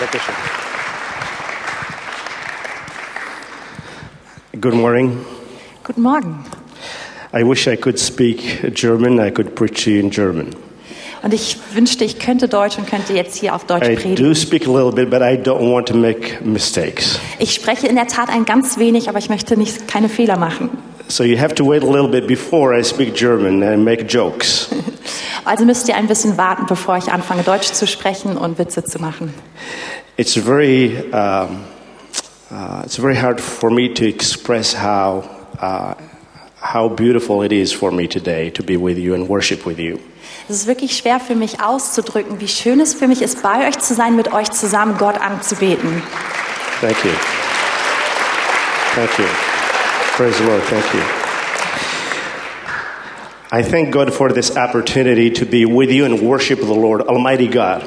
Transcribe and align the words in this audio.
Dankeschön. 0.00 0.34
Good 4.60 4.74
morning. 4.74 5.24
Guten 5.84 6.02
Morgen. 6.02 6.44
I 7.32 7.42
wish 7.42 7.66
I 7.66 7.76
could 7.76 7.98
speak 7.98 8.74
German. 8.74 9.18
I 9.18 9.30
could 9.30 9.54
preach 9.54 9.84
to 9.84 9.90
you 9.90 10.00
in 10.00 10.10
German. 10.10 10.54
Und 11.22 11.32
ich 11.32 11.56
wünschte, 11.72 12.04
ich 12.04 12.18
könnte 12.18 12.48
Deutsch 12.48 12.76
und 12.76 12.86
könnte 12.86 13.14
jetzt 13.14 13.36
hier 13.36 13.54
auf 13.54 13.64
Deutsch 13.64 13.88
I 13.88 13.94
predigen. 13.96 14.16
do 14.16 14.34
speak 14.34 14.66
a 14.66 14.70
little 14.70 14.92
bit, 14.92 15.08
but 15.10 15.22
I 15.22 15.36
don't 15.36 15.72
want 15.72 15.88
to 15.88 15.94
make 15.96 16.38
mistakes. 16.44 17.18
Ich 17.38 17.54
spreche 17.54 17.86
in 17.86 17.94
der 17.96 18.06
Tat 18.06 18.28
ein 18.28 18.44
ganz 18.44 18.78
wenig, 18.78 19.08
aber 19.08 19.18
ich 19.18 19.30
möchte 19.30 19.56
nicht, 19.56 19.88
keine 19.88 20.08
Fehler 20.10 20.36
machen. 20.38 20.70
So 21.08 21.24
you 21.24 21.38
have 21.38 21.54
to 21.54 21.66
wait 21.66 21.82
a 21.82 21.86
little 21.86 22.08
bit 22.08 22.26
before 22.26 22.78
I 22.78 22.82
speak 22.84 23.14
German 23.14 23.62
and 23.62 23.84
make 23.84 24.04
jokes. 24.04 24.68
Also 25.44 25.64
müsst 25.64 25.88
ihr 25.88 25.96
ein 25.96 26.06
bisschen 26.06 26.38
warten, 26.38 26.66
bevor 26.66 26.96
ich 26.96 27.12
anfange, 27.12 27.42
Deutsch 27.42 27.72
zu 27.72 27.86
sprechen 27.86 28.36
und 28.36 28.58
Witze 28.58 28.84
zu 28.84 28.98
machen. 28.98 29.34
It's 30.16 30.34
very, 30.34 31.04
um, 31.12 31.64
uh, 32.50 32.82
it's 32.84 32.96
very 32.96 33.16
hard 33.16 33.40
for 33.40 33.70
me 33.70 33.92
to 33.92 34.04
express 34.04 34.74
how, 34.74 35.24
uh, 35.60 35.94
how 36.60 36.88
beautiful 36.88 37.44
it 37.44 37.52
is 37.52 37.72
for 37.72 37.90
me 37.90 38.08
today 38.08 38.50
to 38.50 38.62
be 38.62 38.76
with 38.80 38.96
you 38.96 39.14
and 39.14 39.28
worship 39.28 39.66
with 39.66 39.78
you. 39.78 39.98
Es 40.48 40.56
ist 40.56 40.66
wirklich 40.66 40.96
schwer 40.96 41.20
für 41.20 41.34
mich 41.34 41.62
auszudrücken, 41.62 42.40
wie 42.40 42.48
schön 42.48 42.80
es 42.80 42.94
für 42.94 43.08
mich 43.08 43.22
ist, 43.22 43.42
bei 43.42 43.66
euch 43.66 43.78
zu 43.78 43.94
sein, 43.94 44.14
mit 44.14 44.32
euch 44.32 44.50
zusammen 44.50 44.96
Gott 44.98 45.20
anzubeten. 45.20 46.02
Thank 46.80 47.04
you. 47.04 47.10
Thank 48.94 49.18
you. 49.18 49.26
Praise 50.16 50.36
the 50.38 50.44
Lord. 50.44 50.62
Thank 50.64 50.84
you. 50.94 51.23
I 53.56 53.62
thank 53.62 53.92
God 53.92 54.12
for 54.12 54.32
this 54.32 54.56
opportunity 54.56 55.30
to 55.30 55.46
be 55.46 55.64
with 55.64 55.88
you 55.88 56.04
and 56.04 56.20
worship 56.20 56.58
the 56.58 56.74
Lord, 56.74 57.06
Almighty 57.06 57.46
God. 57.46 57.82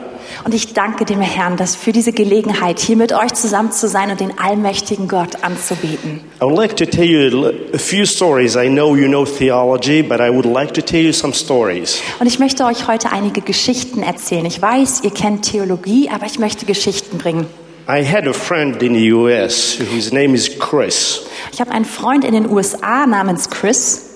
Und 0.45 0.53
ich 0.53 0.73
danke 0.73 1.03
dem 1.03 1.19
Herrn, 1.19 1.57
dass 1.57 1.75
für 1.75 1.91
diese 1.91 2.13
Gelegenheit, 2.13 2.79
hier 2.79 2.95
mit 2.95 3.11
euch 3.11 3.33
zusammen 3.33 3.73
zu 3.73 3.89
sein 3.89 4.09
und 4.09 4.21
den 4.21 4.39
allmächtigen 4.39 5.09
Gott 5.09 5.43
anzubeten. 5.43 6.21
I 6.41 6.45
would 6.45 6.55
like 6.55 6.77
to 6.77 6.85
tell 6.85 7.03
you 7.03 7.51
a 7.73 7.77
few 7.77 8.05
stories. 8.05 8.55
I 8.55 8.69
know 8.69 8.95
you 8.95 9.09
know 9.09 9.25
theology, 9.25 10.01
but 10.01 10.21
I 10.21 10.29
would 10.29 10.45
like 10.45 10.73
to 10.75 10.81
tell 10.81 11.01
you 11.01 11.11
some 11.11 11.33
stories. 11.33 12.01
Und 12.21 12.27
ich 12.27 12.39
möchte 12.39 12.63
euch 12.63 12.87
heute 12.87 13.11
einige 13.11 13.41
Geschichten 13.41 14.03
erzählen. 14.03 14.45
Ich 14.45 14.61
weiß, 14.61 15.01
ihr 15.03 15.11
kennt 15.11 15.51
Theologie, 15.51 16.09
aber 16.09 16.27
ich 16.27 16.39
möchte 16.39 16.65
Geschichten 16.65 17.17
bringen. 17.17 17.45
I 17.89 18.05
had 18.05 18.25
a 18.25 18.31
friend 18.33 18.81
in 18.81 18.93
the 18.93 19.11
US 19.11 19.77
whose 19.93 20.15
name 20.15 20.33
is 20.33 20.49
Chris. 20.59 21.23
Ich 21.51 21.59
habe 21.59 21.71
einen 21.71 21.83
Freund 21.83 22.23
in 22.23 22.31
den 22.31 22.49
USA 22.49 23.05
namens 23.05 23.49
Chris 23.49 24.06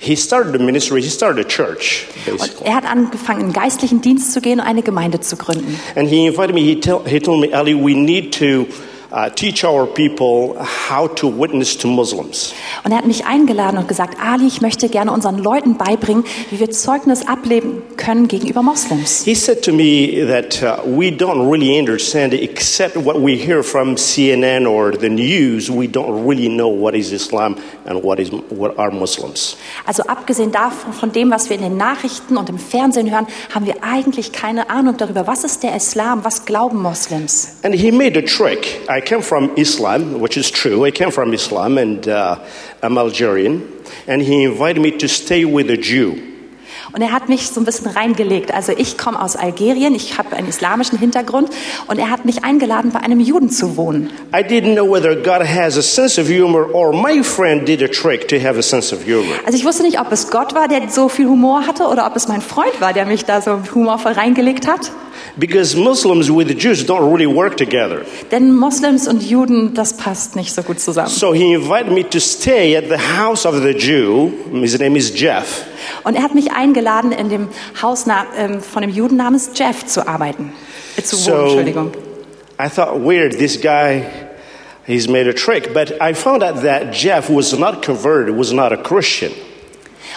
He 0.00 0.16
started 0.16 0.54
a 0.54 0.58
ministry, 0.62 1.02
he 1.02 1.10
started 1.10 1.44
a 1.44 1.48
church, 1.48 2.06
und 2.26 2.38
basically. 2.38 2.66
er 2.66 2.76
hat 2.76 2.84
angefangen, 2.84 3.40
in 3.40 3.52
geistlichen 3.52 4.00
Dienst 4.00 4.32
zu 4.32 4.40
gehen 4.40 4.60
und 4.60 4.66
eine 4.66 4.82
Gemeinde 4.82 5.20
zu 5.20 5.36
gründen. 5.36 5.78
And 5.96 6.08
he 6.08 6.26
invited 6.26 6.54
me, 6.54 6.60
he, 6.60 6.78
tell, 6.78 7.00
he 7.04 7.18
told 7.18 7.40
me, 7.40 7.52
Ali, 7.52 7.74
we 7.74 7.94
need 7.94 8.32
to 8.38 8.66
uh, 9.10 9.28
teach 9.30 9.64
our 9.64 9.86
people 9.86 10.56
how 10.58 11.08
to 11.08 11.28
witness 11.28 11.76
to 11.78 11.88
Muslims. 11.88 12.52
Und 12.84 12.92
er 12.92 12.98
hat 12.98 13.06
mich 13.06 13.24
eingeladen 13.24 13.78
und 13.78 13.88
gesagt, 13.88 14.18
Ali, 14.22 14.46
ich 14.46 14.60
möchte 14.60 14.88
gerne 14.88 15.12
unseren 15.12 15.38
Leuten 15.38 15.76
beibringen, 15.76 16.24
wie 16.50 16.60
wir 16.60 16.70
Zeugnis 16.70 17.26
ableben 17.26 17.82
können 17.96 18.28
gegenüber 18.28 18.62
Moslems. 18.62 19.24
He 19.24 19.34
said 19.34 19.62
to 19.62 19.72
me 19.72 20.26
that 20.26 20.62
uh, 20.62 20.82
we 20.84 21.10
don't 21.10 21.48
really 21.50 21.78
understand, 21.78 22.34
except 22.34 22.96
what 22.96 23.16
we 23.16 23.36
hear 23.36 23.62
from 23.62 23.96
CNN 23.96 24.66
or 24.68 24.92
the 24.92 25.08
news, 25.08 25.70
we 25.70 25.86
don't 25.86 26.26
really 26.26 26.48
know 26.48 26.68
what 26.68 26.94
is 26.94 27.12
Islam 27.12 27.56
and 27.86 28.02
what, 28.02 28.18
is, 28.18 28.30
what 28.50 28.78
are 28.78 28.90
Muslims. 28.90 29.56
Also 29.86 30.02
abgesehen 30.04 30.52
davon, 30.52 30.92
von 30.92 31.12
dem, 31.12 31.30
was 31.30 31.48
wir 31.48 31.56
in 31.56 31.62
den 31.62 31.76
Nachrichten 31.76 32.36
und 32.36 32.48
im 32.48 32.58
Fernsehen 32.58 33.10
hören, 33.10 33.26
haben 33.54 33.66
wir 33.66 33.76
eigentlich 33.82 34.32
keine 34.32 34.70
Ahnung 34.70 34.96
darüber, 34.96 35.26
was 35.26 35.44
ist 35.44 35.62
der 35.62 35.74
Islam, 35.74 36.24
was 36.24 36.44
glauben 36.44 36.80
Moslems. 36.82 37.56
And 37.62 37.74
he 37.74 37.90
made 37.90 38.18
a 38.18 38.22
trick. 38.22 38.80
I 38.88 38.97
came 39.00 39.22
from 39.22 39.54
Islam, 39.56 40.20
which 40.20 40.36
is 40.36 40.50
true. 40.50 40.84
I 40.84 40.90
came 40.90 41.10
from 41.10 41.32
Islam 41.34 41.78
and 41.78 42.08
uh, 42.08 42.44
I'm 42.82 42.98
Algerian. 42.98 43.84
And 44.06 44.22
he 44.22 44.44
invited 44.44 44.80
me 44.80 44.96
to 44.98 45.08
stay 45.08 45.44
with 45.44 45.70
a 45.70 45.76
Jew. 45.76 46.27
Und 46.92 47.02
er 47.02 47.12
hat 47.12 47.28
mich 47.28 47.48
so 47.48 47.60
ein 47.60 47.64
bisschen 47.64 47.88
reingelegt. 47.88 48.52
Also 48.52 48.72
ich 48.76 48.96
komme 48.96 49.20
aus 49.20 49.36
Algerien, 49.36 49.94
ich 49.94 50.18
habe 50.18 50.34
einen 50.36 50.48
islamischen 50.48 50.98
Hintergrund 50.98 51.50
und 51.86 51.98
er 51.98 52.10
hat 52.10 52.24
mich 52.24 52.44
eingeladen, 52.44 52.90
bei 52.92 53.00
einem 53.00 53.20
Juden 53.20 53.50
zu 53.50 53.76
wohnen. 53.76 54.10
I 54.34 54.42
didn't 54.42 54.74
know 54.74 54.90
whether 54.90 55.14
God 55.14 55.46
has 55.46 55.76
a 55.76 55.82
sense 55.82 56.20
of 56.20 56.28
humor 56.28 56.72
or 56.72 56.92
my 56.92 57.22
friend 57.22 57.66
did 57.66 57.82
a 57.82 57.88
trick 57.88 58.28
to 58.28 58.36
have 58.36 58.58
a 58.58 58.62
sense 58.62 58.94
of 58.94 59.04
humor. 59.04 59.34
Also 59.44 59.58
ich 59.58 59.64
wusste 59.64 59.82
nicht, 59.82 60.00
ob 60.00 60.10
es 60.12 60.30
Gott 60.30 60.54
war, 60.54 60.68
der 60.68 60.88
so 60.88 61.08
viel 61.08 61.26
Humor 61.26 61.66
hatte 61.66 61.84
oder 61.84 62.06
ob 62.06 62.16
es 62.16 62.28
mein 62.28 62.40
Freund 62.40 62.80
war, 62.80 62.92
der 62.92 63.06
mich 63.06 63.24
da 63.24 63.40
so 63.40 63.60
humorvoll 63.74 64.12
reingelegt 64.12 64.66
hat. 64.66 64.90
Because 65.36 65.76
Muslims 65.76 66.30
with 66.30 66.48
Jews 66.58 66.84
don't 66.84 67.08
really 67.08 67.26
work 67.26 67.56
together. 67.56 68.02
Denn 68.30 68.54
Moslems 68.54 69.06
und 69.06 69.22
Juden, 69.22 69.74
das 69.74 69.96
passt 69.96 70.36
nicht 70.36 70.54
so 70.54 70.62
gut 70.62 70.80
zusammen. 70.80 71.08
So 71.08 71.32
he 71.32 71.52
invited 71.54 71.92
me 71.92 72.08
to 72.08 72.18
stay 72.18 72.76
at 72.76 72.84
the 72.88 72.96
house 72.96 73.46
of 73.46 73.54
the 73.62 73.72
Jew. 73.72 74.30
His 74.52 74.78
name 74.78 74.96
is 74.96 75.12
Jeff. 75.12 75.64
Und 76.04 76.14
er 76.14 76.22
hat 76.22 76.34
mich 76.34 76.52
eingeladen, 76.52 77.12
in 77.12 77.28
dem 77.28 77.48
Haus 77.80 78.06
ähm, 78.36 78.60
von 78.60 78.82
dem 78.82 78.90
Juden 78.90 79.16
namens 79.16 79.50
Jeff 79.54 79.86
zu 79.86 80.06
arbeiten. 80.06 80.52
Äh, 80.96 81.02
zu 81.02 81.16
wohnen, 81.16 81.24
So 81.24 81.42
Entschuldigung. 81.44 81.92
I 82.60 82.68
thought, 82.68 83.00
weird, 83.00 83.38
this 83.38 83.60
guy, 83.60 84.04
he's 84.86 85.08
made 85.08 85.28
a 85.28 85.32
trick. 85.32 85.72
But 85.72 86.00
I 86.00 86.14
found 86.14 86.42
out 86.42 86.62
that 86.62 86.92
Jeff 86.92 87.30
was 87.30 87.56
not 87.56 87.82
converted, 87.82 88.36
was 88.36 88.52
not 88.52 88.72
a 88.72 88.76
Christian. 88.76 89.32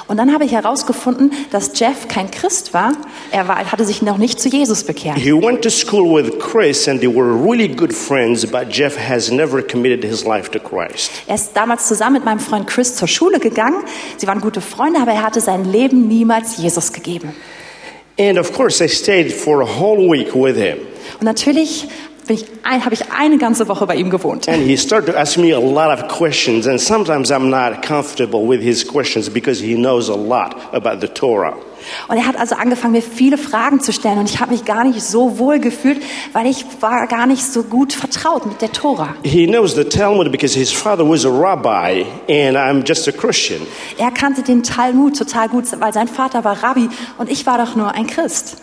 Und 0.07 0.17
dann 0.17 0.33
habe 0.33 0.45
ich 0.45 0.51
herausgefunden, 0.51 1.31
dass 1.51 1.77
Jeff 1.79 2.07
kein 2.07 2.31
Christ 2.31 2.73
war. 2.73 2.93
Er 3.31 3.47
war, 3.47 3.71
hatte 3.71 3.85
sich 3.85 4.01
noch 4.01 4.17
nicht 4.17 4.39
zu 4.39 4.49
Jesus 4.49 4.83
bekehrt. 4.83 5.17
He 5.17 5.33
went 5.33 5.61
to 5.61 5.69
school 5.69 6.15
with 6.15 6.39
Chris 6.39 6.87
and 6.87 6.99
they 6.99 7.13
were 7.13 7.33
really 7.33 7.67
good 7.67 7.93
friends, 7.93 8.45
but 8.45 8.69
Jeff 8.69 8.97
has 8.97 9.31
never 9.31 9.61
committed 9.61 10.03
his 10.03 10.25
life 10.25 10.49
to 10.51 10.59
Christ. 10.59 11.11
Er 11.27 11.35
ist 11.35 11.51
damals 11.53 11.87
zusammen 11.87 12.13
mit 12.13 12.25
meinem 12.25 12.39
Freund 12.39 12.67
Chris 12.67 12.95
zur 12.95 13.07
Schule 13.07 13.39
gegangen. 13.39 13.83
Sie 14.17 14.27
waren 14.27 14.41
gute 14.41 14.61
Freunde, 14.61 14.99
aber 14.99 15.11
er 15.11 15.23
hatte 15.23 15.41
sein 15.41 15.65
Leben 15.65 16.07
niemals 16.07 16.57
Jesus 16.57 16.93
gegeben. 16.93 17.33
And 18.19 18.37
of 18.37 18.53
course, 18.53 18.83
I 18.83 18.87
stayed 18.87 19.31
for 19.31 19.61
a 19.61 19.65
whole 19.65 20.11
week 20.11 20.35
with 20.35 20.55
him. 20.55 20.77
Und 21.19 21.25
natürlich 21.25 21.87
bin 22.31 22.37
ich 22.37 22.85
habe 22.85 22.93
ich 22.93 23.11
eine 23.11 23.37
ganze 23.37 23.67
Woche 23.67 23.85
bei 23.85 23.95
ihm 23.95 24.09
gewohnt. 24.09 24.47
And 24.47 24.65
he 24.65 24.77
started 24.77 25.13
to 25.13 25.19
ask 25.19 25.37
me 25.37 25.53
a 25.53 25.59
lot 25.59 25.89
of 25.91 26.07
questions, 26.07 26.67
and 26.67 26.79
sometimes 26.79 27.31
I'm 27.31 27.49
not 27.49 27.81
comfortable 27.85 28.47
with 28.47 28.61
his 28.61 28.85
questions 28.85 29.29
because 29.29 29.61
he 29.61 29.75
knows 29.75 30.09
a 30.09 30.15
lot 30.15 30.55
about 30.73 31.01
the 31.01 31.07
Torah. 31.07 31.55
Und 32.07 32.17
er 32.17 32.27
hat 32.27 32.37
also 32.37 32.55
angefangen, 32.55 32.93
mir 32.93 33.01
viele 33.01 33.39
Fragen 33.39 33.79
zu 33.79 33.91
stellen. 33.91 34.19
Und 34.19 34.29
ich 34.29 34.39
habe 34.39 34.51
mich 34.51 34.65
gar 34.65 34.83
nicht 34.83 35.01
so 35.01 35.39
wohl 35.39 35.59
gefühlt, 35.59 35.99
weil 36.31 36.45
ich 36.45 36.63
war 36.79 37.07
gar 37.07 37.25
nicht 37.25 37.43
so 37.43 37.63
gut 37.63 37.91
vertraut 37.91 38.45
mit 38.45 38.61
der 38.61 38.71
Tora. 38.71 39.15
He 39.23 39.47
knows 39.47 39.73
the 39.73 39.83
Talmud 39.83 40.31
because 40.31 40.57
his 40.57 40.71
father 40.71 41.03
was 41.03 41.25
a 41.25 41.29
rabbi, 41.29 42.05
and 42.29 42.55
I'm 42.55 42.87
just 42.87 43.07
a 43.07 43.11
Christian. 43.11 43.61
Er 43.97 44.11
kannte 44.11 44.43
den 44.43 44.63
Talmud 44.63 45.17
total 45.17 45.49
gut, 45.49 45.65
weil 45.79 45.91
sein 45.91 46.07
Vater 46.07 46.43
war 46.43 46.61
Rabbi 46.61 46.87
und 47.17 47.29
ich 47.31 47.45
war 47.45 47.57
doch 47.57 47.75
nur 47.75 47.93
ein 47.93 48.07
Christ. 48.07 48.57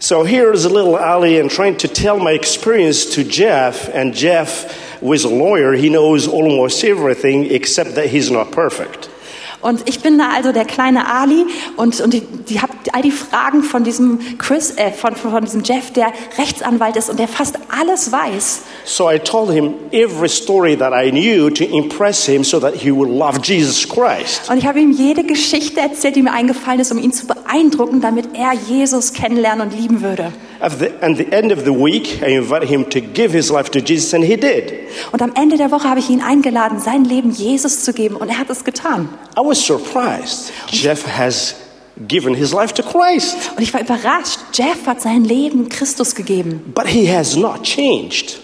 So 0.00 0.22
here's 0.22 0.64
a 0.64 0.68
little 0.68 0.96
Ali 0.96 1.40
and 1.40 1.50
trying 1.50 1.76
to 1.78 1.88
tell 1.88 2.18
my 2.18 2.30
experience 2.30 3.14
to 3.16 3.24
Jeff, 3.24 3.88
and 3.92 4.14
Jeff 4.14 5.02
was 5.02 5.24
a 5.24 5.28
lawyer. 5.28 5.72
He 5.72 5.88
knows 5.88 6.28
almost 6.28 6.84
everything 6.84 7.50
except 7.50 7.96
that 7.96 8.06
he's 8.06 8.30
not 8.30 8.52
perfect. 8.52 9.08
Und 9.60 9.88
ich 9.88 10.00
bin 10.00 10.18
da 10.18 10.30
also 10.36 10.52
der 10.52 10.64
kleine 10.64 11.12
Ali 11.12 11.44
und, 11.76 12.00
und 12.00 12.14
die, 12.14 12.20
die 12.20 12.60
hab 12.60 12.70
all 12.92 13.02
die 13.02 13.10
Fragen 13.10 13.64
von 13.64 13.82
diesem 13.82 14.20
Chris, 14.38 14.72
äh, 14.76 14.92
von, 14.92 15.16
von 15.16 15.44
diesem 15.44 15.64
Jeff, 15.64 15.92
der 15.92 16.12
Rechtsanwalt 16.38 16.94
ist 16.94 17.10
und 17.10 17.18
der 17.18 17.26
fast 17.26 17.56
alles 17.68 18.12
weiß. 18.12 18.60
So 18.84 19.10
I 19.10 19.18
told 19.18 19.50
him 19.50 19.74
every 19.90 20.28
story 20.28 20.76
that 20.76 20.92
I 20.92 21.10
knew 21.10 21.50
to 21.50 21.64
impress 21.64 22.24
him 22.24 22.44
so 22.44 22.60
that 22.60 22.74
he 22.74 22.92
would 22.92 23.10
love 23.10 23.40
Jesus 23.42 23.88
Christ. 23.88 24.48
Und 24.48 24.58
ich 24.58 24.66
habe 24.66 24.78
ihm 24.78 24.92
jede 24.92 25.24
Geschichte 25.24 25.80
erzählt, 25.80 26.14
die 26.14 26.22
mir 26.22 26.32
eingefallen 26.32 26.78
ist, 26.78 26.92
um 26.92 26.98
ihn 26.98 27.12
zu 27.12 27.26
beeindrucken, 27.48 28.00
damit 28.00 28.34
er 28.34 28.52
Jesus 28.52 29.12
kennenlernen 29.12 29.68
und 29.68 29.78
lieben 29.78 30.02
würde. 30.02 30.32
Und 35.12 35.22
am 35.22 35.32
Ende 35.34 35.56
der 35.56 35.70
Woche 35.70 35.88
habe 35.88 36.00
ich 36.00 36.10
ihn 36.10 36.20
eingeladen, 36.20 36.78
sein 36.80 37.04
Leben 37.04 37.30
Jesus 37.30 37.84
zu 37.84 37.92
geben 37.92 38.16
und 38.16 38.28
er 38.28 38.38
hat 38.38 38.50
es 38.50 38.64
getan. 38.64 39.08
I 39.36 39.40
was 39.40 39.64
surprised. 39.64 40.52
Jeff 40.68 41.06
has 41.06 41.54
given 42.06 42.34
his 42.34 42.52
life 42.52 42.74
to 42.74 42.82
Christ, 42.82 43.36
Und 43.56 43.62
ich 43.62 43.72
war 43.74 43.80
überrascht, 43.80 44.38
Jeff 44.52 44.86
hat 44.86 45.00
sein 45.00 45.24
Leben 45.24 45.68
Christus 45.68 46.14
gegeben. 46.14 46.72
but 46.74 46.86
he 46.86 47.10
has 47.12 47.36
not 47.36 47.62
changed. 47.62 48.40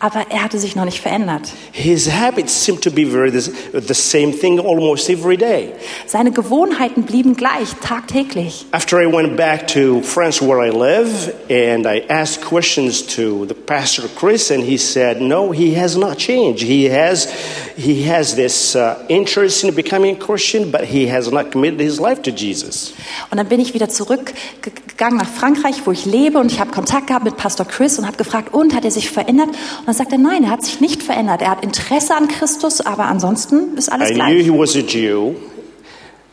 Aber 0.00 0.26
er 0.30 0.42
hatte 0.42 0.58
sich 0.58 0.74
noch 0.74 0.84
nicht 0.84 1.00
verändert. 1.00 1.52
His 1.72 2.10
habits 2.10 2.64
seemed 2.64 2.82
to 2.82 2.90
be 2.90 3.06
very 3.06 3.30
the, 3.30 3.94
same 3.94 4.32
thing 4.32 4.58
almost 4.58 5.08
every 5.08 5.36
day. 5.36 5.72
Seine 6.06 6.32
Gewohnheiten 6.32 7.04
blieben 7.04 7.36
gleich, 7.36 7.68
tagtäglich. 7.82 8.66
After 8.72 9.00
I 9.00 9.06
went 9.06 9.36
back 9.36 9.68
to 9.68 10.00
France 10.02 10.40
where 10.40 10.66
I 10.66 10.70
live 10.70 11.34
and 11.48 11.86
I 11.86 12.02
asked 12.08 12.44
questions 12.44 13.06
to 13.14 13.46
the 13.46 13.54
pastor 13.54 14.04
Chris 14.18 14.50
and 14.50 14.64
he 14.64 14.78
said 14.78 15.20
no 15.20 15.52
he 15.52 15.78
has 15.78 15.96
not 15.96 16.18
changed. 16.18 16.62
He 16.62 16.90
has 16.90 17.28
he 17.76 18.10
has 18.10 18.34
this 18.34 18.74
uh, 18.74 18.96
interest 19.08 19.64
in 19.64 19.74
becoming 19.74 20.16
a 20.16 20.18
Christian 20.18 20.70
but 20.70 20.84
he 20.84 21.06
has 21.08 21.30
not 21.30 21.52
committed 21.52 21.80
his 21.80 22.00
life 22.00 22.22
to 22.22 22.30
Jesus. 22.30 22.94
Und 23.30 23.38
dann 23.38 23.48
bin 23.48 23.60
ich 23.60 23.74
wieder 23.74 23.88
zurückgegangen 23.88 25.18
nach 25.18 25.28
Frankreich, 25.28 25.82
wo 25.84 25.92
ich 25.92 26.06
lebe 26.06 26.38
und 26.38 26.50
ich 26.50 26.60
habe 26.60 26.70
Kontakt 26.70 27.06
gehabt 27.06 27.24
mit 27.24 27.36
Pastor 27.36 27.66
Chris 27.66 27.98
und 27.98 28.06
habe 28.06 28.16
gefragt, 28.16 28.52
und 28.52 28.74
hat 28.74 28.84
er 28.84 28.90
sich 28.90 29.10
verändert? 29.10 29.48
Und 29.86 29.89
dann 29.90 29.96
sagt 29.96 30.12
er, 30.12 30.18
nein, 30.18 30.44
er 30.44 30.50
hat 30.50 30.64
sich 30.64 30.80
nicht 30.80 31.02
verändert. 31.02 31.42
Er 31.42 31.50
hat 31.50 31.64
Interesse 31.64 32.14
an 32.14 32.28
Christus, 32.28 32.80
aber 32.80 33.06
ansonsten 33.06 33.76
ist 33.76 33.90
alles 33.90 34.10
I 34.10 34.14
knew 34.14 34.22
gleich. 34.22 34.44
he 34.44 34.50
was 34.50 34.76
a 34.76 34.80
Jew, 34.80 35.34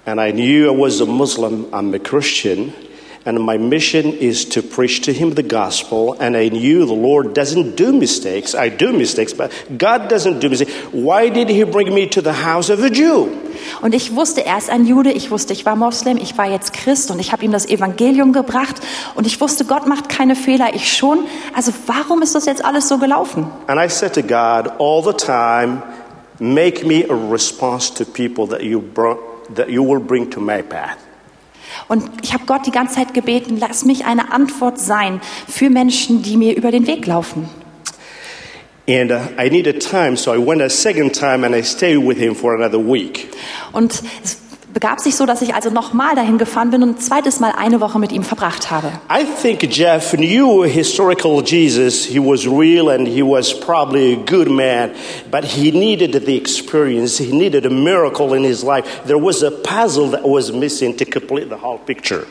and 0.06 0.20
I 0.22 0.32
knew 0.32 0.72
I 0.72 0.78
was 0.80 1.02
a 1.02 1.06
Muslim. 1.06 1.66
I'm 1.72 1.92
a 1.96 1.98
Christian, 1.98 2.72
and 3.28 3.44
my 3.44 3.58
mission 3.58 4.14
is 4.14 4.46
to 4.46 4.62
preach 4.62 5.02
to 5.02 5.12
him 5.12 5.34
the 5.36 5.44
gospel. 5.44 6.16
And 6.18 6.38
I 6.38 6.48
knew 6.48 6.86
the 6.86 6.94
Lord 6.94 7.34
doesn't 7.34 7.76
do 7.76 7.92
mistakes. 7.92 8.56
I 8.56 8.70
do 8.70 8.94
mistakes, 8.94 9.34
but 9.34 9.52
God 9.78 10.08
doesn't 10.08 10.40
do 10.40 10.48
mistakes. 10.48 10.72
Why 10.94 11.28
did 11.28 11.50
He 11.50 11.66
bring 11.66 11.94
me 11.94 12.08
to 12.08 12.22
the 12.22 12.32
house 12.32 12.70
of 12.70 12.82
a 12.82 12.90
Jew? 12.90 13.28
Und 13.82 13.94
ich 13.94 14.16
wusste, 14.16 14.46
er 14.46 14.58
ist 14.58 14.70
ein 14.70 14.86
Jude, 14.86 15.12
ich 15.12 15.30
wusste, 15.30 15.52
ich 15.52 15.66
war 15.66 15.76
Moslem, 15.76 16.16
ich 16.16 16.38
war 16.38 16.50
jetzt 16.50 16.72
Christ 16.72 17.12
und 17.12 17.20
ich 17.20 17.34
habe 17.34 17.44
ihm 17.44 17.52
das 17.52 17.68
Evangelium 17.68 18.32
gebracht 18.32 18.76
und 19.16 19.28
ich 19.28 19.42
wusste, 19.42 19.66
Gott 19.66 19.88
macht 19.88 20.08
keine 20.08 20.36
Fehler, 20.36 20.74
ich 20.74 20.94
schon. 20.94 21.26
Also 21.54 21.74
warum 21.86 22.22
ist 22.22 22.34
das 22.34 22.46
jetzt 22.46 22.64
alles 22.64 22.88
so 22.88 22.98
gelaufen? 22.98 23.48
And 23.68 23.78
I 23.78 23.90
said 23.90 24.14
to 24.14 24.22
God 24.22 24.72
all 24.80 25.04
the 25.04 25.12
time, 25.12 25.82
make 26.40 26.88
me 26.88 27.04
a 27.10 27.14
response 27.14 27.94
to 27.94 28.06
people 28.06 28.48
that 28.48 28.64
you, 28.64 28.80
brought, 28.80 29.20
that 29.54 29.70
you 29.70 29.84
will 29.84 30.00
bring 30.00 30.30
to 30.30 30.40
my 30.40 30.62
path. 30.62 31.07
Und 31.88 32.04
ich 32.22 32.34
habe 32.34 32.46
Gott 32.46 32.66
die 32.66 32.72
ganze 32.72 32.96
Zeit 32.96 33.14
gebeten, 33.14 33.58
lass 33.60 33.86
mich 33.86 34.06
eine 34.06 34.32
Antwort 34.32 34.80
sein 34.80 35.22
für 35.48 35.70
Menschen, 35.70 36.22
die 36.22 36.38
mir 36.38 36.56
über 36.56 36.72
den 36.72 36.88
Weg 36.88 37.06
laufen. 37.06 37.50
And 38.90 39.12
uh, 39.12 39.20
I 39.38 39.50
needed 39.50 39.82
time, 39.82 40.16
so 40.16 40.34
I 40.34 40.38
went 40.38 40.62
a 40.62 40.70
second 40.70 41.14
time 41.14 41.46
and 41.46 41.54
I 41.54 41.62
stayed 41.62 41.98
with 41.98 42.18
him 42.18 42.34
for 42.34 42.56
another 42.56 42.80
week. 42.80 43.28
Und 43.74 44.02
es 44.24 44.47
begab 44.74 45.00
sich 45.00 45.16
so, 45.16 45.26
dass 45.26 45.42
ich 45.42 45.56
also 45.56 45.70
nochmal 45.70 46.16
dahin 46.16 46.38
gefahren 46.38 46.70
bin 46.70 46.84
und 46.84 46.90
ein 46.90 47.00
zweites 47.00 47.40
Mal 47.40 47.54
eine 47.58 47.82
Woche 47.82 48.00
mit 48.00 48.12
ihm 48.12 48.24
verbracht 48.24 48.70
habe. 48.70 48.92
I 49.10 49.24
think 49.42 49.64
Jeff 49.74 50.12
knew 50.12 50.64
historical 50.64 51.42
Jesus. 51.44 52.06
He 52.06 52.20
was 52.20 52.46
real 52.46 52.90
and 52.90 53.08
he 53.08 53.24
was 53.24 53.58
probably 53.60 54.14
a 54.14 54.26
good 54.26 54.50
man, 54.50 54.92
but 55.32 55.44
he 55.44 55.72
needed 55.72 56.14
the 56.26 56.38
experience. 56.38 57.18
He 57.18 57.32
needed 57.32 57.66
a 57.66 57.70
miracle 57.70 58.36
in 58.36 58.44
his 58.44 58.64
life. 58.64 58.86
There 59.06 59.20
was 59.20 59.44
a 59.44 59.52
puzzle 59.52 60.12
that 60.12 60.24
was 60.24 60.52
missing 60.52 60.96
to 60.98 61.06
complete 61.06 61.50
the 61.50 61.62
whole 61.62 61.80
picture. 61.80 62.26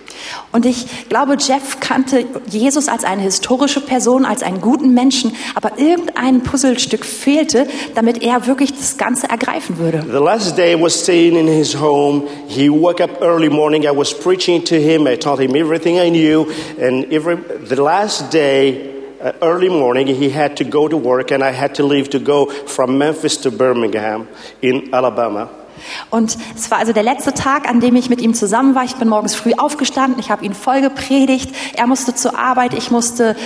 Und 0.53 0.67
ich 0.67 0.87
glaube, 1.09 1.37
Jeff 1.39 1.81
kannte 1.81 2.25
Jesus 2.49 2.89
als 2.89 3.05
eine 3.05 3.23
historische 3.23 3.81
Person, 3.81 4.25
als 4.25 4.43
einen 4.43 4.61
guten 4.61 4.95
Menschen, 4.95 5.35
aber 5.55 5.79
irgendein 5.79 6.43
Puzzlestück 6.43 7.05
fehlte, 7.05 7.67
damit 7.95 8.23
er 8.23 8.47
wirklich 8.47 8.73
das 8.73 8.97
Ganze 8.99 9.29
ergreifen 9.29 9.79
würde. 9.79 10.05
The 10.07 10.19
last 10.19 10.57
day 10.57 10.81
was 10.81 11.01
staying 11.03 11.37
in 11.37 11.47
his 11.47 11.79
home. 11.79 12.26
He 12.49 12.69
woke 12.69 13.01
up 13.01 13.11
early 13.21 13.49
morning. 13.49 13.87
I 13.87 13.93
was 13.93 14.13
preaching 14.13 14.63
to 14.65 14.81
him. 14.81 15.07
I 15.07 15.17
told 15.17 15.41
him 15.41 15.57
everything 15.57 15.99
I 15.99 16.11
knew. 16.11 16.51
And 16.79 17.13
every, 17.13 17.37
the 17.37 17.83
last 17.83 18.31
day, 18.31 18.95
uh, 19.21 19.33
early 19.43 19.69
morning, 19.69 20.07
he 20.07 20.31
had 20.31 20.57
to 20.59 20.65
go 20.65 20.89
to 20.89 20.97
work, 20.97 21.31
and 21.33 21.43
I 21.43 21.51
had 21.51 21.75
to 21.77 21.85
leave 21.85 22.11
to 22.11 22.19
go 22.19 22.47
from 22.47 22.99
Memphis 22.99 23.37
to 23.39 23.51
Birmingham 23.51 24.29
in 24.63 24.93
Alabama. 24.93 25.49
Und 26.11 26.37
es 26.55 26.71
war 26.71 26.79
also 26.79 26.93
der 26.93 27.03
letzte 27.03 27.35
Tag, 27.35 27.69
an 27.69 27.81
dem 27.81 27.97
ich 27.97 28.09
mit 28.09 28.21
ihm 28.21 28.35
zusammen 28.35 28.75
war. 28.75 28.85
Ich 28.85 28.97
bin 28.97 29.09
morgens 29.09 29.35
früh 29.35 29.53
aufgestanden, 29.57 30.19
ich 30.19 30.31
habe 30.31 30.45
ihn 30.45 30.55
voll 30.55 30.81
gepredigt. 30.81 31.55
Er 31.77 31.87
musste 31.87 32.15
zur 32.15 32.39
Arbeit, 32.39 32.75
ich 32.75 32.91
musste 32.91 33.37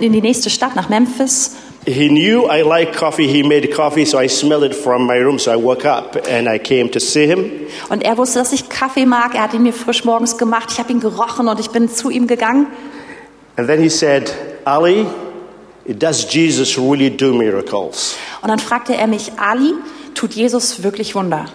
in 0.00 0.12
die 0.12 0.20
nächste 0.20 0.50
Stadt 0.50 0.76
nach 0.76 0.88
Memphis. 0.88 1.56
He 1.86 2.08
knew 2.08 2.44
I 2.44 2.62
like 2.62 2.92
coffee. 2.92 3.26
He 3.26 3.42
made 3.42 3.72
coffee, 3.74 4.04
so 4.04 4.18
I 4.18 4.28
smelled 4.28 4.64
it 4.64 4.74
from 4.74 5.06
my 5.06 5.16
room. 5.16 5.38
So 5.38 5.50
I 5.50 5.56
woke 5.56 5.86
up 5.86 6.16
and 6.28 6.46
I 6.46 6.58
came 6.58 6.90
to 6.90 7.00
see 7.00 7.26
him. 7.26 7.68
Und 7.88 8.04
er 8.04 8.18
wusste, 8.18 8.38
dass 8.38 8.52
ich 8.52 8.68
Kaffee 8.68 9.06
mag. 9.06 9.34
Er 9.34 9.44
hat 9.44 9.54
ihn 9.54 9.62
mir 9.62 9.72
frisch 9.72 10.04
morgens 10.04 10.36
gemacht. 10.36 10.68
Ich 10.72 10.78
habe 10.78 10.92
ihn 10.92 11.00
gerochen 11.00 11.48
und 11.48 11.58
ich 11.58 11.70
bin 11.70 11.88
zu 11.88 12.10
ihm 12.10 12.26
gegangen. 12.26 12.66
And 13.56 13.66
then 13.66 13.80
he 13.80 13.88
said, 13.88 14.30
Ali, 14.64 15.06
does 15.86 16.26
Jesus 16.32 16.78
really 16.78 17.10
do 17.10 17.32
miracles? 17.32 18.16
Und 18.42 18.48
dann 18.48 18.58
fragte 18.58 18.94
er 18.94 19.06
mich, 19.06 19.32
Ali, 19.38 19.74
tut 20.14 20.34
Jesus 20.34 20.82
wirklich 20.82 21.14
Wunder? 21.14 21.46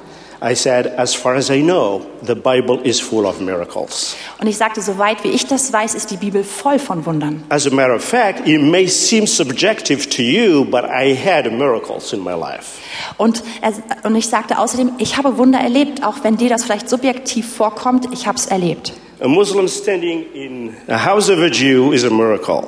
I 0.42 0.54
said, 0.54 0.88
as 0.98 1.16
far 1.16 1.36
as 1.36 1.50
I 1.50 1.62
know, 1.62 2.06
the 2.22 2.36
Bible 2.36 2.80
is 2.84 3.00
full 3.00 3.26
of 3.26 3.40
miracles. 3.40 4.16
Und 4.40 4.48
ich 4.48 4.58
sagte, 4.58 4.82
soweit 4.82 5.24
wie 5.24 5.30
ich 5.30 5.48
das 5.48 5.72
weiß, 5.72 5.96
ist 5.96 6.12
die 6.12 6.18
Bibel 6.18 6.44
voll 6.44 6.78
von 6.80 7.06
Wundern. 7.06 7.44
As 7.50 7.66
a 7.66 7.70
matter 7.70 7.96
of 7.96 8.04
fact, 8.04 8.48
it 8.48 8.62
may 8.62 8.88
seem 8.88 9.28
subjective 9.28 10.10
to 10.10 10.22
you, 10.22 10.66
but 10.66 10.84
I 10.84 11.16
had 11.16 11.52
miracles 11.52 12.14
in 12.14 12.24
my 12.24 12.34
life. 12.34 12.80
Und, 13.18 13.44
er, 13.62 13.74
und 14.04 14.16
ich 14.16 14.28
sagte 14.28 14.60
außerdem, 14.60 14.94
ich 14.98 15.18
habe 15.18 15.38
Wunder 15.38 15.60
erlebt, 15.60 16.04
auch 16.06 16.24
wenn 16.24 16.38
dir 16.38 16.50
das 16.50 16.66
vielleicht 16.66 16.90
subjektiv 16.90 17.52
vorkommt, 17.56 18.10
ich 18.12 18.28
habe 18.28 18.38
es 18.38 18.48
erlebt. 18.48 18.94
A 19.22 19.30
Muslim 19.30 19.68
standing 19.70 20.26
in 20.34 20.76
a 20.90 20.98
house 20.98 21.30
of 21.30 21.40
a 21.40 21.48
Jew 21.48 21.94
is 21.94 22.04
a 22.04 22.10
miracle. 22.10 22.68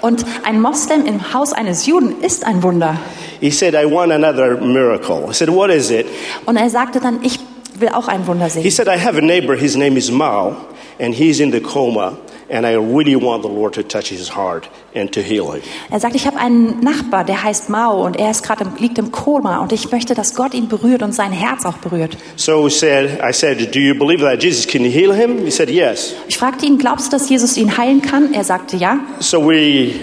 Und 0.00 0.24
ein 0.44 0.60
Moslem 0.60 1.06
im 1.06 1.32
Haus 1.32 1.52
eines 1.52 1.86
Juden 1.86 2.20
ist 2.20 2.44
ein 2.44 2.62
Wunder. 2.64 2.98
He 3.44 3.50
said, 3.50 3.74
I 3.74 3.84
want 3.84 4.10
another 4.10 4.56
miracle. 4.58 5.26
I 5.28 5.34
said, 5.34 5.50
What 5.50 5.68
is 5.70 5.90
it? 5.90 6.06
Und 6.46 6.56
er 6.56 6.70
sagte 6.70 6.98
dann, 6.98 7.18
ich 7.22 7.38
will 7.78 7.90
auch 7.90 8.08
ein 8.08 8.26
Wunder 8.26 8.46
He 8.46 8.62
sehen. 8.62 8.70
said, 8.70 8.88
I 8.88 8.96
have 8.98 9.18
a 9.18 9.20
neighbor, 9.20 9.54
his 9.54 9.76
name 9.76 9.98
is 9.98 10.10
Mao, 10.10 10.56
and 10.98 11.14
he's 11.14 11.40
in 11.40 11.50
the 11.52 11.60
coma, 11.60 12.16
and 12.48 12.64
I 12.64 12.74
really 12.76 13.16
want 13.16 13.42
the 13.42 13.50
Lord 13.50 13.74
to 13.74 13.82
touch 13.82 14.08
his 14.08 14.30
heart 14.34 14.70
and 14.94 15.12
to 15.12 15.20
heal 15.20 15.52
him. 15.52 15.60
Er 15.90 16.00
sagt, 16.00 16.14
ich 16.14 16.26
habe 16.26 16.38
einen 16.38 16.80
Nachbar, 16.80 17.24
der 17.24 17.42
heißt 17.42 17.68
Mao 17.68 18.06
und 18.06 18.16
er 18.16 18.30
ist 18.30 18.42
gerade 18.44 18.64
liegt 18.78 18.96
im 18.98 19.12
Koma 19.12 19.58
und 19.58 19.72
ich 19.72 19.90
möchte, 19.92 20.14
dass 20.14 20.34
Gott 20.34 20.54
ihn 20.54 20.68
berührt 20.68 21.02
und 21.02 21.12
sein 21.14 21.32
Herz 21.32 21.66
auch 21.66 21.76
berührt. 21.78 22.16
So 22.36 22.64
he 22.66 22.70
said, 22.70 23.20
I 23.22 23.32
said, 23.34 23.74
Do 23.74 23.78
you 23.78 23.94
believe 23.94 24.22
that 24.22 24.42
Jesus 24.42 24.66
can 24.66 24.84
heal 24.84 25.12
him? 25.12 25.44
He 25.44 25.50
said, 25.50 25.68
Yes. 25.68 26.14
Ich 26.28 26.38
fragte 26.38 26.64
ihn, 26.64 26.78
glaubst 26.78 27.08
du, 27.12 27.16
dass 27.18 27.28
Jesus 27.28 27.58
ihn 27.58 27.76
heilen 27.76 28.00
kann? 28.00 28.32
Er 28.32 28.44
sagte 28.44 28.78
ja. 28.78 29.00
So 29.20 29.38
we 29.46 29.94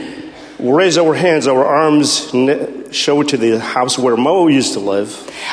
raised 0.59 0.99
our 0.99 1.15
hands, 1.15 1.47
our 1.47 1.65
arms, 1.65 2.27
n- 2.33 2.57
showed 2.91 3.27
to 3.29 3.37
the 3.37 3.59
house 3.59 3.97
where 3.97 4.17
Mo 4.17 4.47
used 4.47 4.73
to 4.73 4.79
live. 4.79 5.09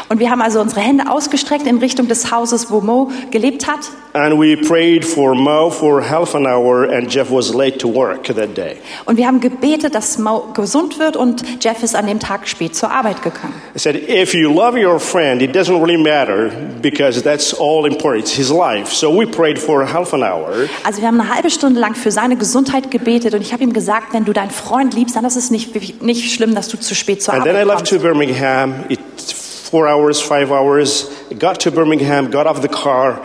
Und 0.09 0.21
wir 0.21 0.31
haben 0.31 0.43
also 0.43 0.61
unsere 0.61 0.81
Hände 0.81 1.11
ausgestreckt 1.11 1.67
in 1.67 1.79
Richtung 1.79 2.09
des 2.09 2.31
Hauses, 2.31 2.71
wo 2.71 2.81
Mo 2.81 3.11
gelebt 3.31 3.67
hat. 3.67 3.81
And 4.15 4.41
we 4.41 4.57
prayed 4.57 5.05
for 5.05 5.35
Mo 5.35 5.71
for 5.71 6.03
half 6.03 6.35
an 6.35 6.47
hour, 6.47 6.91
and 6.91 7.09
Jeff 7.09 7.31
was 7.31 7.55
late 7.55 7.79
to 7.79 7.89
work 7.89 8.25
that 8.25 8.57
day. 8.57 8.79
Und 9.05 9.17
wir 9.17 9.27
haben 9.27 9.41
gebetet, 9.41 9.95
dass 9.95 10.19
Mo 10.19 10.49
gesund 10.55 10.99
wird 10.99 11.17
und 11.17 11.45
Jeff 11.63 11.83
ist 11.83 11.95
an 11.95 12.07
dem 12.07 12.19
Tag 12.19 12.49
spät 12.49 12.75
zur 12.75 12.91
Arbeit 12.91 13.23
gegangen. 13.23 13.55
I 13.77 13.79
said, 13.79 13.97
if 14.09 14.35
you 14.35 14.51
love 14.51 14.77
your 14.77 14.99
friend, 14.99 15.43
it 15.43 15.55
doesn't 15.55 15.79
really 15.79 15.97
matter 15.97 16.51
because 16.81 17.23
that's 17.23 17.55
all 17.55 17.87
important. 17.87 18.25
It's 18.25 18.33
his 18.33 18.51
life. 18.51 18.93
So 18.93 19.11
we 19.11 19.27
prayed 19.27 19.59
for 19.59 19.85
half 19.85 20.13
an 20.15 20.23
hour. 20.23 20.69
Also 20.85 21.01
wir 21.01 21.09
haben 21.09 21.21
eine 21.21 21.33
halbe 21.33 21.51
Stunde 21.51 21.79
lang 21.79 21.95
für 21.95 22.11
seine 22.11 22.37
Gesundheit 22.37 22.91
gebetet 22.91 23.35
und 23.35 23.43
ich 23.43 23.53
habe 23.53 23.63
ihm 23.63 23.73
gesagt, 23.73 24.15
wenn 24.15 24.25
du 24.25 24.33
deinen 24.33 24.51
Freund 24.51 24.95
liebst, 24.95 25.17
dann 25.17 25.25
ist 25.27 25.37
es 25.37 25.51
nicht, 25.51 26.03
nicht 26.03 26.33
schlimm, 26.33 26.55
dass 26.55 26.69
du 26.69 26.79
zu 26.79 26.95
spät 26.95 27.23
zur 27.29 27.35
And 27.35 27.45
then 27.45 27.57
I 27.57 27.65
left 27.65 27.87
to. 27.87 27.99
Birmingham. 27.99 28.85
It's 28.89 29.33
four 29.69 29.89
hours, 29.89 30.21
five 30.21 30.51
hours. 30.51 31.09
Got 31.39 31.61
to 31.61 31.71
Birmingham, 31.71 32.31
got 32.31 32.47
off 32.47 32.63
the 32.63 32.69
car, 32.69 33.21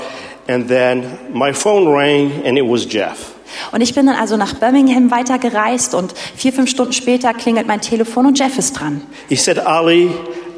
and 0.48 0.68
then 0.68 1.32
my 1.32 1.54
phone 1.54 1.88
rang, 1.88 2.46
and 2.46 2.58
it 2.58 2.66
was 2.66 2.86
Jeff. 2.86 3.34
Und 3.72 3.82
ich 3.82 3.94
bin 3.94 4.08
dann 4.08 4.16
also 4.16 4.36
nach 4.36 4.56
Birmingham 4.56 5.12
weitergereist 5.12 5.94
und 5.94 6.14
vier, 6.36 6.52
fünf 6.52 6.70
Stunden 6.70 6.92
später 6.92 7.34
klingelt 7.34 7.68
mein 7.68 7.82
Telefon 7.82 8.26
und 8.26 8.40
Jeff 8.40 8.58
ist 8.58 8.74
dran. 8.80 9.02
He 9.30 9.36
said, 9.36 9.60
Ali, 9.60 10.10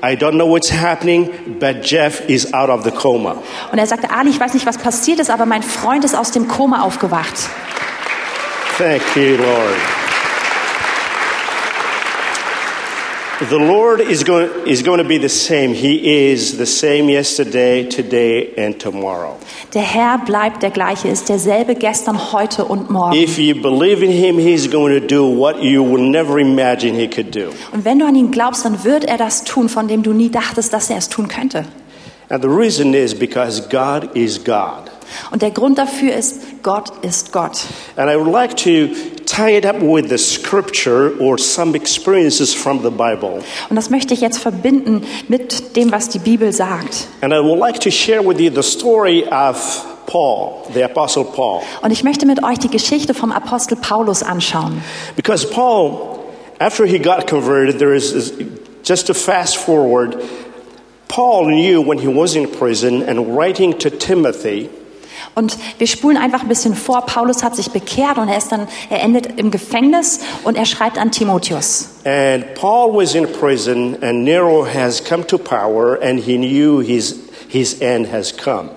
I 0.01 0.15
don't 0.15 0.35
know 0.35 0.47
what's 0.47 0.71
happening, 0.71 1.29
but 1.59 1.83
Jeff 1.83 2.27
is 2.29 2.53
out 2.53 2.69
of 2.69 2.83
the 2.83 2.91
coma. 2.91 3.35
Und 3.71 3.79
er 3.79 3.85
sagte, 3.85 4.09
Ali, 4.11 4.29
ich 4.29 4.39
weiß 4.39 4.53
nicht, 4.53 4.65
was 4.65 4.77
passiert 4.77 5.19
ist, 5.19 5.29
aber 5.29 5.45
mein 5.45 5.61
Freund 5.61 6.05
ist 6.05 6.15
aus 6.15 6.31
dem 6.31 6.47
Koma 6.47 6.83
aufgewacht. 6.83 7.35
Thank 8.77 9.01
you, 9.15 9.35
Lord. 9.37 10.04
The 13.39 13.57
Lord 13.57 13.99
is 13.99 14.23
going, 14.23 14.49
is 14.65 14.81
going 14.81 14.99
to 14.99 15.03
be 15.03 15.17
the 15.17 15.27
same. 15.27 15.73
He 15.73 16.31
is 16.31 16.57
the 16.57 16.65
same 16.65 17.09
yesterday, 17.09 17.83
today, 17.83 18.53
and 18.55 18.79
tomorrow. 18.79 19.37
Der 19.73 19.81
Herr 19.81 20.19
bleibt 20.19 20.63
der 20.63 20.71
gleiche, 20.71 21.09
ist 21.09 21.27
derselbe 21.27 21.75
gestern, 21.75 22.31
heute 22.31 22.63
und 22.63 22.89
morgen. 22.89 23.13
If 23.13 23.37
you 23.37 23.61
believe 23.61 24.01
in 24.01 24.11
Him, 24.11 24.37
He's 24.37 24.69
going 24.71 24.97
to 24.97 25.05
do 25.05 25.27
what 25.27 25.61
you 25.61 25.83
would 25.83 25.99
never 25.99 26.39
imagine 26.39 26.95
He 26.95 27.09
could 27.09 27.35
do. 27.35 27.49
Und 27.73 27.83
wenn 27.83 27.99
du 27.99 28.05
an 28.05 28.15
ihn 28.15 28.31
glaubst, 28.31 28.63
dann 28.63 28.85
wird 28.85 29.03
er 29.03 29.17
das 29.17 29.43
tun, 29.43 29.67
von 29.67 29.89
dem 29.89 30.01
du 30.01 30.13
nie 30.13 30.29
dachtest, 30.29 30.71
dass 30.71 30.89
er 30.89 30.95
es 30.95 31.09
tun 31.09 31.27
könnte. 31.27 31.65
And 32.29 32.41
the 32.41 32.49
reason 32.49 32.93
is 32.93 33.13
because 33.13 33.67
God 33.69 34.15
is 34.15 34.41
God. 34.41 34.89
Und 35.31 35.41
der 35.41 35.51
Grund 35.51 35.77
dafür 35.77 36.15
ist, 36.15 36.63
Gott 36.63 36.93
ist 37.01 37.33
Gott. 37.33 37.65
And 37.97 38.09
I 38.09 38.15
would 38.15 38.31
like 38.31 38.55
to 38.63 38.95
tie 39.35 39.51
it 39.51 39.65
up 39.65 39.81
with 39.81 40.07
the 40.09 40.17
scripture 40.17 41.17
or 41.19 41.37
some 41.37 41.75
experiences 41.75 42.53
from 42.53 42.81
the 42.81 42.89
Bible. 42.89 43.43
Und 43.69 43.75
das 43.75 43.89
möchte 43.89 44.13
ich 44.13 44.21
jetzt 44.21 44.37
verbinden 44.37 45.01
mit 45.27 45.75
dem, 45.75 45.91
was 45.91 46.09
die 46.09 46.19
Bibel 46.19 46.53
sagt. 46.53 47.07
And 47.21 47.33
I 47.33 47.39
would 47.39 47.59
like 47.59 47.79
to 47.81 47.91
share 47.91 48.21
with 48.25 48.39
you 48.39 48.49
the 48.49 48.63
story 48.63 49.25
of 49.29 49.85
Paul, 50.07 50.65
the 50.73 50.83
Apostle 50.83 51.25
Paul. 51.25 51.63
Und 51.81 51.91
ich 51.91 52.03
möchte 52.03 52.25
mit 52.25 52.43
euch 52.43 52.59
die 52.59 52.69
Geschichte 52.69 53.13
vom 53.13 53.31
Apostel 53.31 53.77
Paulus 53.77 54.23
anschauen. 54.23 54.81
Because 55.15 55.45
Paul, 55.45 56.19
after 56.59 56.85
he 56.85 56.97
got 56.97 57.27
converted, 57.27 57.77
there 57.77 57.93
is, 57.93 58.13
is 58.13 58.33
just 58.83 59.07
to 59.07 59.13
fast 59.13 59.57
forward, 59.57 60.15
Paul 61.09 61.47
knew 61.47 61.81
when 61.81 61.97
he 61.97 62.07
was 62.07 62.35
in 62.35 62.47
prison 62.47 63.03
and 63.03 63.37
writing 63.37 63.77
to 63.79 63.89
Timothy. 63.89 64.69
Und 65.35 65.57
wir 65.77 65.87
spulen 65.87 66.15
einfach 66.15 66.43
ein 66.43 66.47
bisschen 66.47 66.75
vor. 66.75 67.05
Paulus 67.05 67.43
hat 67.43 67.57
sich 67.57 67.69
bekehrt 67.71 68.17
und 68.17 68.29
er 68.29 68.37
ist 68.37 68.53
dann, 68.53 68.67
er 68.89 69.01
endet 69.03 69.37
im 69.37 69.51
Gefängnis 69.51 70.21
und 70.45 70.57
er 70.57 70.65
schreibt 70.65 70.97
an 70.97 71.11
Timotheus. 71.11 71.89
And 72.05 72.45
Paul 72.55 72.93
was 72.93 73.15
in 73.15 73.27
prison, 73.27 73.97
and 74.01 74.23
Nero 74.23 74.65
has 74.65 75.03
come 75.03 75.27
to 75.27 75.37
power, 75.37 75.99
and 76.01 76.19
he 76.19 76.37
knew 76.37 76.79
his, 76.79 77.19
his 77.49 77.81
end 77.81 78.11
has 78.13 78.35
come. 78.35 78.69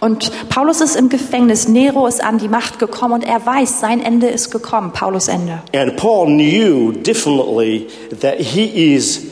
Und 0.00 0.32
Paulus 0.48 0.80
ist 0.80 0.96
im 0.96 1.08
Gefängnis, 1.08 1.68
Nero 1.68 2.08
ist 2.08 2.22
an 2.22 2.38
die 2.38 2.48
Macht 2.48 2.80
gekommen 2.80 3.14
und 3.14 3.24
er 3.24 3.46
weiß, 3.46 3.78
sein 3.78 4.02
Ende 4.02 4.26
ist 4.26 4.50
gekommen, 4.50 4.92
Paulus 4.92 5.28
Ende. 5.28 5.62
And 5.72 5.96
Paul 5.96 6.26
knew 6.26 6.92
definitely 6.92 7.86
that 8.20 8.40
he 8.40 8.94
is 8.94 9.22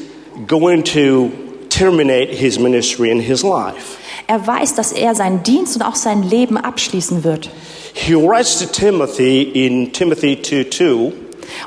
going 0.46 0.84
to 0.84 1.32
terminate 1.68 2.32
his 2.32 2.60
ministry 2.60 3.10
and 3.10 3.20
his 3.20 3.42
life. 3.42 3.99
Er 4.30 4.46
weiß, 4.46 4.76
dass 4.76 4.92
er 4.92 5.16
seinen 5.16 5.42
Dienst 5.42 5.74
und 5.74 5.82
auch 5.82 5.96
sein 5.96 6.22
Leben 6.22 6.56
abschließen 6.56 7.24
wird. 7.24 7.50
He 7.94 8.14
writes 8.14 8.60
to 8.60 8.66
Timothy 8.66 9.42
in 9.42 9.92
Timothy 9.92 10.40
2 10.40 10.70
2, 10.70 11.12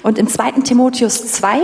Und 0.02 0.18
in 0.18 0.30
2. 0.30 0.62
Timotheus 0.64 1.30
2, 1.34 1.64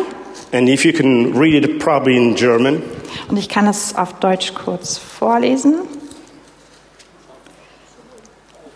and 0.52 0.68
if 0.68 0.84
you 0.84 0.92
can 0.92 1.38
read 1.38 1.64
it 1.64 1.80
probably 1.80 2.18
in 2.18 2.36
German, 2.36 2.84
und 3.30 3.38
ich 3.38 3.48
kann 3.48 3.66
es 3.66 3.96
auf 3.96 4.16
Deutsch 4.16 4.54
kurz 4.54 4.98
vorlesen. 4.98 5.76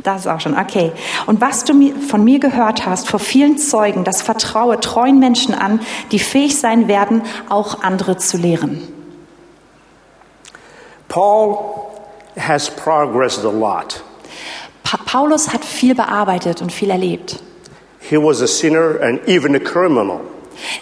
Das 0.01 0.21
ist 0.21 0.27
auch 0.27 0.39
schon, 0.39 0.57
okay. 0.57 0.93
Und 1.25 1.41
was 1.41 1.65
du 1.65 1.73
von 2.07 2.23
mir 2.23 2.39
gehört 2.39 2.85
hast 2.85 3.09
vor 3.09 3.19
vielen 3.19 3.57
Zeugen, 3.57 4.05
das 4.05 4.21
vertraue 4.21 4.79
treuen 4.79 5.19
Menschen 5.19 5.53
an, 5.53 5.81
die 6.13 6.19
fähig 6.19 6.57
sein 6.57 6.87
werden, 6.87 7.23
auch 7.49 7.83
andere 7.83 8.15
zu 8.15 8.37
lehren. 8.37 8.87
Paul 11.09 11.91
has 12.37 12.69
progressed 12.69 13.43
a 13.43 13.49
lot. 13.49 14.01
Pa 14.83 14.97
Paulus 15.05 15.53
hat 15.53 15.63
viel 15.63 15.95
bearbeitet 15.95 16.61
und 16.61 16.71
viel 16.71 16.89
erlebt. 16.89 17.41
He 17.99 18.17
was 18.17 18.41
a 18.41 18.47
sinner 18.47 18.99
and 19.01 19.19
even 19.27 19.55
a 19.55 19.59
criminal. 19.59 20.21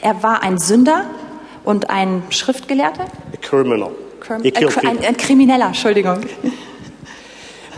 Er 0.02 0.22
war 0.24 0.42
ein 0.44 0.58
Sünder 0.58 1.06
und 1.64 1.90
ein 1.90 2.24
Schriftgelehrter? 2.30 3.04
A 3.06 3.38
criminal. 3.42 3.92
Krim- 4.20 4.44
He 4.44 4.50
äh, 4.50 4.88
ein, 4.88 5.04
ein 5.04 5.18
Krimineller, 5.18 5.68
Entschuldigung. 5.68 6.22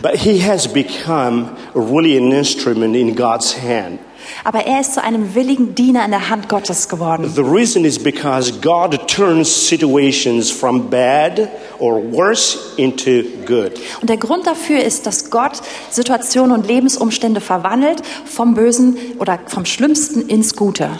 But 0.02 0.16
he 0.16 0.38
has 0.40 0.66
become 0.66 1.56
really 1.74 2.16
an 2.18 2.30
instrument 2.32 2.94
in 2.94 3.14
God's 3.14 3.54
hand. 3.56 3.98
Aber 4.44 4.66
er 4.66 4.80
ist 4.80 4.94
zu 4.94 5.02
einem 5.02 5.34
willigen 5.34 5.74
Diener 5.74 6.04
in 6.04 6.10
der 6.10 6.28
Hand 6.30 6.48
Gottes 6.48 6.88
geworden. 6.88 7.30
The 7.34 7.42
reason 7.42 7.84
is 7.84 7.98
because 7.98 8.52
God 8.60 9.08
turns 9.08 9.48
situations 9.68 10.50
from 10.50 10.90
bad 10.90 11.48
or 11.78 12.00
worse 12.12 12.58
into 12.76 13.24
good. 13.46 13.72
Und 14.00 14.10
der 14.10 14.16
Grund 14.16 14.46
dafür 14.46 14.82
ist, 14.82 15.06
dass 15.06 15.30
Gott 15.30 15.60
Situationen 15.90 16.52
und 16.52 16.66
Lebensumstände 16.66 17.40
verwandelt 17.40 18.02
vom 18.24 18.54
Bösen 18.54 18.96
oder 19.18 19.38
vom 19.46 19.64
Schlimmsten 19.64 20.28
ins 20.28 20.56
Gute. 20.56 20.90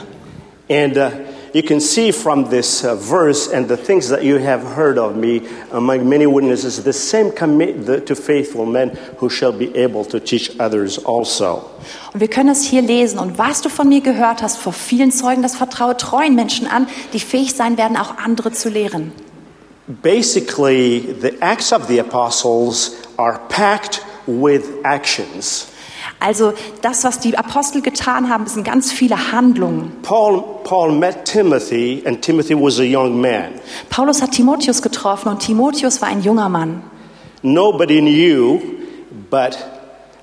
And 0.69 0.97
uh, 0.97 1.11
you 1.55 1.63
can 1.63 1.81
see 1.81 2.11
from 2.11 2.51
this 2.51 2.85
uh, 2.85 2.97
verse 2.97 3.49
and 3.49 3.69
the 3.69 3.77
things 3.77 4.09
that 4.09 4.25
you 4.25 4.39
have 4.39 4.63
heard 4.75 4.99
of 4.99 5.17
me 5.17 5.41
among 5.71 6.09
many 6.09 6.27
witnesses, 6.27 6.83
the 6.83 6.93
same 6.93 7.31
commit 7.31 7.87
the, 7.87 8.01
to 8.01 8.17
faithful 8.17 8.67
men 8.67 8.91
who 9.19 9.31
shall 9.31 9.53
be 9.53 9.75
able 9.77 10.05
to 10.05 10.19
teach 10.19 10.51
others 10.59 10.99
also. 10.99 11.71
Und 12.13 12.21
wir 12.21 12.29
können 12.29 12.49
es 12.49 12.65
hier 12.65 12.83
lesen. 12.83 13.21
Und 13.21 13.39
was 13.39 13.63
du 13.63 13.69
von 13.69 13.89
mir 13.89 14.01
gehört 14.01 14.43
hast 14.43 14.59
vor 14.59 14.73
vielen 14.73 15.13
Zeugen, 15.13 15.43
das 15.43 15.55
vertraue 15.55 15.97
treuen 15.97 16.35
Menschen 16.35 16.67
an, 16.67 16.89
die 17.13 17.21
fähig 17.21 17.55
sein 17.55 17.79
werden, 17.79 17.97
auch 17.97 18.19
andere 18.19 18.51
zu 18.51 18.69
lehren. 18.69 19.13
Basically, 19.87 21.15
the 21.21 21.41
Acts 21.41 21.73
of 21.73 21.87
the 21.87 22.01
Apostles 22.01 22.97
are 23.17 23.39
packed 23.49 24.01
with 24.27 24.65
actions. 24.83 25.69
Also 26.21 26.55
das, 26.81 27.05
was 27.05 27.21
die 27.21 27.37
Apostel 27.37 27.83
getan 27.83 28.31
haben, 28.31 28.47
sind 28.47 28.65
ganz 28.65 28.93
viele 28.93 29.33
Handlungen. 29.33 29.93
Paul, 30.03 30.43
Paul 30.65 30.93
met 30.93 31.25
Timothy, 31.27 32.03
and 32.07 32.23
Timothy 32.23 32.55
was 32.55 32.79
a 32.79 32.85
young 32.85 33.21
man. 33.21 33.61
Paulus 33.91 34.23
hat 34.23 34.33
Timotheus 34.33 34.81
getroffen 34.81 35.29
und 35.29 35.41
Timotheus 35.41 36.01
war 36.01 36.09
ein 36.09 36.23
junger 36.23 36.49
Mann. 36.49 36.83
Nobody 37.43 38.01
knew, 38.01 38.61
but 39.31 39.59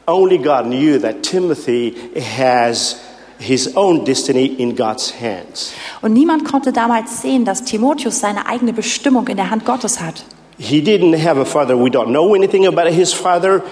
only 0.08 0.40
God 0.40 0.66
knew 0.66 1.00
that 1.00 1.22
Timothy 1.22 1.94
has 2.38 3.00
his 3.38 3.76
own 3.76 4.04
destiny 4.06 4.46
in 4.46 4.76
God's 4.76 5.14
hands. 5.20 5.74
Und 6.02 6.14
niemand 6.14 6.46
konnte 6.46 6.72
damals 6.72 7.22
sehen, 7.22 7.46
dass 7.46 7.64
Timotheus 7.64 8.20
seine 8.20 8.48
eigene 8.48 8.74
Bestimmung 8.74 9.28
in 9.28 9.38
der 9.38 9.50
Hand 9.50 9.66
Gottes 9.66 10.00
hat. 10.00 10.24
He 10.58 10.82
didn't 10.82 11.16
have 11.16 11.40
a 11.40 11.46
father. 11.46 11.76
We 11.76 11.90
don't 11.90 12.12
know 12.12 12.36
anything 12.36 12.68
about 12.68 12.92
his 12.92 13.14
father, 13.14 13.64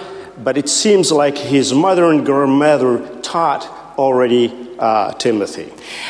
but 0.42 0.56
it 0.56 0.68
seems 0.68 1.10
like 1.10 1.38
his 1.38 1.72
mother 1.72 2.10
and 2.10 2.24
grandmother 2.24 3.00
taught 3.22 3.68
already 3.98 4.52
uh, 4.78 5.12
Timothy. 5.18 5.66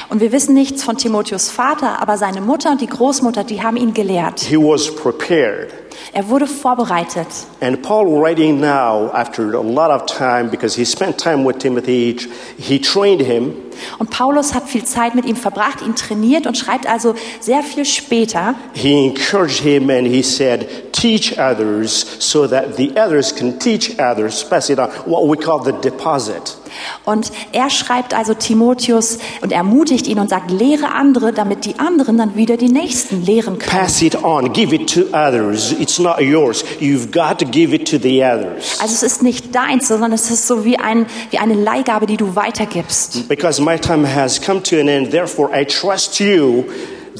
Und 0.09 0.21
wir 0.21 0.33
wissen 0.33 0.55
nichts 0.55 0.85
von 0.85 0.97
Timotheus 0.97 1.50
Vater, 1.50 2.00
aber 2.00 2.17
seine 2.17 2.41
Mutter 2.41 2.71
und 2.71 2.81
die 2.81 2.87
Großmutter, 2.87 3.45
die 3.45 3.62
haben 3.62 3.77
ihn 3.77 3.95
gelehrt. 3.95 4.41
He 4.41 4.57
was 4.57 4.95
prepared. 4.95 5.73
Er 6.12 6.28
wurde 6.28 6.47
vorbereitet. 6.47 7.26
And 7.61 7.83
Paul, 7.83 8.07
writing 8.07 8.61
now 8.61 9.11
after 9.12 9.54
a 9.54 9.62
lot 9.62 9.90
of 9.90 10.07
time, 10.07 10.50
because 10.50 10.76
he 10.76 10.85
spent 10.85 11.19
time 11.19 11.45
with 11.45 11.59
Timothy, 11.59 12.16
he, 12.16 12.75
he 12.75 12.80
trained 12.80 13.23
him. 13.23 13.54
Und 13.99 14.11
Paulus 14.11 14.54
hat 14.54 14.69
viel 14.69 14.85
Zeit 14.85 15.14
mit 15.14 15.25
ihm 15.25 15.37
verbracht, 15.37 15.83
ihn 15.83 15.95
trainiert 15.95 16.47
und 16.47 16.57
schreibt 16.57 16.88
also 16.88 17.14
sehr 17.40 17.62
viel 17.62 17.85
später. 17.85 18.54
He 18.75 19.07
encouraged 19.07 19.61
him 19.61 19.90
and 19.90 20.07
he 20.07 20.23
said, 20.23 20.92
Teach 20.92 21.38
others 21.38 22.04
so 22.19 22.47
that 22.47 22.76
the 22.76 22.90
others 22.97 23.35
can 23.35 23.59
teach 23.59 23.99
others, 23.99 24.45
pass 24.45 24.69
it 24.69 24.78
on, 24.78 24.90
what 25.07 25.26
we 25.26 25.37
call 25.37 25.62
the 25.62 25.73
deposit. 25.73 26.57
Und 27.04 27.33
er 27.52 27.71
schreibt 27.71 28.14
also 28.14 28.35
Timotheus 28.35 29.19
und 29.40 29.52
ermutigt 29.52 30.07
ihn 30.07 30.19
und 30.19 30.28
sagt, 30.28 30.50
lehre 30.50 30.92
andere, 30.92 31.33
damit 31.33 31.64
die 31.64 31.78
anderen 31.78 32.19
dann 32.19 32.37
wieder 32.37 32.57
die 32.57 32.69
Nächsten 32.69 33.25
lehren 33.25 33.59
können. 33.59 33.71
Pass 33.71 34.02
it 34.02 34.23
on, 34.23 34.52
give 34.52 34.75
it 34.75 34.92
to 34.92 35.02
others. 35.16 35.73
It's 35.90 35.99
not 35.99 36.23
yours. 36.23 36.64
You've 36.78 37.11
got 37.11 37.40
to 37.40 37.44
give 37.44 37.75
it 37.75 37.88
to 37.88 37.99
the 37.99 38.23
others. 38.23 38.78
Also 38.80 38.94
es 38.94 39.02
ist 39.02 39.23
nicht 39.25 39.52
deins, 39.52 39.88
sondern 39.88 40.12
es 40.12 40.30
ist 40.30 40.47
so 40.47 40.64
wie, 40.64 40.78
ein, 40.78 41.06
wie 41.30 41.38
eine 41.38 41.54
Leihgabe, 41.54 42.06
die 42.06 42.16
du 42.16 42.37
weitergibst. 42.37 43.28
Because 43.28 43.61
my 43.61 43.76
time 43.76 44.06
has 44.06 44.40
come 44.40 44.62
to 44.62 44.78
an 44.78 44.87
end, 44.87 45.11
therefore 45.11 45.50
I 45.52 45.64
trust 45.64 46.20
you 46.20 46.64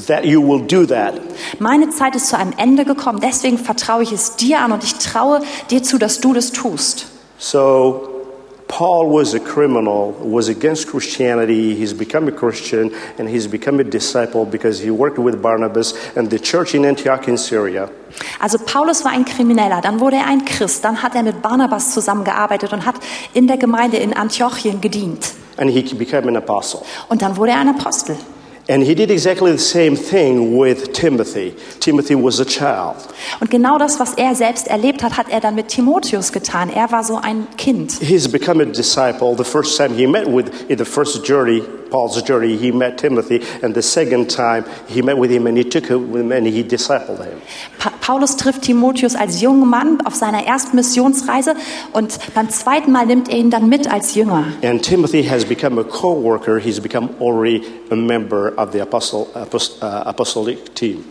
that 0.07 0.23
you 0.23 0.41
will 0.41 0.61
do 0.65 0.85
that. 0.85 1.15
Meine 1.59 1.89
Zeit 1.89 2.15
ist 2.15 2.29
zu 2.29 2.37
einem 2.37 2.53
Ende 2.57 2.85
gekommen, 2.85 3.19
deswegen 3.21 3.57
vertraue 3.57 4.03
ich 4.03 4.13
es 4.13 4.37
dir 4.37 4.59
an 4.59 4.71
und 4.71 4.85
ich 4.85 4.93
traue 4.95 5.41
dir 5.69 5.83
zu, 5.83 5.97
dass 5.97 6.21
du 6.21 6.33
das 6.33 6.53
tust. 6.53 7.07
So, 7.37 8.07
Paul 8.71 9.09
was 9.09 9.33
a 9.33 9.39
criminal, 9.39 10.13
was 10.21 10.47
against 10.47 10.87
Christianity. 10.87 11.75
He's 11.75 11.93
become 11.93 12.29
a 12.29 12.31
Christian 12.31 12.91
and 13.17 13.27
he's 13.27 13.45
become 13.45 13.81
a 13.81 13.83
disciple 13.83 14.45
because 14.45 14.79
he 14.79 14.89
worked 14.89 15.19
with 15.19 15.41
Barnabas 15.41 15.93
and 16.15 16.29
the 16.29 16.39
church 16.39 16.73
in 16.73 16.85
Antioch 16.85 17.27
in 17.27 17.37
Syria. 17.37 17.89
Also 18.39 18.57
Paulus 18.57 19.03
war 19.03 19.11
ein 19.11 19.25
Krimineller, 19.25 19.81
dann 19.81 19.99
wurde 19.99 20.15
er 20.15 20.25
ein 20.25 20.45
Christ, 20.45 20.85
dann 20.85 21.03
hat 21.03 21.15
er 21.15 21.23
mit 21.23 21.41
Barnabas 21.41 21.93
zusammengearbeitet 21.93 22.71
und 22.71 22.85
hat 22.85 22.95
in 23.33 23.45
der 23.47 23.57
Gemeinde 23.57 23.97
in 23.97 24.13
Antiochien 24.13 24.79
gedient. 24.79 25.33
And 25.57 25.69
he 25.69 25.81
became 25.93 26.29
an 26.29 26.37
apostle. 26.37 26.81
Und 27.09 27.21
dann 27.21 27.35
wurde 27.35 27.51
er 27.51 27.59
ein 27.59 27.67
Apostel. 27.67 28.15
And 28.69 28.83
he 28.83 28.95
did 28.95 29.09
exactly 29.09 29.51
the 29.51 29.57
same 29.57 29.95
thing 29.95 30.57
with 30.57 30.93
Timothy. 30.93 31.55
Timothy 31.79 32.15
was 32.15 32.39
a 32.39 32.45
child. 32.45 32.95
Und 33.39 33.49
genau 33.49 33.77
das, 33.77 33.99
was 33.99 34.13
er 34.13 34.35
selbst 34.35 34.67
erlebt 34.67 35.03
hat, 35.03 35.17
hat 35.17 35.27
er 35.29 35.39
dann 35.41 35.55
mit 35.55 35.69
Timotheus 35.69 36.31
getan. 36.31 36.69
Er 36.69 36.91
war 36.91 37.03
so 37.03 37.17
ein 37.17 37.47
Kind. 37.57 37.93
He's 38.01 38.31
become 38.31 38.61
a 38.61 38.65
disciple. 38.65 39.35
The 39.35 39.43
first 39.43 39.77
time 39.77 39.95
he 39.95 40.05
met 40.05 40.27
with, 40.27 40.69
in 40.69 40.77
the 40.77 40.85
first 40.85 41.25
journey, 41.25 41.61
Paul's 41.89 42.21
journey, 42.23 42.55
he 42.55 42.71
met 42.71 42.97
Timothy. 42.97 43.41
And 43.61 43.73
the 43.75 43.81
second 43.81 44.29
time 44.29 44.65
he 44.87 45.01
met 45.01 45.17
with 45.17 45.31
him 45.31 45.47
and 45.47 45.57
he 45.57 45.63
took 45.63 45.87
him 45.87 46.11
with 46.11 46.21
him 46.21 46.31
and 46.31 46.47
he 46.47 46.63
discipled 46.63 47.23
him. 47.25 47.41
Pa 47.79 47.90
Paulus 48.01 48.35
trifft 48.35 48.63
Timotheus 48.63 49.15
als 49.15 49.41
jungen 49.41 49.69
Mann 49.69 49.99
auf 50.05 50.15
seiner 50.15 50.45
ersten 50.45 50.75
Missionsreise 50.75 51.53
und 51.93 52.17
beim 52.33 52.49
zweiten 52.49 52.91
Mal 52.91 53.05
nimmt 53.05 53.29
er 53.29 53.37
ihn 53.37 53.49
dann 53.51 53.69
mit 53.69 53.89
als 53.91 54.15
Jünger. 54.15 54.45
And 54.63 54.81
Timothy 54.81 55.23
has 55.23 55.45
become 55.45 55.79
a 55.79 55.83
co 55.83 56.21
worker. 56.21 56.57
He's 56.59 56.79
become 56.81 57.09
already 57.21 57.61
a 57.91 57.95
member 57.95 58.51
of 58.57 58.71
the 58.73 58.81
apostle, 58.81 59.27
apost, 59.35 59.81
uh, 59.81 59.85
apostolic 59.85 60.73
team. 60.75 61.05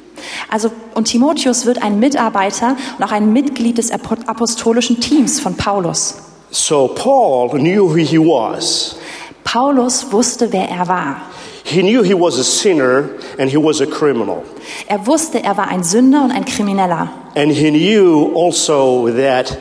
Also 0.51 0.71
und 0.95 1.05
Timotheus 1.05 1.65
wird 1.65 1.83
ein 1.83 1.99
Mitarbeiter 1.99 2.77
und 2.99 3.05
auch 3.05 3.13
ein 3.13 3.33
Mitglied 3.33 3.79
des 3.79 3.91
apo- 3.93 4.19
apostolischen 4.27 5.01
Teams 5.01 5.41
von 5.41 5.55
Paulus. 5.55 6.17
So 6.51 6.89
Paul 6.89 7.49
knew 7.51 7.89
who 7.89 7.95
he 7.97 8.19
was. 8.19 8.97
Paulus 9.45 10.13
wusste, 10.13 10.53
wer 10.53 10.69
er 10.69 10.89
war. 10.89 11.17
He 11.65 11.83
knew 11.83 12.03
he 12.03 12.15
was 12.15 12.39
a 12.39 12.45
sinner 12.45 13.11
and 13.39 13.51
he 13.51 13.57
was 13.57 13.81
a 13.81 13.87
criminal. 13.87 14.43
Er 14.87 15.07
wusste, 15.07 15.43
er 15.43 15.57
war 15.57 15.69
ein 15.69 15.83
Sünder 15.83 16.25
und 16.25 16.33
ein 16.33 16.45
Krimineller. 16.45 17.11
And 17.37 17.53
he 17.53 17.71
knew 17.71 18.33
also 18.35 19.09
that 19.09 19.57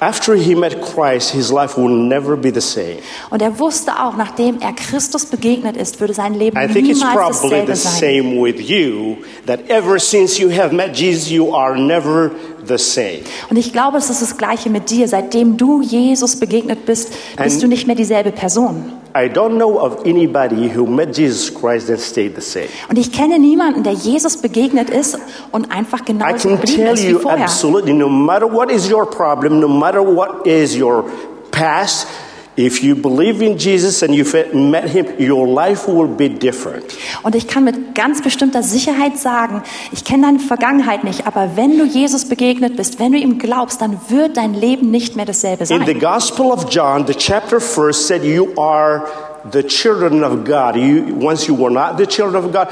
after 0.00 0.34
he 0.34 0.54
met 0.54 0.80
Christ, 0.82 1.30
his 1.30 1.52
life 1.52 1.76
will 1.76 1.88
never 1.88 2.36
be 2.36 2.50
the 2.52 2.60
same. 2.60 2.96
Und 3.30 3.42
er 3.42 3.58
wusste 3.60 3.92
auch, 3.92 4.16
nachdem 4.16 4.60
er 4.60 4.72
Christus 4.72 5.26
begegnet 5.26 5.76
ist, 5.76 6.00
würde 6.00 6.14
sein 6.14 6.34
Leben 6.34 6.56
I 6.58 6.66
think 6.66 6.88
it's 6.88 7.00
probably 7.00 7.64
the 7.66 7.76
same 7.76 8.42
with 8.42 8.60
you, 8.68 9.18
that 9.46 9.60
ever 9.68 10.00
since 10.00 10.40
you 10.40 10.50
have 10.50 10.74
met 10.74 10.96
Jesus, 10.96 11.30
you 11.30 11.54
are 11.54 11.78
never 11.78 12.32
the 12.66 12.78
same. 12.78 13.20
Und 13.50 13.56
ich 13.56 13.72
glaube, 13.72 13.98
es 13.98 14.10
ist 14.10 14.22
das 14.22 14.36
Gleiche 14.36 14.70
mit 14.70 14.90
dir. 14.90 15.06
Seitdem 15.06 15.56
du 15.56 15.82
Jesus 15.82 16.36
begegnet 16.36 16.84
bist, 16.86 17.10
bist 17.36 17.54
And- 17.56 17.62
du 17.62 17.68
nicht 17.68 17.86
mehr 17.86 17.96
dieselbe 17.96 18.32
Person. 18.32 18.92
I 19.14 19.28
don't 19.28 19.58
know 19.58 19.78
of 19.78 20.06
anybody 20.06 20.68
who 20.74 20.86
met 20.86 21.14
Jesus 21.16 21.50
Christ 21.52 21.90
and 21.90 22.00
stayed 22.00 22.34
the 22.34 22.40
same. 22.40 22.68
Und 22.88 22.98
ich 22.98 23.12
kenne 23.12 23.38
niemanden, 23.38 23.82
der 23.82 23.92
Jesus 23.92 24.38
begegnet 24.38 24.88
ist 24.90 25.18
und 25.50 25.70
einfach 25.70 26.00
I 26.00 26.04
genauso 26.04 26.48
can 26.48 26.60
geblieben 26.60 26.84
tell 26.84 26.94
ist 26.94 27.02
wie 27.02 27.10
you 27.10 27.18
vorher. 27.18 27.44
absolutely, 27.44 27.92
no 27.92 28.08
matter 28.08 28.46
what 28.50 28.70
is 28.70 28.90
your 28.90 29.04
problem, 29.04 29.60
no 29.60 29.68
matter 29.68 30.00
what 30.02 30.46
is 30.46 30.74
your 30.78 31.04
past, 31.50 32.06
if 32.56 32.82
you 32.82 32.94
believe 32.94 33.40
in 33.40 33.56
Jesus 33.56 34.02
and 34.02 34.14
you've 34.14 34.34
met 34.54 34.88
him, 34.88 35.06
your 35.18 35.46
life 35.46 35.88
will 35.88 36.08
be 36.08 36.28
different. 36.28 36.84
Und 37.22 37.34
ich 37.34 37.48
kann 37.48 37.64
mit 37.64 37.94
ganz 37.94 38.22
bestimmter 38.22 38.62
Sicherheit 38.62 39.18
sagen, 39.18 39.62
ich 39.92 40.04
kenne 40.04 40.26
deine 40.26 40.38
Vergangenheit 40.38 41.04
nicht, 41.04 41.26
aber 41.26 41.56
wenn 41.56 41.78
du 41.78 41.84
Jesus 41.84 42.26
begegnet 42.26 42.76
bist, 42.76 42.98
wenn 42.98 43.12
du 43.12 43.18
ihm 43.18 43.38
glaubst, 43.38 43.80
dann 43.80 43.98
wird 44.08 44.36
dein 44.36 44.54
Leben 44.54 44.90
nicht 44.90 45.16
mehr 45.16 45.24
dasselbe 45.24 45.64
sein. 45.64 45.80
In 45.80 45.86
the. 45.86 46.02
Gospel 46.02 46.50
of 46.50 46.68
John, 46.68 47.06
the 47.06 47.14
chapter 47.14 47.60
first 47.60 48.06
said, 48.06 48.24
You 48.24 48.52
are 48.58 49.06
the 49.50 49.62
children 49.62 50.24
of 50.24 50.44
God. 50.44 50.76
You, 50.76 51.14
once 51.14 51.46
you 51.46 51.54
were 51.54 51.70
not 51.70 51.96
the 51.96 52.06
children 52.06 52.44
of 52.44 52.52
God, 52.52 52.68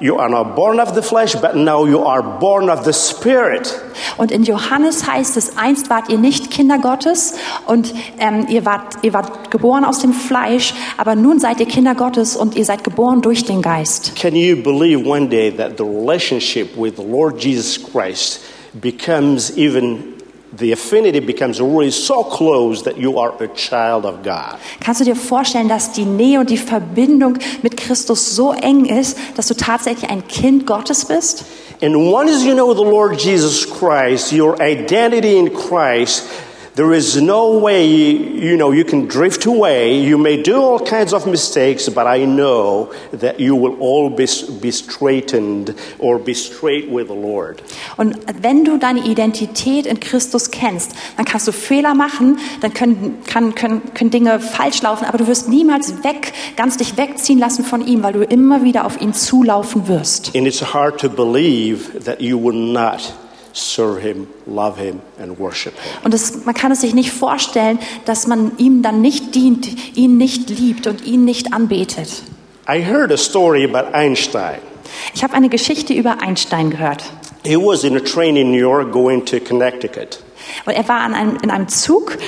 you 0.00 0.18
are 0.18 0.28
not 0.28 0.56
born 0.56 0.80
of 0.80 0.94
the 0.94 1.02
flesh, 1.02 1.34
but 1.34 1.56
now 1.56 1.84
you 1.84 2.04
are 2.04 2.22
born 2.22 2.68
of 2.68 2.84
the 2.84 2.92
Spirit. 2.92 3.80
Und 4.16 4.30
in 4.30 4.44
Johannes 4.44 5.06
heißt 5.06 5.36
es, 5.36 5.56
einst 5.56 5.90
wart 5.90 6.08
ihr 6.08 6.18
nicht 6.18 6.50
Kinder 6.50 6.78
Gottes 6.78 7.34
und 7.66 7.94
ähm, 8.18 8.46
ihr, 8.48 8.64
wart, 8.64 8.98
ihr 9.02 9.12
wart 9.12 9.50
geboren 9.50 9.84
aus 9.84 10.00
dem 10.00 10.12
Fleisch, 10.12 10.74
aber 10.96 11.14
nun 11.14 11.38
seid 11.38 11.60
ihr 11.60 11.66
Kinder 11.66 11.94
Gottes 11.94 12.36
und 12.36 12.56
ihr 12.56 12.64
seid 12.64 12.84
geboren 12.84 13.22
durch 13.22 13.44
den 13.44 13.62
Geist. 13.62 14.14
Can 14.16 14.34
you 14.34 14.56
believe 14.56 15.08
one 15.08 15.28
day 15.28 15.50
that 15.50 15.76
the 15.78 15.84
relationship 15.84 16.76
with 16.76 16.94
the 16.96 17.04
Lord 17.04 17.42
Jesus 17.42 17.78
Christ 17.78 18.40
becomes 18.80 19.56
even, 19.56 20.13
the 20.56 20.72
affinity 20.72 21.20
becomes 21.20 21.60
really 21.60 21.90
so 21.90 22.22
close 22.22 22.82
that 22.84 22.96
you 22.96 23.18
are 23.18 23.32
a 23.42 23.48
child 23.48 24.04
of 24.04 24.22
God? 24.22 24.58
Kannst 24.80 25.00
du 25.00 25.04
dir 25.04 25.16
vorstellen, 25.16 25.68
dass 25.68 25.92
die 25.92 26.04
Nähe 26.04 26.40
und 26.40 26.50
die 26.50 26.58
Verbindung 26.58 27.38
mit 27.62 27.76
Christus 27.76 28.34
so 28.34 28.52
eng 28.52 28.84
ist, 28.84 29.16
dass 29.36 29.48
du 29.48 29.54
tatsächlich 29.54 30.10
ein 30.10 30.26
Kind 30.28 30.66
Gottes 30.66 31.04
bist? 31.04 31.44
And 31.82 31.96
once 31.96 32.44
you 32.44 32.54
know 32.54 32.72
the 32.72 32.84
Lord 32.84 33.20
Jesus 33.20 33.66
Christ, 33.66 34.32
your 34.32 34.56
identity 34.60 35.38
in 35.38 35.52
Christ, 35.52 36.24
there 36.74 36.92
is 36.92 37.20
no 37.20 37.58
way 37.58 37.86
you 37.86 38.56
know 38.56 38.72
you 38.72 38.84
can 38.84 39.06
drift 39.06 39.46
away. 39.46 40.00
You 40.00 40.18
may 40.18 40.42
do 40.42 40.60
all 40.60 40.80
kinds 40.80 41.12
of 41.12 41.26
mistakes, 41.26 41.88
but 41.88 42.06
I 42.06 42.24
know 42.24 42.92
that 43.12 43.38
you 43.38 43.54
will 43.54 43.76
always 43.80 44.42
be 44.42 44.70
straightened 44.70 45.74
or 45.98 46.18
be 46.18 46.34
straight 46.34 46.90
with 46.90 47.08
the 47.08 47.14
Lord. 47.14 47.62
Und 47.96 48.16
wenn 48.42 48.64
du 48.64 48.78
deine 48.78 49.06
Identität 49.06 49.86
in 49.86 50.00
Christus 50.00 50.50
kennst, 50.50 50.92
dann 51.16 51.24
kannst 51.24 51.46
du 51.46 51.52
Fehler 51.52 51.94
machen, 51.94 52.38
dann 52.60 52.74
können, 52.74 53.22
kann, 53.26 53.54
können, 53.54 53.82
können 53.94 54.10
Dinge 54.10 54.40
falsch 54.40 54.82
laufen, 54.82 55.04
aber 55.04 55.18
du 55.18 55.26
wirst 55.26 55.48
niemals 55.48 56.02
weg, 56.02 56.32
ganz 56.56 56.76
dich 56.76 56.96
wegziehen 56.96 57.38
lassen 57.38 57.64
von 57.64 57.86
ihm, 57.86 58.02
weil 58.02 58.12
du 58.14 58.24
immer 58.24 58.64
wieder 58.64 58.84
auf 58.84 59.00
ihn 59.00 59.12
zulaufen 59.12 59.88
wirst. 59.88 60.34
And 60.34 60.46
it's 60.46 60.60
hard 60.74 61.00
to 61.00 61.08
believe 61.08 62.00
that 62.04 62.20
you 62.20 62.38
will 62.38 62.52
not 62.52 63.14
serve 63.54 64.02
him, 64.02 64.26
love 64.46 64.76
him, 64.76 65.00
and 65.18 65.38
worship 65.38 65.74
him. 65.74 65.92
Und 66.04 66.12
es, 66.12 66.44
man 66.44 66.54
kann 66.54 66.72
es 66.72 66.82
sich 66.82 66.94
nicht 66.94 67.10
vorstellen, 67.10 67.78
dass 68.04 68.26
man 68.26 68.52
ihm 68.58 68.82
dann 68.82 69.00
nicht 69.00 69.34
dient, 69.34 69.68
ihn 69.96 70.18
nicht 70.18 70.50
liebt 70.50 70.86
und 70.86 71.06
ihn 71.06 71.24
nicht 71.24 71.54
anbetet. 71.54 72.22
I 72.68 72.82
heard 72.82 73.12
a 73.12 73.16
story 73.16 73.64
about 73.64 73.94
Einstein. 73.94 74.58
Ich 75.14 75.22
habe 75.22 75.34
eine 75.34 75.48
Geschichte 75.48 75.94
über 75.94 76.20
Einstein 76.20 76.70
gehört. 76.70 77.04
He 77.44 77.56
was 77.56 77.84
in 77.84 77.96
a 77.96 78.00
train 78.00 78.36
in 78.36 78.50
New 78.50 78.58
York 78.58 78.90
going 78.90 79.24
to 79.26 79.38
Connecticut. 79.38 80.18
Und 80.66 80.74
er 80.74 80.86
war 80.88 81.00
einem, 81.02 81.38
in 81.42 81.50
einem 81.50 81.68
Zug 81.68 82.18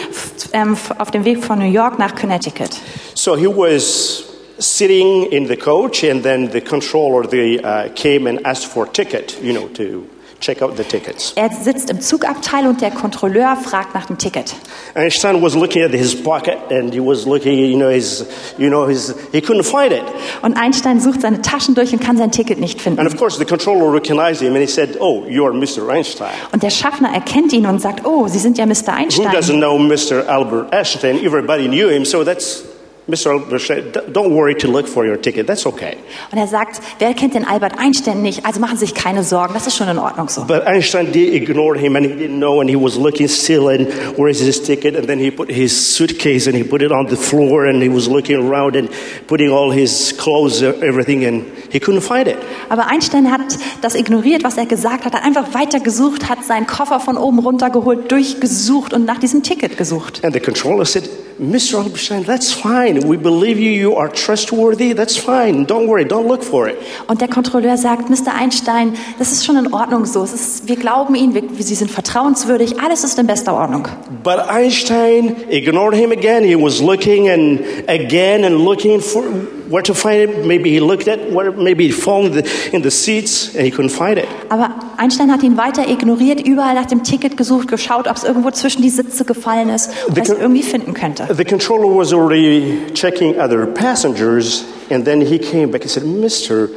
ähm, 0.52 0.76
auf 0.98 1.10
dem 1.10 1.24
Weg 1.24 1.44
von 1.44 1.58
New 1.58 1.70
York 1.70 1.98
nach 1.98 2.14
Connecticut. 2.14 2.70
So 3.14 3.36
he 3.36 3.46
was 3.46 4.24
sitting 4.58 5.24
in 5.30 5.46
the 5.46 5.56
coach, 5.56 6.04
and 6.04 6.22
then 6.22 6.50
the 6.50 6.60
controller 6.60 7.26
they, 7.28 7.58
uh, 7.58 7.88
came 7.94 8.28
and 8.28 8.44
asked 8.46 8.66
for 8.66 8.86
a 8.86 8.88
ticket, 8.88 9.36
you 9.42 9.52
know, 9.52 9.68
to 9.74 10.06
check 10.40 10.62
out 10.62 10.76
the 10.76 10.84
tickets. 10.84 11.32
Er 11.36 11.50
sitzt 11.50 11.90
im 11.90 12.00
Zugabteil 12.00 12.66
und 12.66 12.80
der 12.80 12.90
Kontrolleur 12.90 13.56
fragt 13.56 13.94
nach 13.94 14.06
dem 14.06 14.18
Ticket. 14.18 14.54
Einstein 14.94 15.42
was 15.42 15.54
looking 15.54 15.82
at 15.82 15.90
his 15.92 16.14
pocket, 16.14 16.56
and 16.70 16.92
he 16.92 17.00
was 17.00 17.26
looking, 17.26 17.58
you 17.58 17.76
know, 17.76 17.88
his, 17.88 18.24
you 18.58 18.68
know, 18.68 18.86
his, 18.86 19.14
he 19.32 19.38
couldn't 19.40 19.64
find 19.64 19.92
it. 19.92 20.02
Und 20.42 20.56
Einstein 20.56 21.00
sucht 21.00 21.22
seine 21.22 21.42
Taschen 21.42 21.74
durch 21.74 21.92
und 21.92 22.00
kann 22.00 22.16
sein 22.16 22.30
Ticket 22.30 22.58
nicht 22.60 22.74
And 22.86 22.96
finden. 22.96 23.06
of 23.06 23.16
course, 23.16 23.38
the 23.38 23.44
controller 23.44 23.92
recognized 23.92 24.40
him, 24.40 24.54
and 24.54 24.60
he 24.60 24.66
said, 24.66 24.96
"Oh, 25.00 25.24
you 25.28 25.44
are 25.44 25.52
Mr. 25.54 25.88
Einstein." 25.88 26.30
Und 26.52 26.62
der 26.62 26.70
Schaffner 26.70 27.12
erkennt 27.12 27.52
ihn 27.52 27.66
und 27.66 27.80
sagt, 27.80 28.04
oh, 28.06 28.28
Sie 28.28 28.38
sind 28.38 28.58
ja 28.58 28.66
Mr. 28.66 28.86
Who 28.88 28.92
Einstein. 28.92 29.26
doesn't 29.32 29.58
know 29.58 29.78
Mr. 29.78 30.28
Albert 30.28 30.72
Einstein? 30.72 31.22
Everybody 31.24 31.68
knew 31.68 31.88
him, 31.88 32.04
so 32.04 32.24
that's 32.24 32.62
Mr. 33.08 33.30
Albert 33.30 34.12
Don't 34.12 34.32
worry 34.32 34.56
to 34.56 34.66
look 34.66 34.88
for 34.88 35.06
your 35.06 35.16
ticket. 35.16 35.46
That's 35.46 35.64
okay. 35.64 35.96
Und 36.32 36.38
er 36.38 36.48
sagt, 36.48 36.80
wer 36.98 37.14
kennt 37.14 37.34
den 37.34 37.44
Albert 37.44 37.78
Einstein 37.78 38.20
nicht? 38.20 38.44
Also 38.44 38.58
machen 38.58 38.76
Sie 38.76 38.86
sich 38.86 38.94
keine 38.94 39.22
Sorgen, 39.22 39.54
das 39.54 39.68
ist 39.68 39.76
schon 39.76 39.88
in 39.88 39.98
Ordnung 39.98 40.28
so. 40.28 40.44
But 40.44 40.66
Einstein 40.66 41.12
did 41.12 41.32
ignore 41.32 41.78
him, 41.78 41.94
and 41.94 42.04
he 42.04 42.12
didn't 42.12 42.38
know, 42.38 42.60
and 42.60 42.68
he 42.68 42.74
was 42.74 42.96
looking 42.96 43.28
still, 43.28 43.68
and 43.68 43.86
where 44.18 44.28
is 44.28 44.40
his 44.40 44.60
ticket? 44.60 44.96
And 44.96 45.06
then 45.06 45.20
he 45.20 45.30
put 45.30 45.48
his 45.48 45.72
suitcase 45.72 46.48
and 46.48 46.56
he 46.56 46.64
put 46.64 46.82
it 46.82 46.90
on 46.90 47.06
the 47.06 47.16
floor, 47.16 47.66
and 47.66 47.80
he 47.80 47.88
was 47.88 48.08
looking 48.08 48.36
around 48.36 48.74
and 48.74 48.90
putting 49.28 49.50
all 49.50 49.70
his 49.70 50.12
clothes, 50.18 50.60
everything, 50.62 51.24
and 51.24 51.44
he 51.76 51.84
couldn't 51.84 52.00
find 52.00 52.26
it. 52.26 52.36
Aber 52.68 52.86
Einstein 52.86 53.30
hat 53.30 53.58
das 53.82 53.94
ignoriert, 53.94 54.44
was 54.44 54.56
er 54.56 54.66
gesagt 54.66 55.04
hat, 55.04 55.12
hat 55.12 55.24
einfach 55.24 55.52
weiter 55.54 55.80
gesucht, 55.80 56.28
hat 56.28 56.44
seinen 56.44 56.66
Koffer 56.66 57.00
von 57.00 57.16
oben 57.16 57.38
runtergeholt, 57.38 58.10
durchgesucht 58.10 58.92
und 58.92 59.04
nach 59.04 59.18
diesem 59.18 59.42
Ticket 59.42 59.76
gesucht. 59.76 60.24
And 60.24 60.32
the 60.32 60.40
controller 60.40 60.84
said, 60.84 61.04
Mr. 61.38 61.80
Albert 61.80 62.26
that's 62.26 62.50
fine. 62.50 63.06
We 63.06 63.18
believe 63.18 63.58
you. 63.58 63.70
You 63.70 63.96
are 63.96 64.10
trustworthy. 64.10 64.94
That's 64.94 65.18
fine. 65.18 65.66
Don't 65.66 65.86
worry. 65.86 66.06
Don't 66.06 66.26
look 66.26 66.42
for 66.42 66.66
it. 66.66 66.76
Und 67.08 67.20
der 67.20 67.28
Kontrolleur 67.28 67.76
sagt, 67.76 68.08
Mr. 68.08 68.34
Einstein, 68.34 68.94
das 69.18 69.32
ist 69.32 69.44
schon 69.44 69.56
in 69.58 69.74
Ordnung 69.74 70.06
so. 70.06 70.24
Ist, 70.24 70.66
wir 70.66 70.76
glauben 70.76 71.14
Ihnen, 71.14 71.34
wir, 71.34 71.42
Sie 71.58 71.74
sind 71.74 71.90
vertrauenswürdig, 71.90 72.80
alles 72.80 73.04
ist 73.04 73.18
in 73.18 73.26
bester 73.26 73.52
Ordnung. 73.52 73.86
But 74.24 74.48
Einstein 74.48 75.36
ignored 75.50 75.94
him 75.94 76.10
again. 76.10 76.42
He 76.42 76.56
was 76.56 76.80
looking 76.80 77.28
and 77.28 77.60
again 77.86 78.44
and 78.44 78.64
looking 78.64 79.02
for 79.02 79.22
where 79.68 79.82
to 79.82 79.94
find 79.94 80.30
it. 80.30 80.44
Maybe 80.44 80.70
he 80.70 80.80
looked 80.80 81.08
at 81.08 81.18
where 81.32 81.52
maybe 81.52 81.86
he 81.86 81.92
found 81.92 82.34
the, 82.34 82.70
in 82.72 82.82
the 82.82 82.90
seats 82.90 83.54
and 83.54 83.64
he 83.64 83.70
couldn't 83.70 83.90
find 83.90 84.18
it. 84.18 84.28
Aber 84.48 84.70
Einstein 84.96 85.30
hat 85.30 85.42
ihn 85.42 85.56
weiter 85.56 85.88
ignoriert, 85.88 86.46
überall 86.46 86.74
nach 86.74 86.86
dem 86.86 87.02
Ticket 87.02 87.36
gesucht, 87.36 87.68
geschaut, 87.68 88.08
ob 88.08 88.16
es 88.16 88.24
irgendwo 88.24 88.50
zwischen 88.50 88.82
die 88.82 88.90
Sitze 88.90 89.24
gefallen 89.24 89.68
ist 89.68 89.90
The 90.14 90.20
es 90.20 90.28
irgendwie 90.28 90.62
finden 90.62 90.94
könnte. 90.94 91.28
The 91.34 91.44
controller 91.44 91.88
was 91.88 92.12
already 92.12 92.78
checking 92.94 93.38
other 93.38 93.66
passengers, 93.66 94.64
and 94.90 95.04
then 95.04 95.20
he 95.20 95.38
came 95.38 95.68
back 95.68 95.82
and 95.82 95.90
said, 95.90 96.04
"Mr. 96.04 96.68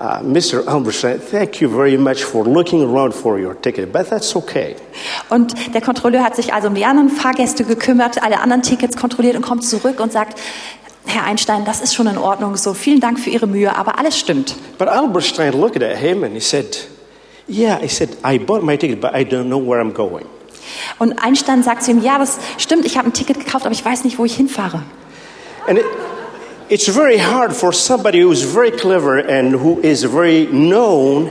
Uh, 0.00 0.22
Mr. 0.22 0.66
Alberstein, 0.66 1.20
thank 1.20 1.60
you 1.60 1.68
very 1.68 1.98
much 1.98 2.24
for 2.24 2.46
looking 2.46 2.82
around 2.82 3.12
for 3.12 3.38
your 3.38 3.54
ticket, 3.60 3.92
but 3.92 4.08
that's 4.08 4.34
okay." 4.34 4.74
Und 5.28 5.54
der 5.74 5.82
Kontrolleur 5.82 6.24
hat 6.24 6.36
sich 6.36 6.54
also 6.54 6.68
um 6.68 6.74
die 6.74 6.86
anderen 6.86 7.10
Fahrgäste 7.10 7.64
gekümmert, 7.64 8.22
alle 8.22 8.40
anderen 8.40 8.62
Tickets 8.62 8.96
kontrolliert 8.96 9.36
und 9.36 9.42
kommt 9.42 9.62
zurück 9.62 10.00
und 10.00 10.10
sagt, 10.10 10.38
Herr 11.06 11.24
Einstein, 11.24 11.64
das 11.64 11.80
ist 11.80 11.94
schon 11.94 12.06
in 12.06 12.18
Ordnung 12.18 12.56
so. 12.56 12.74
Vielen 12.74 13.00
Dank 13.00 13.18
für 13.18 13.30
Ihre 13.30 13.46
Mühe, 13.46 13.74
aber 13.76 13.98
alles 13.98 14.18
stimmt. 14.18 14.54
But 14.78 14.88
Alberstein 14.88 15.58
looked 15.58 15.82
at 15.82 15.96
him 15.96 16.24
and 16.24 16.34
he 16.34 16.40
said, 16.40 16.88
"Yeah," 17.48 17.78
he 17.80 17.88
said, 17.88 18.10
"I 18.24 18.38
bought 18.38 18.62
my 18.62 18.76
ticket, 18.76 19.00
but 19.00 19.12
I 19.14 19.24
don't 19.24 19.46
know 19.46 19.58
where 19.58 19.80
I'm 19.80 19.92
going." 19.92 20.26
Und 20.98 21.18
Einstein 21.18 21.62
sagt 21.62 21.82
zu 21.82 21.90
ihm, 21.92 22.02
ja, 22.02 22.18
das 22.18 22.38
stimmt, 22.58 22.84
ich 22.84 22.96
habe 22.96 23.08
ein 23.08 23.12
Ticket 23.12 23.38
gekauft, 23.38 23.64
aber 23.64 23.74
ich 23.74 23.84
weiß 23.84 24.04
nicht, 24.04 24.18
wo 24.18 24.24
ich 24.24 24.36
hinfahre. 24.36 24.82
And 25.66 25.78
it, 25.78 25.84
it's 26.68 26.88
very 26.88 27.18
hard 27.18 27.52
for 27.54 27.72
somebody 27.72 28.22
who's 28.22 28.42
very 28.42 28.70
clever 28.70 29.24
and 29.28 29.54
who 29.54 29.78
is 29.82 30.04
very 30.04 30.46
known 30.46 31.30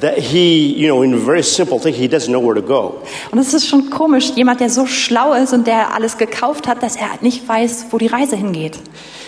that 0.00 0.18
he, 0.18 0.74
you 0.74 0.88
know, 0.88 1.02
in 1.02 1.14
a 1.14 1.18
very 1.18 1.42
simple 1.42 1.78
thing, 1.78 1.94
he 1.94 2.08
doesn't 2.08 2.30
know 2.30 2.40
where 2.40 2.54
to 2.54 2.62
go. 2.62 3.02
Und 3.30 3.38
es 3.38 3.54
ist 3.54 3.66
schon 3.66 3.90
komisch, 3.90 4.30
jemand, 4.36 4.60
der 4.60 4.70
so 4.70 4.86
schlau 4.86 5.34
ist 5.34 5.52
und 5.52 5.66
der 5.66 5.94
alles 5.94 6.18
gekauft 6.18 6.66
hat, 6.66 6.82
dass 6.82 6.96
er 6.96 7.10
nicht 7.20 7.48
weiß, 7.48 7.86
wo 7.90 7.98
die 7.98 8.06
Reise 8.06 8.36
hingeht. 8.36 8.78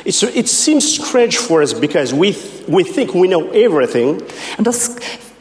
It's, 0.04 0.22
it 0.22 0.48
seems 0.48 0.94
strange 0.94 1.33
for 1.33 1.61
us 1.61 1.74
because 1.74 2.14
we, 2.14 2.35
we 2.66 2.85
think 2.85 3.14
we 3.14 3.28
know 3.28 3.50
everything. 3.52 4.18
Und 4.57 4.66
das 4.66 4.96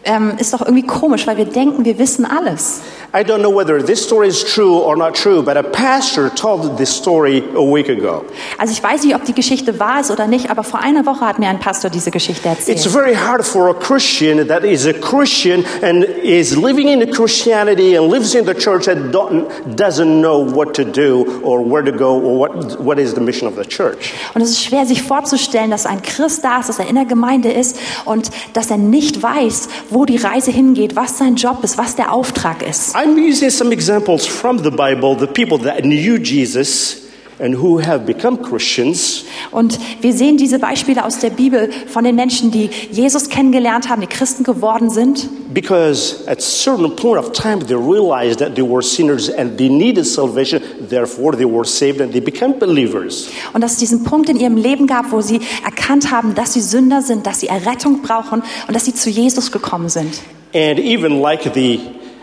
ähm, 0.07 0.33
ist 0.39 0.53
doch 0.53 0.61
irgendwie 0.61 0.85
komisch, 0.85 1.27
weil 1.27 1.37
wir 1.37 1.45
denken, 1.45 1.85
wir 1.85 1.99
wissen 1.99 2.25
alles. 2.25 2.81
I 3.13 3.19
don't 3.19 3.39
know 3.39 3.55
whether 3.55 3.83
this 3.83 4.03
story 4.03 4.27
is 4.27 4.43
true 4.43 4.79
or 4.79 4.97
not 4.97 5.13
true, 5.15 5.41
but 5.41 5.55
a 5.55 5.63
pastor 5.63 6.29
told 6.33 6.77
this 6.77 6.89
story 6.89 7.41
a 7.55 7.61
week 7.61 7.89
ago. 7.89 8.25
Also 8.57 8.73
ich 8.73 8.83
weiß 8.83 9.03
nicht, 9.03 9.15
ob 9.15 9.23
die 9.23 9.33
Geschichte 9.33 9.79
wahr 9.79 10.01
ist 10.01 10.11
oder 10.11 10.27
nicht, 10.27 10.49
aber 10.51 10.63
vor 10.63 10.81
einer 10.81 11.05
Woche 11.05 11.21
hat 11.21 11.39
mir 11.39 11.47
ein 11.47 11.59
Pastor 11.59 11.89
diese 11.89 12.11
Geschichte 12.11 12.49
It's 12.49 12.67
erzählt. 12.67 12.93
very 12.93 13.15
hard 13.15 13.45
for 13.45 13.69
a 13.69 13.73
Christian 13.73 14.45
that 14.47 14.63
is 14.63 14.85
a 14.85 14.93
Christian 14.93 15.63
and 15.81 16.03
is 16.21 16.55
living 16.57 16.89
in 16.89 17.09
Christianity 17.11 17.97
and 17.97 18.11
lives 18.11 18.35
in 18.35 18.45
the 18.45 18.53
church 18.53 18.87
don't, 18.87 19.47
doesn't 19.75 20.21
know 20.21 20.39
what 20.39 20.73
to 20.75 20.83
do 20.83 21.41
or 21.43 21.61
where 21.63 21.83
to 21.83 21.91
go 21.91 22.19
or 22.19 22.37
what, 22.37 22.79
what 22.79 22.99
is 22.99 23.13
the 23.13 23.21
mission 23.21 23.47
of 23.47 23.55
the 23.55 23.65
church. 23.65 24.13
Und 24.33 24.41
es 24.41 24.49
ist 24.49 24.63
schwer 24.63 24.85
sich 24.85 25.01
vorzustellen, 25.01 25.71
dass 25.71 25.85
ein 25.85 26.01
Christ 26.01 26.43
da 26.43 26.59
ist, 26.59 26.69
dass 26.69 26.79
er 26.79 26.89
in 26.89 26.95
der 26.95 27.05
Gemeinde 27.05 27.51
ist 27.51 27.77
und 28.05 28.29
dass 28.53 28.69
er 28.69 28.77
nicht 28.77 29.23
weiß, 29.23 29.69
wo 29.89 29.96
die 30.05 30.17
Reise 30.17 30.51
hingeht, 30.51 30.95
was 30.95 31.17
sein 31.17 31.35
Job 31.35 31.63
ist, 31.63 31.77
was 31.77 31.95
der 31.95 32.11
Auftrag 32.11 32.67
ist. 32.67 32.95
I'm 32.95 33.17
using 33.17 33.49
some 33.49 33.71
examples 33.73 34.25
from 34.25 34.63
the 34.63 34.71
Bible, 34.71 35.15
the 35.17 35.27
people 35.27 35.57
that 35.59 35.83
knew 35.83 36.17
Jesus 36.17 37.06
and 37.39 37.55
who 37.55 37.79
have 37.79 38.05
become 38.05 38.37
Christians. 38.41 39.23
Und 39.51 39.79
wir 40.01 40.13
sehen 40.13 40.37
diese 40.37 40.59
Beispiele 40.59 41.05
aus 41.05 41.19
der 41.19 41.29
Bibel 41.29 41.69
von 41.87 42.03
den 42.03 42.15
Menschen, 42.15 42.51
die 42.51 42.69
Jesus 42.91 43.29
kennengelernt 43.29 43.89
haben, 43.89 44.01
die 44.01 44.07
Christen 44.07 44.43
geworden 44.43 44.89
sind. 44.89 45.29
Because 45.53 46.23
at 46.27 46.41
certain 46.41 46.95
point 46.95 47.17
of 47.17 47.31
time, 47.31 47.59
they 47.65 47.75
realized 47.75 48.39
that 48.39 48.55
they 48.55 48.63
were 48.63 48.81
sinners 48.81 49.29
and 49.29 49.57
they 49.57 49.69
needed 49.69 50.05
salvation. 50.05 50.61
Therefore, 50.89 51.35
they 51.35 51.45
were 51.45 51.65
saved 51.65 52.01
and 52.01 52.11
they 52.11 52.21
became 52.21 52.53
believers. 52.53 53.27
Und 53.53 53.61
dass 53.61 53.73
es 53.73 53.77
diesen 53.79 54.03
Punkt 54.03 54.29
in 54.29 54.37
ihrem 54.37 54.57
Leben 54.57 54.87
gab, 54.87 55.11
wo 55.11 55.21
sie 55.21 55.39
erkannt 55.63 56.11
haben, 56.11 56.35
dass 56.35 56.53
sie 56.53 56.61
Sünder 56.61 57.01
sind, 57.01 57.25
dass 57.25 57.39
sie 57.39 57.47
Errettung 57.47 58.01
brauchen 58.01 58.43
und 58.67 58.75
dass 58.75 58.85
sie 58.85 58.93
zu 58.93 59.09
Jesus 59.09 59.51
gekommen 59.51 59.89
sind. 59.89 60.21
And 60.53 60.79
even 60.79 61.21
like 61.21 61.41
the, 61.53 61.79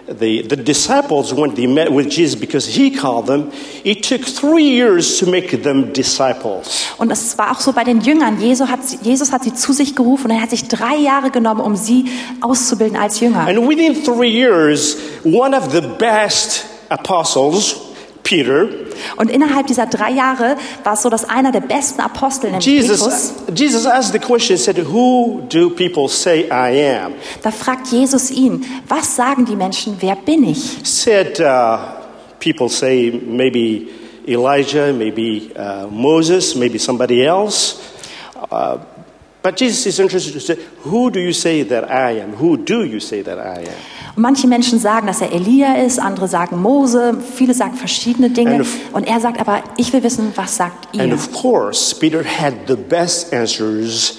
the, 0.06 0.42
the 0.42 0.56
disciples, 0.56 1.32
when 1.32 1.54
they 1.54 1.66
met 1.66 1.90
with 1.92 2.10
Jesus, 2.10 2.38
because 2.38 2.66
he 2.66 2.90
called 2.90 3.26
them, 3.26 3.50
it 3.84 4.02
took 4.02 4.22
three 4.22 4.64
years 4.64 5.18
to 5.18 5.26
make 5.26 5.62
them 5.62 5.92
disciples. 5.92 6.86
Und 6.98 7.10
es 7.10 7.36
war 7.38 7.52
auch 7.52 7.60
so 7.60 7.72
bei 7.72 7.84
den 7.84 8.00
Jüngern. 8.00 8.40
Jesus 8.40 8.68
hat, 8.68 8.80
Jesus 9.02 9.32
hat 9.32 9.44
sie 9.44 9.54
zu 9.54 9.72
sich 9.72 9.94
gerufen 9.96 10.30
und 10.30 10.36
er 10.36 10.42
hat 10.42 10.50
sich 10.50 10.68
drei 10.68 10.96
Jahre 10.96 11.30
genommen, 11.30 11.60
um 11.60 11.76
sie 11.76 12.06
auszubilden 12.40 12.96
als 12.96 13.20
Jünger. 13.20 13.46
And 13.46 13.68
within 13.68 13.94
three 14.04 14.30
years, 14.30 14.96
one 15.24 15.56
of 15.56 15.72
the 15.72 15.80
best 15.80 16.66
apostles, 16.90 17.76
Peter, 18.24 18.66
Und 19.16 19.30
innerhalb 19.30 19.66
dieser 19.66 19.86
drei 19.86 20.10
Jahre 20.10 20.56
war 20.82 20.94
es 20.94 21.02
so, 21.02 21.10
dass 21.10 21.28
einer 21.28 21.52
der 21.52 21.60
besten 21.60 22.00
Apostel, 22.00 22.50
nämlich 22.50 22.66
Petrus, 22.66 23.00
Jesus, 23.00 23.34
Jesus 23.54 23.86
asked 23.86 24.12
the 24.12 24.18
question, 24.18 24.56
said, 24.56 24.78
Who 24.90 25.42
do 25.48 25.70
people 25.70 26.08
say 26.08 26.46
I 26.50 26.96
am? 26.96 27.12
da 27.42 27.50
fragt 27.50 27.88
Jesus 27.88 28.30
ihn, 28.30 28.64
was 28.88 29.14
sagen 29.14 29.44
die 29.44 29.56
Menschen, 29.56 29.96
wer 30.00 30.16
bin 30.16 30.44
ich? 30.44 30.78
Said, 30.82 31.38
uh, 31.38 31.78
People 32.40 32.68
say 32.68 33.12
maybe 33.26 33.88
Elijah, 34.26 34.92
maybe 34.92 35.50
uh, 35.56 35.86
Moses, 35.90 36.54
maybe 36.54 36.78
somebody 36.78 37.24
else. 37.24 37.76
Uh, 38.50 38.78
but 39.44 39.56
Jesus 39.60 39.86
is 39.86 39.98
interested 40.00 40.32
to 40.32 40.40
say, 40.40 40.56
Who 40.84 41.10
do 41.10 41.20
you 41.20 41.32
say 41.32 41.62
that 41.64 41.84
I 41.88 42.18
am? 42.20 42.32
Who 42.40 42.56
do 42.56 42.82
you 42.82 42.98
say 42.98 43.22
that 43.22 43.38
I 43.38 43.60
am? 43.60 43.74
Und 44.16 44.22
manche 44.22 44.46
Menschen 44.48 44.78
sagen, 44.80 45.06
dass 45.06 45.20
er 45.20 45.32
Elia 45.32 45.74
ist, 45.84 45.98
andere 46.00 46.26
sagen 46.28 46.60
Mose, 46.62 47.14
viele 47.36 47.52
sagen 47.54 47.74
verschiedene 47.74 48.26
And 48.28 48.36
Dinge. 48.36 48.60
if- 48.62 48.78
Und 48.92 49.06
er 49.06 49.20
sagt 49.20 49.40
aber, 49.40 49.62
ich 49.76 49.92
will 49.92 50.02
wissen, 50.02 50.32
was 50.34 50.56
sagt 50.56 50.86
And 50.98 51.08
ihr? 51.08 51.14
of 51.14 51.30
course, 51.32 51.94
Peter 51.94 52.24
had 52.24 52.54
the 52.66 52.74
best 52.76 53.32
answers. 53.32 54.16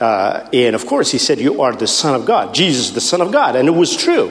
Uh, 0.00 0.46
and 0.52 0.76
of 0.76 0.86
course, 0.86 1.10
he 1.10 1.18
said, 1.18 1.40
You 1.40 1.60
are 1.60 1.74
the 1.74 1.86
Son 1.86 2.14
of 2.14 2.24
God. 2.24 2.54
Jesus, 2.54 2.92
the 2.92 3.00
Son 3.00 3.20
of 3.20 3.32
God. 3.32 3.56
And 3.56 3.68
it 3.68 3.74
was 3.74 3.96
true. 3.96 4.30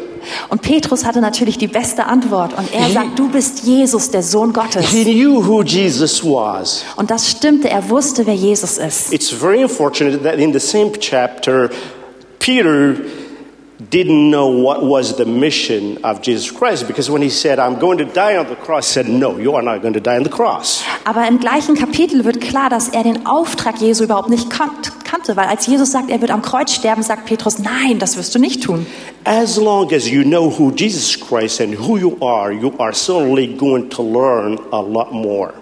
Und 0.50 0.62
Petrus 0.62 1.06
hatte 1.06 1.20
natürlich 1.20 1.58
die 1.58 1.68
beste 1.68 2.06
Antwort. 2.06 2.58
Und 2.58 2.74
er 2.74 2.90
sagt, 2.90 3.20
du 3.20 3.30
bist 3.30 3.64
Jesus, 3.64 4.10
der 4.10 4.24
Sohn 4.24 4.54
Gottes. 4.54 4.90
He 4.90 5.04
knew 5.04 5.46
who 5.46 5.64
Jesus 5.64 6.24
was. 6.24 6.84
Und 6.96 7.12
das 7.12 7.30
stimmte, 7.30 7.70
er 7.70 7.90
wusste, 7.90 8.26
wer 8.26 8.34
Jesus 8.34 8.78
ist. 8.78 9.14
It's 9.14 9.30
very 9.30 9.62
unfortunate 9.62 10.24
that 10.24 10.40
in 10.40 10.54
the 10.54 10.60
same 10.60 10.92
chapter, 11.00 11.70
Peter 12.40 12.96
didn't 13.92 14.32
know 14.32 14.48
what 14.48 14.82
was 14.82 15.18
the 15.18 15.26
mission 15.26 15.98
of 16.04 16.22
Jesus 16.22 16.52
Christ 16.52 16.88
because 16.88 17.12
when 17.12 17.22
he 17.22 17.30
said, 17.30 17.60
I'm 17.60 17.78
going 17.80 18.00
to 18.00 18.06
die 18.06 18.38
on 18.38 18.48
the 18.48 18.56
cross, 18.56 18.88
he 18.88 18.94
said, 18.94 19.08
No, 19.08 19.38
you 19.38 19.54
are 19.56 19.62
not 19.62 19.82
going 19.82 19.94
to 19.94 20.00
die 20.00 20.18
on 20.18 20.24
the 20.24 20.30
cross. 20.30 20.84
Aber 21.04 21.28
im 21.28 21.40
gleichen 21.40 21.76
Kapitel 21.76 22.26
wird 22.26 22.42
klar, 22.42 22.70
dass 22.70 22.90
er 22.90 23.04
den 23.04 23.28
Auftrag 23.28 23.80
Jesu 23.80 24.04
überhaupt 24.06 24.30
nicht 24.30 24.50
kannte, 25.08 25.36
weil 25.36 25.48
als 25.48 25.66
Jesus 25.66 25.92
sagt, 25.92 26.10
er 26.12 26.22
wird 26.22 26.32
am 26.32 26.42
Kreuz 26.42 26.72
sterben, 26.72 27.02
sagt 27.02 27.26
Petrus, 27.26 27.58
nein, 27.60 27.98
das 27.98 28.18
wirst 28.18 28.36
du 28.36 28.40
nicht 28.40 28.64
tun. 28.64 28.86
As 29.24 29.58
long 29.58 29.92
as 29.92 30.08
you 30.08 30.24
know 30.24 30.50
who 30.50 30.72
Jesus 30.72 31.20
Christ 31.20 31.60
and 31.62 31.76
who 31.80 31.98
you 31.98 32.18
are, 32.22 32.52
you 32.52 32.72
are 32.78 32.94
certainly 32.94 33.48
going 33.48 33.90
to 33.90 34.04
learn 34.04 34.60
a 34.72 34.80
lot 34.80 35.12
more. 35.12 35.54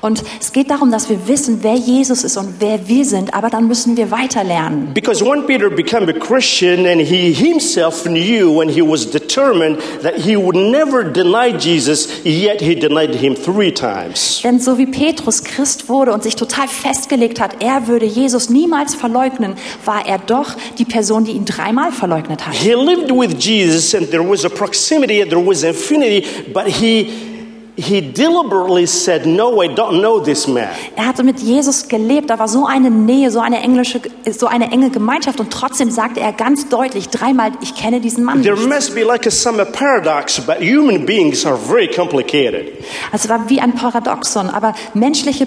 Und 0.00 0.22
es 0.40 0.52
geht 0.52 0.70
darum, 0.70 0.90
dass 0.90 1.08
wir 1.08 1.28
wissen, 1.28 1.58
wer 1.62 1.74
Jesus 1.74 2.24
ist 2.24 2.36
und 2.36 2.54
wer 2.58 2.88
wir 2.88 3.04
sind, 3.04 3.34
aber 3.34 3.50
dann 3.50 3.68
müssen 3.68 3.96
wir 3.96 4.10
weiter 4.10 4.44
lernen. 4.44 4.92
Because 4.94 5.24
when 5.24 5.46
Peter 5.46 5.70
became 5.70 6.08
a 6.08 6.12
Christian 6.12 6.86
and 6.86 7.00
he 7.00 7.32
himself 7.32 8.04
knew 8.04 8.60
and 8.60 8.70
he 8.70 8.82
was 8.82 9.10
determined 9.10 9.78
that 10.02 10.14
he 10.16 10.36
would 10.36 10.56
never 10.56 11.04
deny 11.04 11.48
Jesus, 11.56 12.08
yet 12.24 12.60
he 12.60 12.74
denied 12.74 13.14
him 13.14 13.34
three 13.36 13.72
times. 13.72 14.40
Denn 14.42 14.60
so 14.60 14.78
wie 14.78 14.86
Petrus 14.86 15.44
Christ 15.44 15.88
wurde 15.88 16.12
und 16.12 16.22
sich 16.22 16.36
total 16.36 16.68
festgelegt 16.68 17.40
hat, 17.40 17.62
er 17.62 17.86
würde 17.86 18.06
Jesus 18.06 18.50
niemals 18.50 18.94
verleugnen, 18.94 19.54
war 19.84 20.06
er 20.06 20.18
doch 20.18 20.54
die 20.78 20.84
Person, 20.84 21.24
die 21.24 21.32
ihn 21.32 21.44
dreimal 21.44 21.92
verleugnet 21.92 22.46
hat. 22.46 22.54
He 22.54 22.74
lived 22.74 23.10
with 23.10 23.36
Jesus 23.38 23.94
and 23.94 24.10
there 24.10 24.22
was 24.22 24.44
a 24.44 24.48
proximity 24.48 25.22
and 25.22 25.30
there 25.30 25.44
was 25.44 25.62
infinity, 25.62 26.26
but 26.52 26.66
he, 26.66 27.31
he 27.76 28.00
deliberately 28.02 28.86
said, 28.86 29.24
No, 29.26 29.62
I 29.62 29.68
don't 29.68 30.00
know 30.00 30.20
this 30.20 30.46
man. 30.46 30.68
Er 30.96 31.06
hatte 31.06 31.22
mit 31.24 31.40
Jesus 31.40 31.88
gelebt, 31.88 32.28
da 32.30 32.38
war 32.38 32.48
so 32.48 32.66
eine 32.66 32.90
Nähe, 32.90 33.30
so 33.30 33.40
eine, 33.40 33.60
englische, 33.60 34.00
so 34.30 34.46
eine 34.46 34.70
enge 34.70 34.90
Gemeinschaft 34.90 35.40
und 35.40 35.50
trotzdem 35.52 35.90
sagte 35.90 36.20
er 36.20 36.32
ganz 36.32 36.68
deutlich 36.68 37.08
dreimal, 37.08 37.52
ich 37.62 37.74
kenne 37.74 38.00
diesen 38.00 38.24
Mann 38.24 38.42
There 38.42 38.56
nicht. 38.56 38.68
must 38.68 38.94
be 38.94 39.02
like 39.04 39.26
a, 39.26 39.30
some 39.30 39.64
paradox, 39.64 40.40
but 40.40 40.58
human 40.60 41.06
beings 41.06 41.46
are 41.46 41.56
very 41.56 41.88
complicated. 41.88 42.84
Also 43.10 43.24
es 43.24 43.28
war 43.28 43.48
wie 43.48 43.60
ein 43.60 43.74
Paradoxon, 43.74 44.50
aber 44.50 44.74
menschliche 44.94 45.46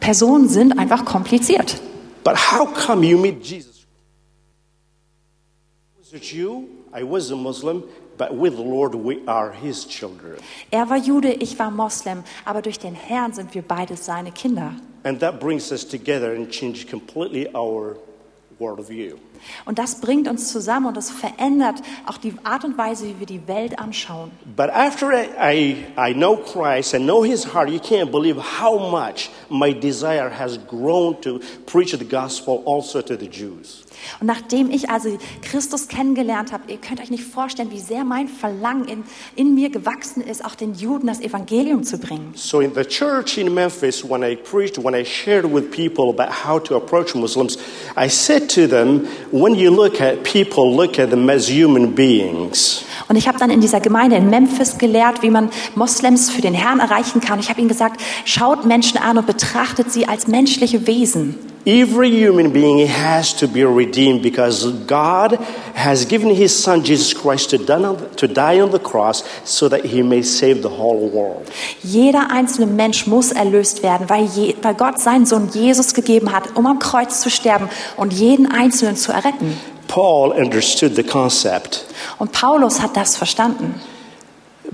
Personen 0.00 0.48
sind 0.48 0.78
einfach 0.78 1.04
kompliziert. 1.04 1.80
But 2.24 2.34
how 2.36 2.66
come 2.86 3.04
you 3.06 3.16
meet 3.18 3.42
Jesus? 3.44 3.86
Was 5.98 6.12
it 6.12 6.32
you? 6.32 6.68
I 6.94 7.02
was 7.02 7.32
a 7.32 7.36
Muslim, 7.36 7.82
but 8.18 8.30
with 8.30 8.56
the 8.56 8.62
Lord 8.62 8.94
we 8.94 9.20
are 9.26 9.52
his 9.52 9.86
children. 9.86 10.36
Er 10.70 10.88
war 10.88 10.98
Jude, 10.98 11.32
ich 11.32 11.58
war 11.58 11.70
Moslem, 11.70 12.22
aber 12.44 12.62
durch 12.62 12.78
den 12.78 12.94
Herrn 12.94 13.32
sind 13.32 13.54
wir 13.54 13.62
beide 13.62 13.96
seine 13.96 14.32
Kinder. 14.32 14.74
And 15.04 15.18
that 15.20 15.40
brings 15.40 15.72
us 15.72 15.86
together 15.86 16.32
and 16.32 16.48
changes 16.50 16.86
completely 16.86 17.48
our 17.54 17.96
worldview. 18.58 19.16
Und 19.64 19.78
das 19.78 20.00
bringt 20.00 20.28
uns 20.28 20.52
zusammen 20.52 20.86
und 20.86 20.96
das 20.96 21.10
verändert 21.10 21.76
auch 22.06 22.16
die 22.16 22.34
Art 22.44 22.64
und 22.64 22.78
Weise, 22.78 23.06
wie 23.06 23.18
wir 23.18 23.26
die 23.26 23.48
Welt 23.48 23.78
anschauen. 23.78 24.30
But 24.56 24.70
after 24.70 25.10
I, 25.12 25.26
I, 25.96 26.10
I 26.10 26.14
know 26.14 26.36
Christ 26.36 26.94
and 26.94 27.04
know 27.04 27.24
his 27.24 27.44
heart, 27.52 27.68
you 27.68 27.80
can't 27.80 28.10
believe 28.10 28.38
how 28.60 28.78
much 28.78 29.30
my 29.50 29.72
desire 29.72 30.30
has 30.30 30.58
grown 30.68 31.20
to 31.22 31.40
preach 31.66 31.90
the 31.90 32.04
gospel 32.04 32.62
also 32.64 33.02
to 33.02 33.16
the 33.16 33.28
Jews. 33.28 33.84
Und 34.20 34.26
nachdem 34.26 34.70
ich 34.70 34.90
also 34.90 35.16
Christus 35.42 35.88
kennengelernt 35.88 36.52
habe, 36.52 36.70
ihr 36.70 36.78
könnt 36.78 37.00
euch 37.00 37.10
nicht 37.10 37.24
vorstellen, 37.24 37.70
wie 37.70 37.80
sehr 37.80 38.04
mein 38.04 38.28
Verlangen 38.28 38.86
in, 38.86 39.04
in 39.36 39.54
mir 39.54 39.70
gewachsen 39.70 40.22
ist, 40.22 40.44
auch 40.44 40.54
den 40.54 40.74
Juden 40.74 41.06
das 41.06 41.20
Evangelium 41.20 41.84
zu 41.84 41.98
bringen. 41.98 42.32
So 42.34 42.60
in 42.60 42.72
the 42.74 42.84
church 42.84 43.38
in 43.38 43.52
Memphis, 43.52 44.04
when 44.08 44.22
I 44.22 44.36
preached, 44.36 44.82
when 44.82 44.94
I 44.94 45.04
shared 45.04 45.44
with 45.44 45.70
people 45.70 46.10
about 46.10 46.32
how 46.44 46.62
to 46.62 46.76
approach 46.76 47.14
Muslims, 47.14 47.58
I 47.96 48.08
said 48.08 48.48
to 48.50 48.66
them, 48.66 49.06
when 49.30 49.54
you 49.54 49.70
look 49.70 50.00
at 50.00 50.22
people, 50.24 50.74
look 50.74 50.98
at 50.98 51.10
them 51.10 51.28
as 51.28 51.48
human 51.48 51.94
beings. 51.94 52.84
Und 53.08 53.16
ich 53.16 53.28
habe 53.28 53.38
dann 53.38 53.50
in 53.50 53.60
dieser 53.60 53.80
Gemeinde 53.80 54.16
in 54.16 54.30
Memphis 54.30 54.78
gelehrt, 54.78 55.22
wie 55.22 55.30
man 55.30 55.50
Moslems 55.74 56.30
für 56.30 56.40
den 56.40 56.54
Herrn 56.54 56.80
erreichen 56.80 57.20
kann. 57.20 57.38
Ich 57.40 57.48
habe 57.50 57.60
ihnen 57.60 57.68
gesagt, 57.68 58.00
schaut 58.24 58.64
Menschen 58.64 58.98
an 58.98 59.18
und 59.18 59.26
betrachtet 59.26 59.92
sie 59.92 60.06
als 60.06 60.26
menschliche 60.28 60.86
Wesen. 60.86 61.51
Every 61.64 62.10
human 62.10 62.50
being 62.52 62.88
has 62.88 63.32
to 63.34 63.46
be 63.46 63.64
redeemed 63.64 64.20
because 64.22 64.66
God 64.88 65.38
has 65.74 66.04
given 66.06 66.34
his 66.34 66.50
son 66.52 66.82
Jesus 66.82 67.14
Christ 67.14 67.50
to 67.50 67.58
die 67.58 67.84
on 67.84 67.98
the, 67.98 68.06
to 68.16 68.26
die 68.26 68.58
on 68.60 68.72
the 68.72 68.80
cross 68.80 69.22
so 69.44 69.68
that 69.68 69.84
he 69.84 70.02
may 70.02 70.22
save 70.22 70.62
the 70.62 70.70
whole 70.70 71.08
world. 71.08 71.48
Jeder 71.84 72.30
einzelne 72.32 72.66
Mensch 72.66 73.06
muss 73.06 73.30
erlöst 73.30 73.84
werden, 73.84 74.08
weil, 74.10 74.24
je, 74.24 74.56
weil 74.60 74.74
Gott 74.74 74.98
seinen 74.98 75.24
Sohn 75.24 75.50
Jesus 75.52 75.94
gegeben 75.94 76.32
hat, 76.32 76.56
um 76.56 76.66
am 76.66 76.80
Kreuz 76.80 77.20
zu 77.20 77.30
sterben 77.30 77.68
und 77.96 78.12
jeden 78.12 78.50
Einzelnen 78.50 78.96
zu 78.96 79.12
erretten. 79.12 79.56
Paul 79.86 80.32
understood 80.32 80.96
the 80.96 81.04
concept, 81.04 81.84
Und 82.18 82.32
Paulus 82.32 82.80
hat 82.80 82.96
das 82.96 83.16
verstanden. 83.16 83.74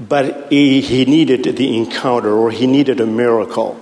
but 0.08 0.46
he, 0.48 0.80
he 0.80 1.04
needed 1.04 1.56
the 1.58 1.76
encounter 1.76 2.32
or 2.34 2.50
he 2.50 2.66
needed 2.66 3.00
a 3.00 3.06
miracle. 3.06 3.76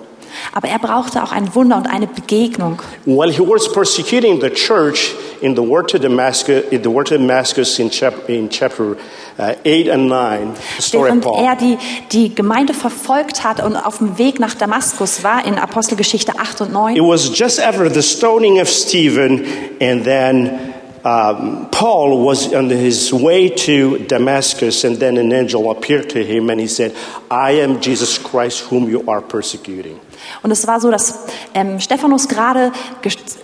Aber 0.53 0.69
er 0.69 0.79
brauchte 0.79 1.23
auch 1.23 1.33
ein 1.33 1.55
Wunder 1.55 1.77
und 1.77 1.87
eine 1.87 2.07
Begegnung. 2.07 2.83
While 3.05 3.31
he 3.31 3.41
was 3.41 3.71
persecuting 3.73 4.41
the 4.41 4.51
church 4.51 5.15
in 5.41 5.55
the 5.55 5.63
word 5.63 5.91
to 5.91 5.99
Damascus, 5.99 6.65
in 6.71 6.83
the 6.83 6.91
word 6.91 7.09
to 7.09 7.17
Damascus 7.17 7.79
in, 7.79 7.91
chap, 7.91 8.29
in 8.29 8.49
chapter 8.49 8.97
uh, 9.39 9.55
8 9.65 9.89
and 9.91 10.09
9, 10.09 10.55
the 10.77 10.83
story 10.83 11.11
Während 11.11 11.23
Paul. 11.25 11.45
er 11.45 11.57
die, 11.57 11.79
die 12.13 12.35
Gemeinde 12.35 12.75
verfolgt 12.75 13.45
hat 13.45 13.63
und 13.63 13.77
auf 13.77 13.99
dem 13.99 14.19
Weg 14.19 14.41
nach 14.41 14.55
Damaskus 14.55 15.23
war, 15.23 15.45
in 15.47 15.59
Apostelgeschichte 15.59 16.39
8 16.39 16.63
und 16.63 16.73
9, 16.73 16.97
It 16.97 17.03
was 17.03 17.31
just 17.39 17.61
after 17.61 17.91
the 17.93 18.03
stoning 18.03 18.61
of 18.61 18.69
Stephen, 18.69 19.45
and 19.81 20.05
then 20.05 20.75
um, 21.07 21.69
Paul 21.71 22.25
was 22.25 22.53
on 22.53 22.69
his 22.69 23.13
way 23.13 23.49
to 23.49 23.99
Damascus, 24.09 24.85
and 24.85 24.99
then 24.99 25.17
an 25.19 25.33
angel 25.33 25.71
appeared 25.71 26.11
to 26.11 26.25
him, 26.25 26.51
and 26.51 26.61
he 26.61 26.67
said, 26.67 26.93
I 27.31 27.53
am 27.63 27.81
Jesus 27.81 28.19
Christ, 28.19 28.65
whom 28.71 28.91
you 28.91 29.05
are 29.09 29.23
persecuting. 29.23 30.01
Und 30.43 30.51
es 30.51 30.67
war 30.67 30.81
so, 30.81 30.91
dass 30.91 31.27
ähm, 31.55 31.79
Stephanus 31.79 32.27
gerade 32.27 32.73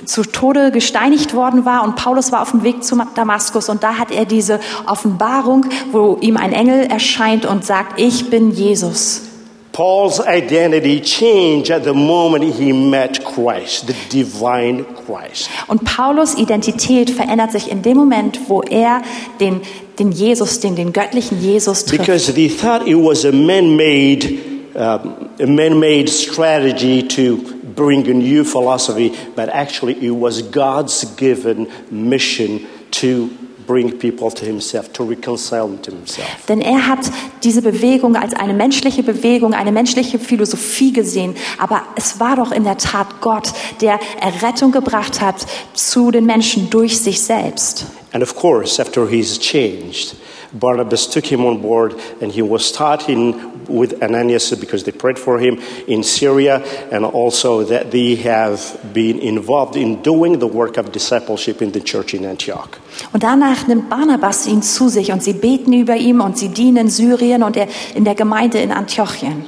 zu 0.04 0.22
Tode 0.22 0.72
gesteinigt 0.72 1.34
worden 1.34 1.64
war 1.64 1.84
und 1.84 1.94
Paulus 1.94 2.32
war 2.32 2.42
auf 2.42 2.50
dem 2.50 2.64
Weg 2.64 2.82
zu 2.82 2.96
Damaskus 3.14 3.68
und 3.68 3.84
da 3.84 3.98
hat 3.98 4.10
er 4.10 4.24
diese 4.24 4.58
Offenbarung, 4.86 5.66
wo 5.92 6.18
ihm 6.20 6.36
ein 6.36 6.52
Engel 6.52 6.86
erscheint 6.86 7.46
und 7.46 7.64
sagt, 7.64 8.00
ich 8.00 8.30
bin 8.30 8.50
Jesus. 8.50 9.31
Paul's 9.72 10.20
identity 10.20 11.00
changed 11.00 11.70
at 11.70 11.84
the 11.84 11.94
moment 11.94 12.44
he 12.54 12.72
met 12.72 13.24
Christ, 13.24 13.86
the 13.86 13.94
divine 14.10 14.84
Christ. 15.06 15.48
Und 15.66 15.82
Paulus 15.84 16.36
Identität 16.36 17.10
verändert 17.10 17.52
sich 17.52 17.70
in 17.70 17.82
dem 17.82 17.96
Moment, 17.96 18.38
wo 18.48 18.62
er 18.62 19.02
den, 19.40 19.62
den 19.98 20.12
Jesus, 20.12 20.60
den, 20.60 20.76
den 20.76 20.92
göttlichen 20.92 21.40
Jesus 21.40 21.86
trifft. 21.86 22.02
Because 22.02 22.32
they 22.32 22.48
thought 22.48 22.86
it 22.86 22.96
was 22.96 23.24
a 23.24 23.32
man-made, 23.32 24.26
um, 24.74 25.30
a 25.40 25.46
man-made 25.46 26.08
strategy 26.08 27.02
to 27.02 27.38
bring 27.74 28.06
a 28.08 28.14
new 28.14 28.44
philosophy, 28.44 29.12
but 29.34 29.48
actually 29.48 29.94
it 30.04 30.14
was 30.14 30.42
God's 30.42 31.04
given 31.16 31.66
mission 31.90 32.66
to 32.90 33.30
bring 33.72 33.98
people 33.98 34.30
to 34.30 34.44
Himself, 34.44 34.92
to 34.92 35.04
reconcile 35.04 35.66
them 35.66 35.80
to 35.80 35.90
Himself. 35.90 36.28
Denn 36.46 36.60
er 36.60 36.86
hat 36.86 37.10
diese 37.42 37.62
Bewegung 37.62 38.16
als 38.16 38.34
eine 38.34 38.52
menschliche 38.52 39.02
Bewegung, 39.02 39.54
eine 39.54 39.72
menschliche 39.72 40.18
Philosophie 40.18 40.92
gesehen. 40.92 41.34
Aber 41.58 41.82
es 41.96 42.20
war 42.20 42.36
doch 42.36 42.52
in 42.52 42.64
der 42.64 42.76
Tat 42.76 43.20
Gott, 43.22 43.52
der 43.80 43.98
Errettung 44.20 44.72
gebracht 44.72 45.20
hat 45.22 45.46
zu 45.72 46.10
den 46.10 46.26
Menschen 46.26 46.68
durch 46.68 46.98
sich 46.98 47.22
selbst. 47.22 47.86
And 48.12 48.22
of 48.22 48.36
course, 48.36 48.80
after 48.80 49.08
he's 49.08 49.38
changed, 49.38 50.14
Barnabas 50.52 51.06
took 51.06 51.24
him 51.24 51.44
on 51.44 51.60
board, 51.60 51.94
and 52.20 52.32
he 52.32 52.42
was 52.42 52.72
taught 52.72 53.08
in 53.08 53.52
with 53.68 54.02
Ananias 54.02 54.50
because 54.58 54.84
they 54.84 54.92
prayed 54.92 55.18
for 55.18 55.38
him 55.38 55.58
in 55.86 56.02
Syria, 56.02 56.62
and 56.90 57.04
also 57.04 57.64
that 57.64 57.90
they 57.90 58.16
have 58.16 58.60
been 58.92 59.18
involved 59.18 59.76
in 59.76 60.02
doing 60.02 60.38
the 60.38 60.46
work 60.46 60.76
of 60.76 60.92
discipleship 60.92 61.62
in 61.62 61.72
the 61.72 61.80
church 61.80 62.14
in 62.14 62.24
Antioch. 62.26 62.78
Und 63.12 63.22
danach 63.22 63.66
nimmt 63.66 63.88
Barnabas 63.88 64.46
ihn 64.46 64.62
zu 64.62 64.88
sich 64.88 65.12
und 65.12 65.22
sie 65.22 65.32
beten 65.32 65.72
über 65.72 65.96
ihn 65.96 66.20
und 66.20 66.36
sie 66.36 66.48
dienen 66.48 66.76
in 66.76 66.88
Syrien 66.90 67.42
und 67.42 67.56
er 67.56 67.68
in 67.94 68.04
der 68.04 68.14
Gemeinde 68.14 68.58
in 68.58 68.72
Antiochien. 68.72 69.46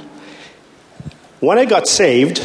When 1.40 1.58
I 1.58 1.66
got 1.66 1.86
saved, 1.86 2.40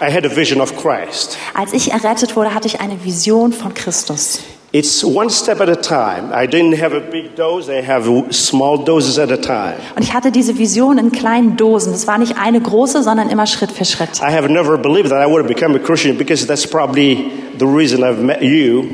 I 0.00 0.10
had 0.10 0.24
a 0.24 0.28
vision 0.28 0.60
of 0.60 0.76
Christ. 0.76 1.36
Als 1.54 1.72
ich 1.72 1.90
errettet 1.90 2.36
wurde, 2.36 2.54
hatte 2.54 2.68
ich 2.68 2.80
eine 2.80 3.04
Vision 3.04 3.52
von 3.52 3.74
Christus. 3.74 4.40
It's 4.74 5.04
one 5.04 5.28
step 5.28 5.60
at 5.60 5.68
a 5.68 5.76
time. 5.76 6.32
I 6.32 6.46
didn't 6.46 6.80
have 6.80 6.94
a 6.94 7.00
big 7.00 7.36
dose, 7.36 7.68
I 7.68 7.82
have 7.82 8.08
small 8.32 8.82
doses 8.82 9.18
at 9.18 9.30
a 9.30 9.36
time. 9.36 9.74
Und 9.96 10.02
ich 10.02 10.14
hatte 10.14 10.32
diese 10.32 10.56
Vision 10.56 10.96
in 10.96 11.12
kleinen 11.12 11.58
Dosen. 11.58 11.92
Es 11.92 12.06
war 12.06 12.16
nicht 12.16 12.38
eine 12.38 12.58
große, 12.58 13.02
sondern 13.02 13.28
immer 13.28 13.46
Schritt 13.46 13.70
für 13.70 13.84
Schritt. 13.84 14.22
I 14.22 14.32
have 14.32 14.48
never 14.48 14.78
believed 14.78 15.10
that 15.10 15.22
I 15.22 15.30
would 15.30 15.46
become 15.46 15.76
a 15.76 15.78
Christian 15.78 16.16
because 16.16 16.46
that's 16.46 16.66
probably 16.66 17.30
the 17.58 17.64
reason 17.66 18.02
I've 18.02 18.18
met 18.22 18.42
you. 18.42 18.84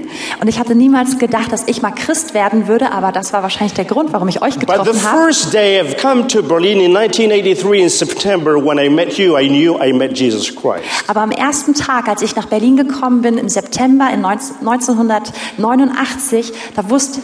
Und 0.40 0.48
ich 0.48 0.58
hatte 0.58 0.74
niemals 0.74 1.18
gedacht, 1.18 1.52
dass 1.52 1.64
ich 1.66 1.82
mal 1.82 1.92
Christ 1.92 2.34
werden 2.34 2.68
würde, 2.68 2.92
aber 2.92 3.12
das 3.12 3.32
war 3.32 3.42
wahrscheinlich 3.42 3.74
der 3.74 3.84
Grund, 3.84 4.12
warum 4.12 4.28
ich 4.28 4.42
euch 4.42 4.54
But 4.54 4.60
the 4.60 4.66
getroffen 4.66 5.02
habe. 5.04 5.24
first 5.24 5.52
day 5.52 5.80
I've 5.80 6.00
come 6.00 6.26
to 6.28 6.42
Berlin 6.42 6.80
in 6.80 6.96
1983 6.96 7.80
in 7.82 7.88
September, 7.88 8.54
when 8.56 8.78
I 8.78 8.88
met 8.88 9.18
you, 9.18 9.38
I 9.38 9.48
knew 9.48 9.78
I 9.82 9.92
met 9.92 10.18
Jesus 10.18 10.54
Christ. 10.54 10.84
Aber 11.06 11.20
am 11.20 11.30
ersten 11.30 11.74
Tag, 11.74 12.08
als 12.08 12.22
ich 12.22 12.34
nach 12.36 12.46
Berlin 12.46 12.76
gekommen 12.76 13.22
bin, 13.22 13.38
im 13.38 13.48
September 13.48 14.08
in 14.12 14.20
19, 14.20 14.66
1989, 14.66 16.52
da 16.76 16.88
wusste 16.90 17.20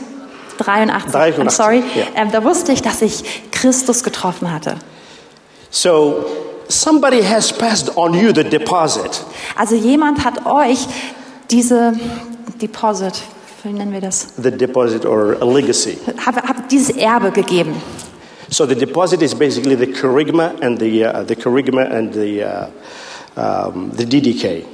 83, 0.58 1.08
I'm 1.08 1.12
83, 1.12 1.50
sorry, 1.50 1.82
ja. 1.96 2.04
ähm, 2.16 2.30
da 2.30 2.44
wusste 2.44 2.72
ich, 2.72 2.82
dass 2.82 3.02
ich 3.02 3.24
Christus 3.50 4.04
getroffen 4.04 4.52
hatte. 4.52 4.76
So 5.70 6.24
somebody 6.68 7.22
has 7.22 7.52
passed 7.52 7.96
on 7.96 8.14
you 8.14 8.32
the 8.32 8.44
deposit. 8.44 9.24
Also 9.56 9.74
jemand 9.74 10.24
hat 10.24 10.46
euch 10.46 10.86
diese 11.50 11.92
Deposit, 12.60 13.22
wie 13.62 13.72
nennen 13.72 13.92
wir 13.92 14.00
das, 14.00 14.34
The 14.36 14.50
deposit 14.50 15.04
or 15.04 15.36
a 15.40 15.44
legacy. 15.44 15.98
hat, 16.18 16.36
hat 16.36 16.70
dieses 16.70 16.96
Erbe 16.96 17.30
gegeben. 17.30 17.74
So 18.50 18.66
the 18.66 18.74
deposit 18.74 19.22
is 19.22 19.34
basically 19.34 19.74
the 19.74 19.86
charisma 19.86 20.60
and 20.60 20.78
the, 20.78 21.04
uh, 21.04 21.22
the 21.24 21.34
charisma 21.34 21.90
and 21.90 22.12
the, 22.12 22.42
uh, 22.44 22.70
um, 23.36 23.90
the 23.90 24.04
DDK. 24.04 24.64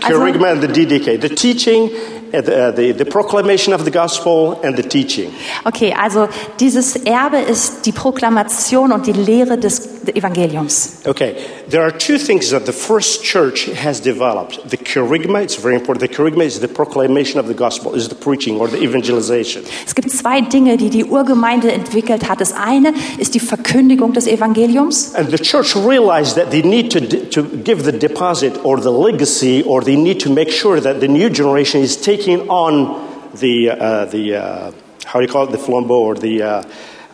Charisma 0.00 0.52
and 0.52 0.62
the 0.62 0.68
DDK. 0.68 1.20
The 1.20 1.28
teaching, 1.28 1.90
the, 2.40 2.68
uh, 2.68 2.70
the, 2.70 2.92
the 2.92 3.04
proclamation 3.04 3.72
of 3.74 3.84
the 3.84 3.90
gospel 3.90 4.60
and 4.62 4.76
the 4.76 4.82
teaching. 4.82 5.32
Okay, 5.64 5.92
also 5.92 6.28
dieses 6.58 6.96
Erbe 6.96 7.38
ist 7.38 7.84
die 7.84 7.92
Proklamation 7.92 8.92
und 8.92 9.06
die 9.06 9.12
Lehre 9.12 9.58
des 9.58 9.88
Evangeliums. 10.14 11.00
Okay, 11.06 11.34
there 11.68 11.82
are 11.82 11.92
two 11.92 12.18
things 12.18 12.50
that 12.50 12.64
the 12.66 12.72
first 12.72 13.22
church 13.22 13.70
has 13.74 14.00
developed. 14.00 14.58
The 14.68 14.76
charisma, 14.76 15.42
it's 15.42 15.56
very 15.56 15.74
important. 15.74 16.00
The 16.00 16.14
charisma 16.14 16.44
is 16.44 16.60
the 16.60 16.68
proclamation 16.68 17.38
of 17.38 17.46
the 17.46 17.54
gospel, 17.54 17.94
is 17.94 18.08
the 18.08 18.14
preaching 18.14 18.58
or 18.58 18.68
the 18.68 18.78
evangelization. 18.82 19.62
Es 19.86 19.94
gibt 19.94 20.10
zwei 20.10 20.40
Dinge, 20.40 20.76
die 20.76 20.90
die 20.90 21.04
Urgemeinde 21.04 21.70
entwickelt 21.70 22.28
hat. 22.28 22.40
Das 22.40 22.52
eine 22.52 22.94
ist 23.18 23.34
die 23.34 23.40
Verkündigung 23.40 24.12
des 24.12 24.26
Evangeliums. 24.26 25.14
And 25.14 25.30
the 25.30 25.38
church 25.38 25.76
realized 25.76 26.36
that 26.36 26.50
they 26.50 26.62
need 26.62 26.90
to, 26.92 27.00
to 27.30 27.42
give 27.62 27.84
the 27.84 27.92
deposit 27.92 28.64
or 28.64 28.80
the 28.80 28.90
legacy, 28.90 29.62
or 29.64 29.82
they 29.82 29.96
need 29.96 30.20
to 30.22 30.30
make 30.30 30.50
sure 30.50 30.80
that 30.80 31.00
the 31.00 31.08
new 31.08 31.28
generation 31.28 31.82
is 31.82 32.00
taking 32.00 32.21
on 32.28 33.08
the, 33.34 33.70
uh, 33.70 34.04
the 34.06 34.36
uh, 34.36 34.72
how 35.04 35.20
do 35.20 35.26
you 35.26 35.32
call 35.32 35.44
it, 35.44 35.52
the 35.52 35.58
flambeau 35.58 35.90
or 35.90 36.14
the, 36.14 36.42
uh, 36.42 36.62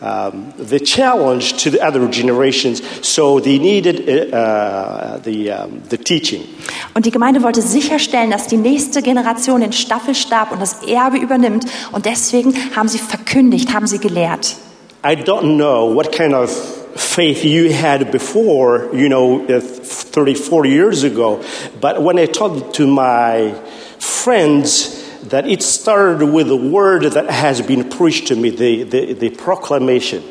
um, 0.01 0.53
the 0.57 0.79
challenge 0.79 1.63
to 1.63 1.69
the 1.69 1.81
other 1.81 2.07
generations. 2.07 2.81
So 3.05 3.39
they 3.39 3.59
needed 3.59 4.33
uh, 4.33 5.17
the, 5.23 5.51
um, 5.51 5.81
the 5.89 5.97
teaching. 5.97 6.47
Und 6.93 7.05
die 7.05 7.11
Gemeinde 7.11 7.43
wollte 7.43 7.61
sicherstellen, 7.61 8.31
dass 8.31 8.47
die 8.47 8.57
nächste 8.57 9.01
Generation 9.01 9.61
den 9.61 9.73
Staffelstab 9.73 10.51
und 10.51 10.61
das 10.61 10.83
Erbe 10.83 11.17
übernimmt. 11.17 11.65
Und 11.91 12.05
deswegen 12.05 12.53
haben 12.75 12.87
sie 12.87 12.99
verkündigt, 12.99 13.73
haben 13.73 13.87
sie 13.87 13.99
gelehrt. 13.99 14.55
I 15.03 15.15
don't 15.15 15.55
know 15.55 15.93
what 15.93 16.11
kind 16.11 16.33
of 16.33 16.49
faith 16.95 17.43
you 17.43 17.71
had 17.71 18.11
before, 18.11 18.89
you 18.93 19.07
know, 19.07 19.45
uh, 19.49 19.61
30, 19.61 20.35
40 20.35 20.69
years 20.69 21.03
ago, 21.03 21.39
but 21.79 22.01
when 22.01 22.19
I 22.19 22.25
talked 22.25 22.75
to 22.75 22.85
my 22.85 23.53
friends, 23.99 24.98
that 25.29 25.45
it 25.45 25.61
started 25.61 26.25
with 26.25 26.47
the 26.47 26.55
word 26.55 27.03
that 27.11 27.29
has 27.29 27.61
been 27.61 27.89
preached 27.89 28.27
to 28.27 28.35
me, 28.35 28.49
the, 28.49 28.83
the, 28.83 29.13
the 29.13 29.29
proclamation. 29.29 30.23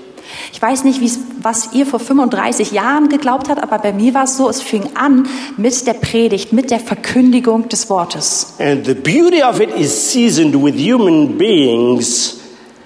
Ich 0.53 0.61
weiß 0.61 0.85
nicht, 0.85 1.01
was 1.43 1.71
ihr 1.73 1.87
vor 1.87 2.01
35 2.01 2.73
Jahren 2.73 3.09
geglaubt 3.09 3.49
habt, 3.49 3.63
aber 3.63 3.79
bei 3.79 3.93
mir 3.93 4.15
war 4.15 4.25
es 4.25 4.37
so, 4.37 4.49
es 4.49 4.61
fing 4.61 4.83
an 4.95 5.27
mit 5.57 5.87
der 5.87 5.95
Predigt, 5.95 6.53
mit 6.53 6.71
der 6.71 6.81
Verkündigung 6.81 7.69
des 7.69 7.89
Wortes. 7.89 8.55
And 8.59 8.85
the 8.85 8.95
beauty 8.95 9.43
of 9.43 9.61
it 9.61 9.71
is 9.75 9.91
seasoned 10.13 10.55
with 10.55 10.75
human 10.75 11.39
beings, 11.39 12.41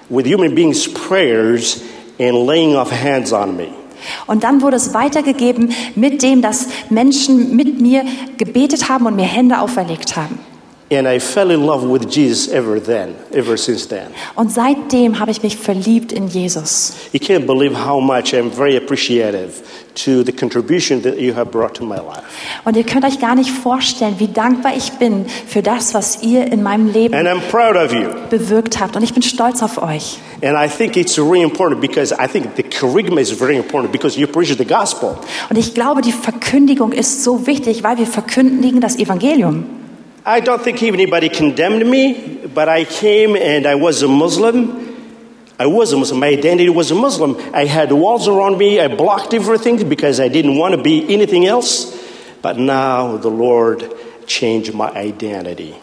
with 0.09 0.25
human 0.25 0.55
beings' 0.55 0.87
prayers 0.87 1.81
and 2.19 2.45
laying 2.47 2.75
of 2.75 2.91
hands 2.91 3.33
on 3.33 3.55
me. 3.57 3.67
Und 4.27 4.43
dann 4.43 4.61
wurde 4.61 4.77
es 4.77 4.93
weitergegeben 4.93 5.73
mit 5.95 6.23
dem, 6.23 6.41
dass 6.41 6.67
Menschen 6.89 7.55
mit 7.55 7.79
mir 7.81 8.03
gebetet 8.37 8.89
haben 8.89 9.05
und 9.05 9.15
mir 9.15 9.25
Hände 9.25 9.59
auferlegt 9.59 10.15
haben. 10.15 10.39
And 10.95 11.07
I 11.07 11.19
fell 11.19 11.49
in 11.51 11.65
love 11.65 11.87
with 11.87 12.09
Jesus 12.09 12.47
ever 12.47 12.79
then, 12.81 13.15
ever 13.33 13.57
since 13.57 13.87
then. 13.87 14.07
Und 14.35 14.51
seitdem 14.51 15.19
habe 15.19 15.31
ich 15.31 15.41
mich 15.41 15.57
verliebt 15.57 16.11
in 16.11 16.27
Jesus. 16.27 16.93
You 17.13 17.19
can't 17.19 17.45
believe 17.47 17.73
how 17.73 17.99
much 17.99 18.33
I'm 18.33 18.51
very 18.51 18.77
appreciative 18.77 19.63
to 19.95 20.23
the 20.23 20.31
contribution 20.31 21.01
that 21.03 21.19
you 21.19 21.33
have 21.35 21.51
brought 21.51 21.73
to 21.75 21.83
my 21.85 21.95
life. 21.97 22.23
Und 22.65 22.75
ihr 22.77 22.83
könnt 22.83 23.05
euch 23.05 23.19
gar 23.19 23.35
nicht 23.35 23.49
vorstellen, 23.49 24.15
wie 24.19 24.27
dankbar 24.27 24.73
ich 24.75 24.91
bin 24.93 25.25
für 25.47 25.61
das, 25.61 25.93
was 25.93 26.21
ihr 26.21 26.51
in 26.51 26.61
meinem 26.63 26.91
Leben 26.91 27.13
And 27.15 27.27
I'm 27.27 27.41
proud 27.49 27.75
of 27.75 27.93
you. 27.93 28.09
bewirkt 28.29 28.79
habt. 28.79 28.95
Und 28.95 29.03
ich 29.03 29.13
bin 29.13 29.23
stolz 29.23 29.63
auf 29.63 29.81
euch. 29.81 30.17
And 30.43 30.57
I 30.57 30.67
think 30.67 30.97
it's 30.97 31.17
really 31.17 31.41
important 31.41 31.79
because 31.81 32.13
I 32.13 32.27
think 32.27 32.55
the 32.55 32.63
charisma 32.63 33.21
is 33.21 33.31
very 33.31 33.55
important 33.55 33.91
because 33.91 34.19
you 34.19 34.27
preach 34.27 34.55
the 34.57 34.65
gospel. 34.65 35.15
Und 35.49 35.57
ich 35.57 35.73
glaube, 35.73 36.01
die 36.01 36.11
Verkündigung 36.11 36.91
ist 36.91 37.23
so 37.23 37.47
wichtig, 37.47 37.83
weil 37.83 37.97
wir 37.97 38.07
verkündigen 38.07 38.81
das 38.81 38.97
Evangelium. 38.97 39.65
I 40.25 40.39
don't 40.39 40.61
think 40.61 40.81
anybody 40.83 41.29
condemned 41.29 41.85
me, 41.85 42.39
but 42.53 42.69
I 42.69 42.85
came 42.85 43.35
and 43.35 43.65
I 43.67 43.75
was 43.75 44.03
a 44.03 44.07
Muslim. 44.07 44.79
I 45.59 45.65
was 45.67 45.91
a 45.93 45.97
Muslim. 45.97 46.19
My 46.19 46.27
identity 46.29 46.69
was 46.69 46.91
a 46.91 46.95
Muslim. 46.95 47.35
I 47.53 47.65
had 47.65 47.91
walls 47.91 48.27
around 48.27 48.57
me. 48.57 48.79
I 48.79 48.87
blocked 48.87 49.33
everything 49.33 49.87
because 49.89 50.19
I 50.19 50.29
didn't 50.29 50.57
want 50.57 50.75
to 50.75 50.81
be 50.81 51.05
anything 51.13 51.45
else. 51.45 51.93
But 52.41 52.57
now 52.57 53.17
the 53.17 53.29
Lord 53.29 53.83
changed 54.25 54.73
my 54.73 54.89
identity. 54.95 55.75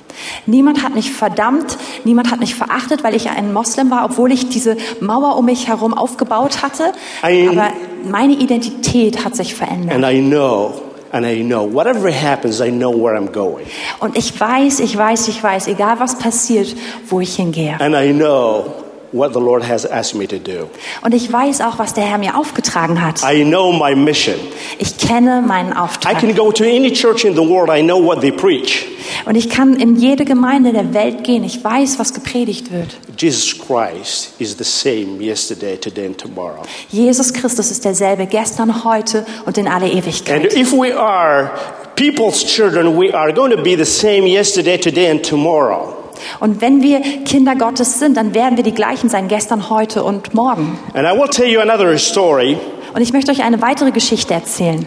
Niemand 0.46 0.82
hat 0.82 0.94
mich 0.94 1.12
verdammt, 1.12 1.78
niemand 2.04 2.30
hat 2.30 2.40
mich 2.40 2.54
verachtet, 2.54 3.02
weil 3.04 3.14
ich 3.14 3.30
ein 3.30 3.52
Moslem 3.52 3.90
war, 3.90 4.04
obwohl 4.04 4.32
ich 4.32 4.48
diese 4.48 4.76
Mauer 5.00 5.36
um 5.38 5.46
mich 5.46 5.68
herum 5.68 5.94
aufgebaut 5.94 6.62
hatte. 6.62 6.92
Ein- 7.22 7.48
Aber 7.58 7.72
meine 8.10 8.34
Identität 8.34 9.24
hat 9.24 9.36
sich 9.36 9.54
verändert. 9.54 9.94
And 9.94 10.04
I 10.04 10.20
know, 10.20 10.72
and 11.12 11.26
I 11.26 11.42
know, 11.42 11.64
whatever 11.64 12.10
happens, 12.10 12.60
I 12.60 12.70
know 12.70 12.90
where 12.90 13.16
I'm 13.16 13.32
going. 13.32 13.66
Und 14.00 14.16
ich 14.16 14.38
weiß, 14.38 14.80
ich 14.80 14.96
weiß, 14.96 15.28
ich 15.28 15.42
weiß, 15.42 15.68
egal 15.68 15.98
was 16.00 16.18
passiert, 16.18 16.74
wo 17.08 17.20
ich 17.20 17.36
hingehe. 17.36 17.76
And 17.80 17.94
I 17.94 18.12
know 18.12 18.89
what 19.12 19.32
the 19.32 19.40
Lord 19.40 19.62
has 19.68 19.84
asked 19.84 20.14
me 20.14 20.26
to 20.28 20.38
do. 20.38 20.68
Und 21.02 21.14
ich 21.14 21.32
weiß 21.32 21.60
auch, 21.62 21.78
was 21.78 21.94
der 21.94 22.04
Herr 22.04 22.18
mir 22.18 22.36
aufgetragen 22.38 23.02
hat. 23.04 23.20
I 23.22 23.44
know 23.44 23.72
my 23.72 23.94
mission. 23.94 24.36
Ich 24.78 24.96
kenne 24.98 25.42
meinen 25.42 25.72
I 25.72 25.76
Auftrag. 25.76 26.18
can 26.20 26.34
go 26.34 26.52
to 26.52 26.64
any 26.64 26.92
church 26.92 27.24
in 27.24 27.34
the 27.34 27.42
world, 27.42 27.70
I 27.70 27.82
know 27.82 27.98
what 28.02 28.20
they 28.20 28.30
preach. 28.32 28.86
Und 29.26 29.34
ich 29.36 29.50
kann 29.50 29.74
in 29.76 29.96
jede 29.96 30.24
Gemeinde 30.24 30.72
der 30.72 30.94
Welt 30.94 31.24
gehen. 31.24 31.42
Ich 31.42 31.62
weiß, 31.64 31.98
was 31.98 32.14
gepredigt 32.14 32.70
wird. 32.72 32.88
Jesus 33.18 33.56
Christ 33.58 34.32
is 34.38 34.56
the 34.56 34.64
same 34.64 35.20
yesterday, 35.20 35.76
today, 35.76 36.06
and 36.06 36.16
tomorrow. 36.16 36.62
Jesus 36.90 37.32
Christus 37.32 37.70
ist 37.70 37.84
derselbe 37.84 38.26
gestern, 38.26 38.84
heute 38.84 39.26
und 39.46 39.58
in 39.58 39.66
alle 39.68 39.86
And 39.86 39.94
Ewigkeit. 39.94 40.54
if 40.56 40.72
we 40.72 40.96
are 40.96 41.50
people's 41.96 42.44
children, 42.44 42.96
we 42.96 43.12
are 43.12 43.32
going 43.32 43.50
to 43.50 43.60
be 43.62 43.76
the 43.76 43.84
same 43.84 44.26
yesterday, 44.26 44.78
today, 44.78 45.10
and 45.10 45.22
tomorrow. 45.22 45.96
Und 46.40 46.60
wenn 46.60 46.82
wir 46.82 47.00
Kinder 47.24 47.56
Gottes 47.56 47.98
sind, 47.98 48.16
dann 48.16 48.34
werden 48.34 48.56
wir 48.56 48.64
die 48.64 48.74
gleichen 48.74 49.08
sein, 49.08 49.28
gestern, 49.28 49.70
heute 49.70 50.04
und 50.04 50.34
morgen. 50.34 50.78
And 50.94 51.06
I 51.06 51.18
will 51.18 51.28
tell 51.28 51.48
you 51.48 51.60
another 51.60 51.96
story. 51.98 52.58
Und 52.94 53.02
ich 53.02 53.12
möchte 53.12 53.30
euch 53.30 53.42
eine 53.42 53.62
weitere 53.62 53.90
Geschichte 53.90 54.34
erzählen. 54.34 54.86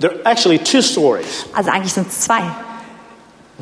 There 0.00 0.12
are 0.24 0.32
actually 0.32 0.58
two 0.58 0.82
stories. 0.82 1.46
Also 1.54 1.70
eigentlich 1.70 1.92
sind 1.92 2.08
es 2.08 2.20
zwei. 2.20 2.40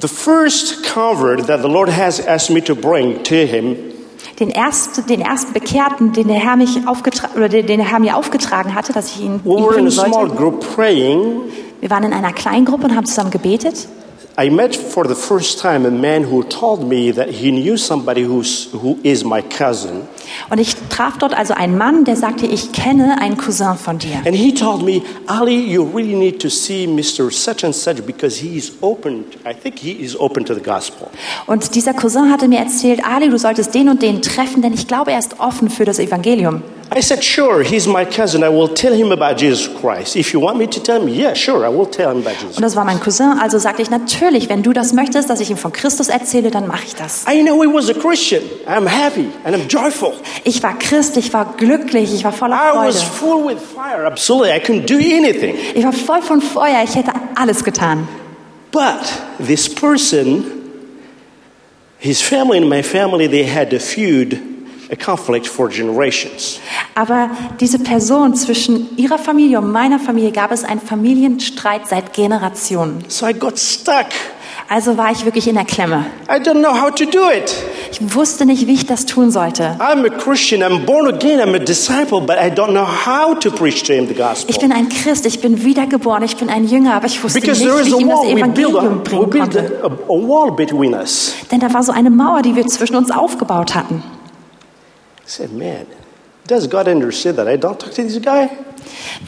The 0.01 0.09
first 0.09 0.83
convert 0.93 1.47
that 1.47 1.63
the 1.63 1.69
Lord 1.69 1.89
has 1.89 2.21
asked 2.27 2.51
me 2.51 2.63
to 2.65 2.75
bring 2.75 3.23
to 3.23 3.35
him 3.35 3.77
Den 4.41 4.51
ersten, 4.51 5.07
den 5.07 5.21
ersten 5.21 5.53
Bekehrten, 5.53 6.13
den 6.13 6.27
der 6.27 6.39
Herr 6.39 6.57
mich 6.57 6.89
aufgetragen 6.89 7.37
oder 7.37 7.49
den 7.49 7.67
der 7.67 7.89
Herr 7.89 8.01
mir 8.01 8.17
aufgetragen 8.17 8.75
hatte, 8.75 8.93
dass 8.93 9.15
ich 9.15 9.21
ihn, 9.21 9.41
we 9.45 9.51
ihn 9.51 9.65
were 9.65 9.79
in 9.79 9.85
bringen 9.85 9.91
sollte. 9.91 10.37
Wir 11.81 11.91
waren 11.91 12.03
in 12.03 12.13
einer 12.13 12.33
Kleingruppe 12.33 12.87
und 12.87 12.97
haben 12.97 13.07
zusammen 13.07 13.31
gebetet. 13.31 13.87
I 14.37 14.49
met 14.49 14.75
for 14.75 15.05
the 15.05 15.15
first 15.15 15.59
time 15.59 15.87
a 15.87 15.93
man 15.93 16.25
who 16.25 16.43
told 16.43 16.89
me 16.89 17.13
that 17.13 17.29
he 17.29 17.53
knew 17.53 17.77
somebody 17.77 18.23
who's, 18.23 18.73
who 18.73 18.99
is 19.05 19.25
my 19.25 19.43
cousin. 19.43 20.09
Und 20.51 20.59
ich 20.59 20.75
traf 20.91 21.19
dort 21.19 21.37
also 21.37 21.55
einen 21.55 21.77
Mann, 21.77 22.05
der 22.05 22.17
sagte, 22.17 22.47
ich 22.47 22.73
kenne 22.73 23.21
einen 23.21 23.37
Cousin 23.37 23.77
von 23.77 23.99
dir. 23.99 24.17
And 24.25 24.35
he 24.35 24.53
told 24.53 24.83
me, 24.83 25.03
Ali, 25.27 25.57
you 25.57 25.85
really 25.95 26.15
need 26.15 26.41
to 26.41 26.49
see 26.49 26.87
Mr. 26.87 27.31
Such 27.31 27.65
and 27.65 27.75
Such 27.75 28.05
because 28.07 28.41
he 28.41 28.57
is 28.57 28.73
open, 28.81 29.25
I 29.47 29.55
think 29.55 29.79
he 29.79 29.93
is 29.93 30.19
open 30.19 30.45
to 30.45 30.55
the 30.55 30.63
gospel. 30.63 31.09
Und 31.47 31.75
dieser 31.75 31.95
Cousin 31.95 32.31
hatte 32.31 32.49
mir 32.49 32.59
erzählt, 32.59 33.01
Ali, 33.05 33.29
du 33.29 33.39
solltest 33.39 33.75
den 33.75 33.89
und 33.89 34.03
den 34.03 34.23
treffen, 34.23 34.63
denn 34.63 34.73
ich 34.73 34.87
glaube, 34.87 35.13
er 35.13 35.19
ist 35.19 35.41
offen 35.41 35.71
für 35.71 35.85
das 35.85 35.99
Evangelium. 35.99 36.63
I 36.97 37.01
said, 37.01 37.25
sure, 37.25 37.63
he's 37.63 37.87
my 37.87 38.05
cousin. 38.05 38.45
I 38.45 38.49
will 38.49 38.69
tell 38.69 38.93
him 38.95 39.11
about 39.11 39.41
Jesus 39.41 39.69
Christ. 39.81 40.17
If 40.17 40.33
you 40.33 40.41
want 40.41 40.59
me 40.59 40.67
to 40.67 40.81
tell 40.81 41.01
him, 41.01 41.09
yeah, 41.09 41.35
sure, 41.35 41.65
I 41.65 41.69
will 41.69 41.87
tell 41.87 42.11
him 42.11 42.19
about 42.19 42.37
Jesus 42.41 42.57
Und 42.57 42.63
das 42.63 42.77
war 42.77 42.85
mein 42.85 43.01
Cousin, 43.01 43.39
also 43.41 43.59
sagte 43.59 43.83
ich, 43.83 43.91
natürlich, 43.91 44.49
wenn 44.49 44.63
du 44.63 44.73
das 44.73 44.93
möchtest, 44.93 45.29
dass 45.29 45.41
ich 45.41 45.51
ihm 45.51 45.57
von 45.57 45.73
Christus 45.73 46.09
erzähle, 46.09 46.51
dann 46.51 46.69
mache 46.69 46.85
ich 46.87 46.95
das. 46.95 47.25
I 47.29 47.43
know 47.43 47.63
he 47.63 47.69
was 47.69 47.89
a 47.89 47.95
Christian. 47.95 48.43
I'm 48.67 48.87
happy 48.87 49.29
and 49.45 49.57
I'm 49.57 49.67
joyful. 49.67 50.14
Ich 50.45 50.63
war 50.63 50.79
Christ, 50.79 51.17
ich 51.17 51.33
war 51.33 51.55
glücklich, 51.57 52.13
ich 52.15 52.25
war 52.25 52.33
voller 52.33 52.57
I 52.57 52.73
Freude. 52.73 52.89
was 52.89 53.03
full 53.03 53.47
with 53.47 53.59
fire. 53.75 54.07
Absolutely. 54.07 54.51
I 54.51 54.61
couldn't 54.61 54.87
do 54.87 54.97
anything. 54.97 55.57
Ich 55.75 55.85
war 55.85 55.93
voll 55.93 56.23
von 56.23 56.41
Feuer, 56.41 56.83
ich 56.85 56.95
hätte 56.95 57.13
alles 57.35 57.65
getan. 57.65 58.07
But 58.71 59.01
this 59.39 59.73
person, 59.73 60.45
his 61.99 62.21
family 62.21 62.59
and 62.59 62.69
my 62.69 62.83
family, 62.83 63.29
they 63.29 63.45
had 63.45 63.73
a 63.73 63.79
feud, 63.79 64.41
a 64.91 64.97
conflict 64.97 65.47
for 65.47 65.69
generations. 65.69 66.59
Aber 66.95 67.31
diese 67.61 67.79
Person 67.79 68.35
zwischen 68.35 68.97
ihrer 68.97 69.19
Familie 69.19 69.59
und 69.59 69.71
meiner 69.71 69.99
Familie 69.99 70.33
gab 70.33 70.51
es 70.53 70.65
einen 70.65 70.81
Familienstreit 70.81 71.89
seit 71.89 72.13
Generationen. 72.13 73.05
So 73.09 73.27
I 73.27 73.33
got 73.33 73.59
stuck. 73.59 74.07
Also 74.69 74.97
war 74.97 75.13
ich 75.13 75.25
wirklich 75.25 75.47
in 75.47 75.55
der 75.57 75.65
Klemme. 75.65 76.07
I 76.29 76.41
don't 76.41 76.61
know 76.61 76.73
how 76.73 76.91
to 76.91 77.05
do 77.05 77.31
it. 77.31 77.55
Ich 77.93 78.15
wusste 78.15 78.47
nicht, 78.47 78.67
wie 78.67 78.75
ich 78.75 78.87
das 78.87 79.05
tun 79.07 79.31
sollte. 79.31 79.77
I'm 79.79 80.05
a 80.07 80.09
Christian. 80.09 80.63
I'm 80.63 80.85
born 80.87 81.07
again. 81.07 81.39
I'm 81.39 81.55
a 81.55 81.59
disciple, 81.59 82.21
but 82.21 82.37
I 82.37 82.51
don't 82.51 82.71
know 82.73 82.87
how 82.87 83.39
to 83.39 83.51
preach 83.51 83.83
to 83.85 83.93
him 83.93 84.09
the 84.09 84.15
gospel. 84.15 84.51
Ich 84.51 84.59
bin 84.59 84.73
ein 84.73 84.89
Christ, 84.89 85.27
ich 85.27 85.41
bin 85.41 85.63
wiedergeboren, 85.65 86.23
ich 86.23 86.37
bin 86.37 86.49
ein 86.49 86.65
Jünger, 86.67 86.95
aber 86.95 87.07
ich 87.07 87.23
wusste 87.23 87.41
Because 87.41 87.63
nicht, 87.63 87.85
wie 87.87 87.89
ich 87.91 88.01
ihm 88.01 88.09
das 88.09 88.25
Evangelium 88.25 89.01
a, 89.01 89.03
bringen 89.03 89.31
konnte. 89.31 89.81
a, 89.83 89.87
a 89.87 89.91
wall 90.09 90.51
between 90.51 90.95
us. 90.95 91.35
Denn 91.53 91.61
da 91.61 91.73
war 91.73 91.83
so 91.83 91.93
eine 91.93 92.11
Mauer, 92.11 92.43
die 92.43 92.57
wir 92.57 92.67
zwischen 92.67 92.97
uns 92.97 93.11
aufgebaut 93.11 93.75
hatten. 93.75 94.03
I 95.27 95.27
said, 95.27 95.53
man, 95.53 95.87
does 96.49 96.69
God 96.69 96.89
understand 96.89 97.37
that 97.37 97.47
I 97.47 97.53
don't 97.59 97.79
talk 97.79 97.95
to 97.95 98.03
this 98.03 98.21
guy? 98.21 98.49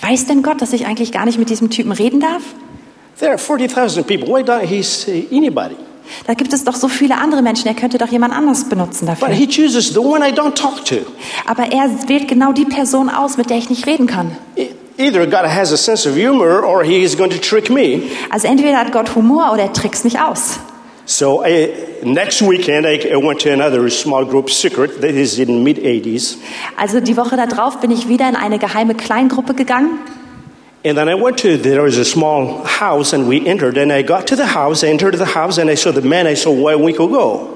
Weiß 0.01 0.27
denn 0.27 0.43
Gott, 0.43 0.61
dass 0.61 0.73
ich 0.73 0.87
eigentlich 0.87 1.13
gar 1.13 1.25
nicht 1.25 1.39
mit 1.39 1.51
diesem 1.51 1.71
Typen 1.71 1.93
reden 1.93 2.21
darf? 2.21 2.43
There 3.19 3.31
are 3.31 3.39
40,000 3.39 4.05
people. 4.05 4.29
Why 4.29 4.43
don't 4.43 4.65
he 4.67 4.83
say 4.83 5.27
anybody? 5.31 5.77
Da 6.27 6.35
gibt 6.35 6.53
es 6.53 6.63
doch 6.63 6.77
so 6.77 6.87
viele 6.87 7.17
andere 7.19 7.43
Menschen, 7.43 7.67
er 7.67 7.75
könnte 7.75 7.99
doch 7.99 8.09
jemand 8.09 8.33
anders 8.33 8.69
benutzen 8.69 9.07
But 9.07 9.23
dafür. 9.23 9.35
he 9.35 9.47
chooses 9.49 9.93
the 9.93 9.99
one 10.01 10.23
I 10.25 10.31
don't 10.33 10.55
talk 10.55 10.85
to. 10.85 10.97
Aber 11.47 11.65
er 11.73 11.91
wählt 12.09 12.29
genau 12.29 12.53
die 12.53 12.65
Person 12.65 13.09
aus, 13.11 13.37
mit 13.37 13.51
der 13.51 13.57
ich 13.57 13.71
nicht 13.71 13.87
reden 13.87 14.07
kann. 14.07 14.31
E- 14.55 14.69
Either 14.99 15.27
God 15.27 15.47
has 15.47 15.73
a 15.73 15.77
sense 15.77 16.09
of 16.09 16.15
humor 16.17 16.63
or 16.65 16.83
he 16.85 17.03
is 17.03 17.17
going 17.19 17.31
to 17.31 17.39
trick 17.39 17.69
me. 17.71 18.03
Also 18.31 18.47
entweder 18.49 18.79
hat 18.79 18.93
Gott 18.93 19.15
Humor 19.15 19.51
oder 19.53 19.65
er 19.65 19.73
trickst 19.73 20.05
mich 20.05 20.19
aus. 20.21 20.59
So 21.05 21.45
I, 21.45 21.69
next 22.03 22.41
weekend, 22.43 22.87
I, 22.87 22.99
I 23.13 23.17
went 23.17 23.41
to 23.43 23.51
another 23.53 23.89
small 23.91 24.25
group 24.25 24.51
secret. 24.51 25.01
That 25.03 25.11
is 25.11 25.39
in 25.39 25.63
mid 25.63 25.79
80s. 25.79 26.37
Also 26.79 27.01
die 27.01 27.17
Woche 27.17 27.37
darauf 27.37 27.79
bin 27.81 27.91
ich 27.91 28.09
wieder 28.09 28.29
in 28.29 28.37
eine 28.37 28.59
geheime 28.59 28.95
Kleingruppe 28.95 29.55
gegangen. 29.55 29.99
And 30.87 30.97
then 30.97 31.09
I 31.09 31.15
went 31.15 31.39
to, 31.41 31.57
there 31.59 31.83
was 31.83 31.99
a 31.99 32.05
small 32.05 32.63
house 32.65 33.13
and 33.13 33.27
we 33.29 33.45
entered. 33.45 33.77
And 33.77 33.91
I 33.93 34.03
got 34.03 34.27
to 34.29 34.37
the 34.37 34.55
house, 34.55 34.85
I 34.85 34.89
entered 34.91 35.17
the 35.19 35.35
house 35.35 35.59
and 35.59 35.69
I 35.69 35.75
saw 35.75 35.91
the 35.93 36.01
man 36.07 36.27
I 36.29 36.37
saw 36.37 36.51
one 36.51 36.85
week 36.85 37.01
ago. 37.01 37.49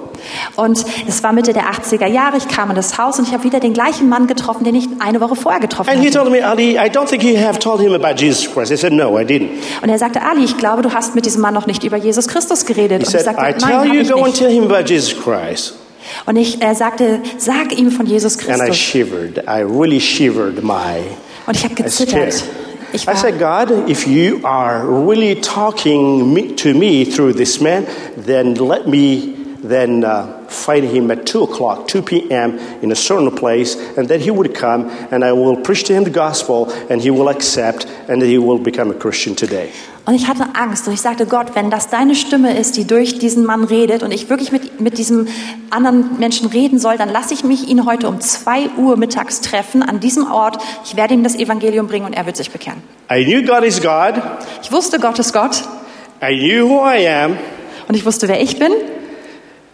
Und 0.56 0.84
es 1.08 1.22
war 1.22 1.32
Mitte 1.32 1.52
der 1.52 1.62
80er 1.70 2.06
Jahre, 2.06 2.36
ich 2.36 2.46
kam 2.48 2.68
in 2.70 2.76
das 2.76 2.98
Haus 2.98 3.18
und 3.18 3.26
ich 3.28 3.32
habe 3.32 3.44
wieder 3.44 3.58
den 3.60 3.72
gleichen 3.72 4.08
Mann 4.08 4.26
getroffen, 4.26 4.64
den 4.64 4.74
ich 4.74 4.86
eine 4.98 5.20
Woche 5.20 5.34
vorher 5.36 5.60
getroffen 5.60 5.88
And 5.88 6.00
he 6.00 6.08
hatte. 6.08 6.18
told 6.18 6.30
me, 6.30 6.44
Ali, 6.44 6.72
I 6.76 6.90
don't 6.90 7.06
think 7.08 7.22
you 7.22 7.38
have 7.38 7.58
told 7.58 7.80
him 7.80 7.94
about 7.94 8.16
Jesus 8.20 8.52
Christ. 8.52 8.70
I 8.72 8.76
said, 8.76 8.92
no, 8.92 9.18
I 9.18 9.24
didn't. 9.24 9.48
Und 9.80 9.88
er 9.88 9.98
sagte, 9.98 10.20
Ali, 10.22 10.44
ich 10.44 10.58
glaube, 10.58 10.82
du 10.82 10.92
hast 10.92 11.14
mit 11.14 11.24
diesem 11.24 11.40
Mann 11.40 11.54
noch 11.54 11.66
nicht 11.66 11.84
über 11.84 11.96
Jesus 11.96 12.26
Christus 12.28 12.66
geredet. 12.66 12.98
He 13.02 13.06
Und 13.06 13.14
ich 13.14 13.22
said, 13.22 13.24
sagte, 13.24 13.40
I 13.40 13.52
nein, 13.52 13.58
tell 13.60 13.78
hab 13.78 13.94
you, 13.94 14.00
ich 14.02 14.08
go 14.10 14.16
and 14.18 14.26
nicht. 14.26 14.38
tell 14.38 14.50
him 14.50 14.64
about 14.64 14.86
Jesus 14.92 15.14
Christ. 15.16 15.74
Und 16.26 16.36
ich, 16.36 16.58
sagte, 16.74 17.20
sag 17.38 17.78
ihm 17.78 17.90
von 17.90 18.04
Jesus 18.06 18.36
And 18.46 18.56
I 18.58 18.66
Christus. 18.66 18.76
shivered. 18.76 19.38
I 19.48 19.62
really 19.62 20.00
shivered 20.00 20.62
my 20.62 20.98
Und 21.46 21.56
ich 21.56 21.64
habe 21.64 21.74
I 21.82 21.88
scared. 21.88 22.34
Ich 22.92 23.06
I 23.06 23.14
said, 23.14 23.38
God, 23.38 23.70
if 23.88 24.06
you 24.08 24.40
are 24.44 24.84
really 24.84 25.40
talking 25.40 26.34
me, 26.34 26.54
to 26.56 26.74
me 26.74 27.04
through 27.04 27.34
this 27.34 27.60
man, 27.60 27.86
then 28.16 28.54
let 28.54 28.88
me 28.88 29.36
then 29.62 30.04
uh, 30.04 30.46
find 30.48 30.84
him 30.84 31.10
at 31.10 31.26
2 31.26 31.42
o'clock, 31.42 31.86
2 31.86 32.02
p.m. 32.02 32.58
in 32.82 32.90
a 32.90 32.96
certain 32.96 33.30
place, 33.30 33.76
and 33.96 34.08
then 34.08 34.20
he 34.20 34.30
would 34.30 34.54
come, 34.54 34.88
and 35.10 35.24
I 35.24 35.32
will 35.32 35.56
preach 35.56 35.84
to 35.84 35.92
him 35.92 36.04
the 36.04 36.10
gospel, 36.10 36.70
and 36.90 37.00
he 37.00 37.10
will 37.10 37.28
accept, 37.28 37.86
and 38.08 38.22
he 38.22 38.38
will 38.38 38.58
become 38.58 38.90
a 38.90 38.94
Christian 38.94 39.34
today. 39.34 39.72
Und 40.10 40.16
ich 40.16 40.26
hatte 40.26 40.44
Angst 40.54 40.88
und 40.88 40.92
ich 40.92 41.00
sagte, 41.00 41.24
Gott, 41.24 41.54
wenn 41.54 41.70
das 41.70 41.88
deine 41.88 42.16
Stimme 42.16 42.58
ist, 42.58 42.76
die 42.76 42.84
durch 42.84 43.20
diesen 43.20 43.46
Mann 43.46 43.62
redet 43.62 44.02
und 44.02 44.10
ich 44.10 44.28
wirklich 44.28 44.50
mit, 44.50 44.80
mit 44.80 44.98
diesem 44.98 45.28
anderen 45.70 46.18
Menschen 46.18 46.48
reden 46.48 46.80
soll, 46.80 46.96
dann 46.96 47.10
lasse 47.10 47.32
ich 47.32 47.44
mich 47.44 47.68
ihn 47.68 47.86
heute 47.86 48.08
um 48.08 48.20
2 48.20 48.70
Uhr 48.76 48.96
mittags 48.96 49.40
treffen 49.40 49.84
an 49.84 50.00
diesem 50.00 50.28
Ort. 50.28 50.58
Ich 50.84 50.96
werde 50.96 51.14
ihm 51.14 51.22
das 51.22 51.36
Evangelium 51.36 51.86
bringen 51.86 52.06
und 52.06 52.12
er 52.12 52.26
wird 52.26 52.36
sich 52.36 52.50
bekehren. 52.50 52.82
I 53.08 53.24
knew 53.24 53.40
God 53.46 53.62
is 53.62 53.80
God. 53.80 54.20
Ich 54.64 54.72
wusste, 54.72 54.98
Gott 54.98 55.20
ist 55.20 55.32
Gott 55.32 55.62
I 56.22 56.36
knew 56.36 56.68
who 56.68 56.84
I 56.84 57.08
am, 57.08 57.38
und 57.88 57.94
ich 57.94 58.04
wusste, 58.04 58.28
wer 58.28 58.42
ich 58.42 58.58
bin, 58.58 58.72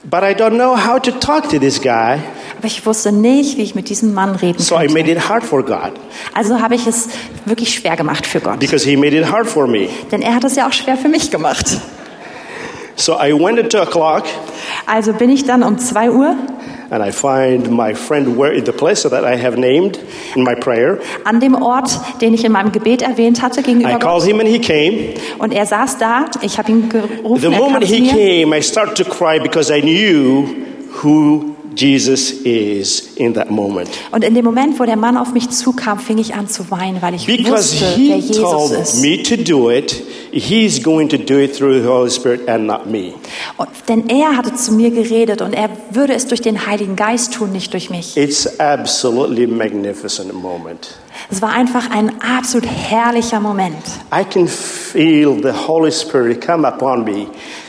but 0.05 0.23
I 0.23 0.33
don't 0.33 0.55
know 0.55 0.77
how 0.77 1.01
to 1.01 1.11
talk 1.11 1.49
to 1.49 1.59
this 1.59 1.81
guy. 1.81 2.21
Aber 2.67 2.75
ich 2.75 2.85
wusste 2.85 3.13
nicht, 3.13 3.57
wie 3.59 3.63
ich 3.63 3.75
mit 3.77 3.89
diesem 3.89 4.13
Mann 4.13 4.35
reden 4.35 4.59
So 4.61 4.75
I 4.77 4.89
made 4.89 5.09
it 5.11 5.29
hard 5.29 5.45
for 5.45 5.63
God 5.63 5.93
Also 6.35 6.61
habe 6.61 6.75
ich 6.75 6.87
es 6.87 7.09
wirklich 7.45 7.73
schwer 7.73 7.95
gemacht 7.97 8.27
für 8.27 8.41
Gott. 8.41 8.59
because 8.59 8.85
he 8.89 8.97
made 8.97 9.17
it 9.17 9.31
hard 9.31 9.47
for 9.47 9.67
me. 9.69 9.89
Denn 10.11 10.21
er 10.21 10.35
hat 10.35 10.43
es 10.45 10.57
ja 10.57 10.67
auch 10.67 10.73
schwer 10.73 10.97
für 10.97 11.09
mich 11.09 11.31
gemacht. 11.31 11.65
So 12.97 13.13
I 13.15 13.33
went 13.33 13.59
at 13.61 13.71
2 13.71 13.83
o'clock. 13.83 14.25
Also 14.87 15.13
bin 15.13 15.31
ich 15.31 15.45
dann 15.45 15.63
um 15.63 15.79
2 15.79 16.11
Uhr 16.11 16.35
And 16.91 17.05
I 17.05 17.11
find 17.13 17.69
my 17.71 17.95
friend 17.95 18.37
where 18.39 18.53
in 18.53 18.65
the 18.65 18.71
place 18.73 19.03
that 19.03 19.13
I 19.25 19.37
have 19.41 19.59
named 19.59 19.99
in 20.37 20.43
my 20.45 20.55
prayer. 20.55 20.99
an 21.25 21.41
dem 21.41 21.55
Ort, 21.57 21.99
den 22.21 22.33
ich 22.35 22.45
in 22.45 22.53
meinem 22.53 22.71
Gebet 22.73 23.03
erwähnt 23.03 23.43
hatte, 23.43 23.61
I 23.61 23.63
gegenüber 23.65 23.99
called 23.99 24.23
Gott. 24.23 24.25
him 24.25 24.39
and 24.41 24.49
he 24.49 24.59
came. 24.61 25.15
Und 25.39 25.53
er 25.53 25.67
saß 25.67 25.99
da, 25.99 26.27
ich 26.43 26.59
habe 26.59 26.71
ihn 26.73 26.89
gerufen, 26.89 27.41
The 27.41 27.49
moment 27.49 27.85
he 27.85 28.01
mir. 28.03 28.13
came, 28.13 28.57
I 28.57 28.63
started 28.63 28.97
to 28.97 29.05
cry 29.05 29.39
because 29.41 29.73
I 29.73 29.81
knew 29.83 30.47
who 31.03 31.56
Jesus 31.77 32.31
is 32.31 33.13
in 33.17 33.35
that 33.35 33.51
moment. 33.51 33.89
Und 34.11 34.25
in 34.25 34.35
dem 34.35 34.45
Moment, 34.45 34.81
wo 34.81 34.85
der 34.85 34.97
Mann 34.97 35.17
auf 35.17 35.33
mich 35.33 35.51
zukam, 35.51 35.99
fing 35.99 36.19
ich 36.19 36.35
an 36.35 36.49
zu 36.49 36.71
weinen, 36.71 37.03
weil 37.03 37.15
ich 37.15 37.27
Because 37.27 37.73
wusste, 37.75 37.85
wer 37.97 38.17
he 38.17 38.21
Jesus 38.21 38.37
told 38.39 38.73
ist. 38.73 39.03
me 39.03 39.23
to 39.23 39.37
do 39.37 39.71
it, 39.71 40.03
he's 40.33 40.83
going 40.83 41.09
to 41.09 41.19
do 41.19 41.39
it 41.39 41.55
through 41.55 41.81
the 41.83 41.87
Holy 41.87 42.11
Spirit 42.11 42.49
and 42.49 42.67
not 42.67 42.87
me. 42.87 43.13
Und, 43.57 43.69
denn 43.89 44.09
er 44.09 44.37
hatte 44.37 44.55
zu 44.55 44.73
mir 44.73 44.91
geredet 44.91 45.43
und 45.43 45.53
er 45.53 45.69
würde 45.91 46.15
es 46.15 46.27
durch 46.27 46.41
den 46.41 46.67
Heiligen 46.67 46.97
Geist 46.97 47.35
tun, 47.35 47.53
nicht 47.53 47.73
durch 47.73 47.91
mich. 47.91 48.17
It's 48.17 48.59
absolutely 48.59 49.47
magnificent 49.47 50.33
moment. 50.33 50.97
Es 51.31 51.43
war 51.43 51.53
einfach 51.53 51.91
ein 51.91 52.21
absolut 52.21 52.67
herrlicher 52.67 53.41
Moment. 53.41 53.77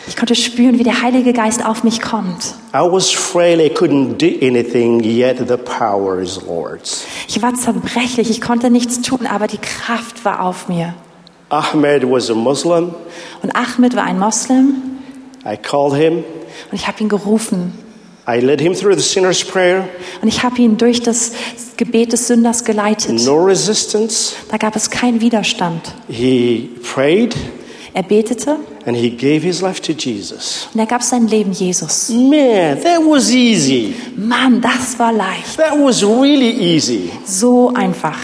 Ich 0.08 0.16
konnte 0.16 0.36
spüren, 0.36 0.80
wie 0.80 0.84
der 0.84 1.02
Heilige 1.02 1.34
Geist 1.34 1.66
auf 1.66 1.84
mich 1.84 2.02
kommt. 2.02 2.56
I 2.74 2.80
was 2.80 3.10
frail, 3.12 3.60
I 3.60 3.70
couldn't 3.70 4.18
do 4.18 4.46
anything, 4.46 5.04
yet 5.04 5.38
the 5.40 5.58
power 5.58 6.20
is 6.20 6.40
Lord's. 6.48 7.06
Ich 7.28 7.42
war 7.42 7.54
zerbrechlich, 7.56 8.30
ich 8.30 8.42
konnte 8.42 8.70
nichts 8.70 9.02
tun, 9.02 9.26
aber 9.28 9.48
die 9.48 9.58
Kraft 9.58 10.24
war 10.24 10.42
auf 10.42 10.70
mir. 10.70 10.94
Ahmed 11.50 12.04
was 12.10 12.30
a 12.30 12.36
Muslim. 12.36 12.94
Und 13.42 13.56
Ahmed 13.56 13.96
war 13.96 14.04
ein 14.04 14.20
Moslem 14.20 14.76
I 15.46 15.56
called 15.58 15.96
him. 15.96 16.24
und 16.72 16.74
ich 16.74 16.88
habe 16.88 17.02
ihn 17.02 17.10
gerufen. 17.10 17.78
I 18.28 18.40
led 18.42 18.60
him 18.60 18.74
through 18.76 18.96
the 18.96 19.02
sinner's 19.02 19.44
prayer. 19.44 19.88
Und 20.22 20.28
ich 20.28 20.44
habe 20.44 20.62
ihn 20.62 20.78
durch 20.78 21.02
das 21.02 21.32
Gebet 21.78 22.12
des 22.12 22.28
Sünders 22.28 22.64
geleitet. 22.66 23.24
No 23.26 23.36
resistance. 23.44 24.34
Da 24.52 24.58
gab 24.58 24.76
es 24.76 24.90
keinen 24.90 25.22
Widerstand. 25.22 25.94
He 26.10 26.70
prayed 26.84 27.36
Er 27.94 28.04
betete 28.04 28.58
and 28.86 28.96
he 28.96 29.10
gave 29.10 29.42
his 29.44 29.62
life 29.62 29.82
to 29.82 29.92
Jesus. 29.94 30.68
und 30.74 30.80
er 30.80 30.86
gab 30.86 31.02
sein 31.02 31.28
Leben 31.28 31.52
Jesus. 31.52 32.10
Man, 32.10 32.80
that 32.84 33.00
was 33.00 33.32
easy. 33.32 33.96
Mann, 34.16 34.62
das 34.62 35.00
war 35.00 35.12
leicht. 35.14 35.58
That 35.58 35.74
was 35.80 36.04
really 36.04 36.52
easy. 36.52 37.10
So 37.26 37.72
einfach. 37.74 38.18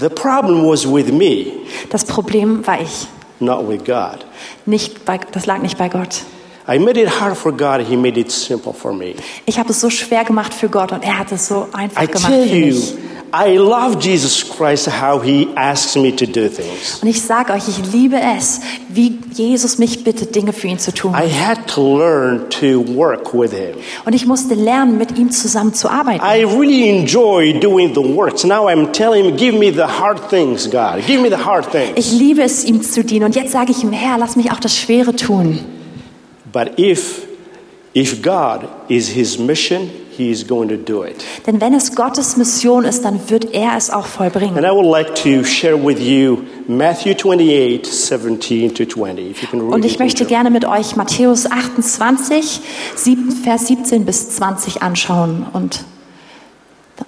The 0.00 0.08
problem 0.10 0.66
was 0.68 0.84
with 0.84 1.10
me, 1.12 1.46
Das 1.90 2.04
Problem 2.04 2.66
war 2.66 2.80
ich. 2.82 3.06
not 3.40 3.66
with 3.68 3.84
God. 3.84 4.26
Nicht 4.66 5.04
bei, 5.04 5.18
das 5.32 5.46
lag 5.46 5.58
nicht 5.62 5.78
bei 5.78 5.88
Gott. 5.88 6.22
I 6.70 6.78
made 6.78 7.00
it 7.00 7.08
hard 7.08 7.34
for 7.36 7.50
God, 7.50 7.80
He 7.80 7.96
made 7.96 8.20
it 8.20 8.30
simple 8.30 8.74
for 8.74 8.92
me. 8.92 9.14
Ich 9.46 9.58
habe 9.58 9.70
es 9.70 9.80
so 9.80 9.88
schwer 9.88 10.24
gemacht 10.24 10.52
für 10.52 10.68
Gott 10.68 10.92
und 10.92 11.02
er 11.02 11.18
hat 11.18 11.32
es 11.32 11.48
so 11.48 11.66
einfach 11.72 12.02
I 12.02 12.06
gemacht 12.06 12.30
tell 12.30 12.46
für 12.46 12.54
you, 12.56 12.66
mich. 12.74 12.94
I 13.32 13.56
love 13.56 13.98
Jesus 14.00 14.42
Christ, 14.42 14.88
how 14.88 15.22
He 15.22 15.48
asks 15.54 15.96
me 15.96 16.14
to 16.14 16.26
do 16.26 16.48
things. 16.48 16.98
Und 17.02 17.08
ich 17.08 17.22
sage 17.22 17.52
euch, 17.52 17.68
ich 17.68 17.92
liebe 17.92 18.16
es, 18.36 18.60
wie 18.88 19.18
Jesus 19.32 19.78
mich 19.78 20.04
bittet, 20.04 20.34
Dinge 20.34 20.52
für 20.52 20.68
ihn 20.68 20.78
zu 20.78 20.92
tun. 20.92 21.14
I 21.14 21.28
had 21.30 21.66
to 21.68 21.98
learn 21.98 22.48
to 22.50 22.84
work 22.96 23.32
with 23.32 23.52
Him. 23.52 23.76
Und 24.04 24.14
ich 24.14 24.26
musste 24.26 24.54
lernen, 24.54 24.98
mit 24.98 25.18
ihm 25.18 25.30
zusammen 25.30 25.72
zu 25.72 25.90
arbeiten. 25.90 26.22
I 26.24 26.44
really 26.44 26.88
enjoy 26.88 27.58
doing 27.58 27.94
the 27.94 28.02
works. 28.02 28.44
Now 28.44 28.66
I'm 28.68 28.92
telling 28.92 29.24
Him, 29.24 29.36
give 29.36 29.58
me 29.58 29.70
the 29.72 29.84
hard 29.84 30.28
things, 30.30 30.68
God. 30.70 31.06
Give 31.06 31.20
me 31.20 31.28
the 31.28 31.44
hard 31.44 31.70
things. 31.70 31.92
Ich 31.96 32.12
liebe 32.12 32.42
es, 32.42 32.64
ihm 32.64 32.82
zu 32.82 33.04
dienen. 33.04 33.24
Und 33.24 33.36
jetzt 33.36 33.52
sage 33.52 33.72
ich 33.72 33.82
ihm, 33.82 33.92
Herr, 33.92 34.18
lass 34.18 34.36
mich 34.36 34.52
auch 34.52 34.60
das 34.60 34.76
Schwere 34.76 35.16
tun. 35.16 35.64
But 36.58 36.76
if, 36.76 37.24
if 37.94 38.20
God 38.20 38.68
is 38.88 39.10
His 39.10 39.38
mission, 39.38 39.90
He 40.10 40.32
is 40.32 40.42
going 40.44 40.68
to 40.70 40.76
do 40.76 41.04
it. 41.04 41.24
Denn 41.46 41.60
wenn 41.60 41.72
es 41.72 41.94
Gottes 41.94 42.36
Mission 42.36 42.84
ist, 42.84 43.04
dann 43.04 43.20
wird 43.30 43.54
er 43.54 43.76
es 43.76 43.90
auch 43.90 44.06
vollbringen. 44.06 44.56
And 44.56 44.66
I 44.66 44.70
would 44.72 44.90
like 44.90 45.14
to 45.22 45.44
share 45.44 45.76
with 45.76 46.00
you 46.00 46.38
Matthew 46.66 47.14
28, 47.14 47.86
17 47.86 48.74
to 48.74 48.84
20. 48.84 49.30
If 49.30 49.42
you 49.42 49.48
can 49.48 49.60
read 49.60 49.72
Und 49.72 49.84
ich 49.84 50.00
möchte 50.00 50.24
gerne 50.24 50.50
mit 50.50 50.64
euch 50.64 50.96
Matthäus 50.96 51.48
28, 51.48 52.60
sieben- 52.96 53.30
Vers 53.30 53.68
17 53.68 54.04
bis 54.04 54.30
20 54.30 54.82
anschauen. 54.82 55.46
Und 55.52 55.84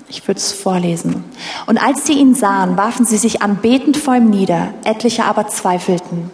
ich 0.09 0.28
würde 0.28 0.38
es 0.38 0.53
vorlesen. 0.53 1.24
Und 1.66 1.82
als 1.82 2.07
sie 2.07 2.12
ihn 2.12 2.36
sahen, 2.36 2.76
warfen 2.76 3.05
sie 3.05 3.16
sich 3.16 3.42
anbetend 3.42 3.96
vor 3.96 4.14
ihm 4.14 4.30
nieder. 4.30 4.74
Etliche 4.84 5.24
aber 5.24 5.48
zweifelten. 5.48 6.30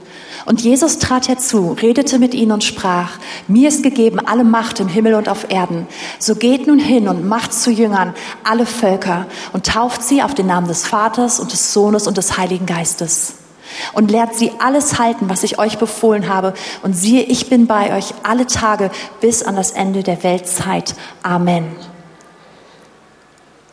Und 0.47 0.61
Jesus 0.61 0.99
trat 0.99 1.26
herzu, 1.26 1.76
redete 1.82 2.20
mit 2.20 2.32
ihnen 2.32 2.53
und 2.53 2.62
sprach, 2.62 3.18
mir 3.49 3.68
ist 3.68 3.82
gegeben 3.82 4.20
alle 4.24 4.44
Macht 4.44 4.78
im 4.78 4.86
Himmel 4.86 5.14
und 5.14 5.28
auf 5.28 5.51
Erden. 5.51 5.88
So 6.20 6.36
geht 6.36 6.68
nun 6.68 6.78
hin 6.78 7.09
und 7.09 7.26
macht 7.26 7.53
zu 7.53 7.72
Jüngern 7.72 8.14
alle 8.44 8.64
Völker 8.64 9.26
und 9.53 9.66
tauft 9.66 10.05
sie 10.05 10.22
auf 10.22 10.34
den 10.34 10.47
Namen 10.47 10.68
des 10.68 10.86
Vaters 10.86 11.40
und 11.40 11.51
des 11.51 11.72
Sohnes 11.72 12.07
und 12.07 12.16
des 12.16 12.38
Heiligen 12.38 12.64
Geistes. 12.64 13.34
Und 13.92 14.12
lehrt 14.12 14.36
sie 14.36 14.53
alles 14.61 15.01
halten, 15.01 15.28
was 15.28 15.42
ich 15.42 15.59
euch 15.59 15.78
befohlen 15.78 16.28
habe. 16.28 16.55
Und 16.84 16.97
siehe, 16.97 17.24
ich 17.24 17.51
bin 17.51 17.66
bei 17.66 17.97
euch 17.97 18.14
alle 18.22 18.47
Tage 18.47 18.92
bis 19.20 19.42
an 19.42 19.57
das 19.57 19.72
Ende 19.72 20.05
der 20.05 20.22
Weltzeit. 20.22 20.94
Amen. 21.24 21.64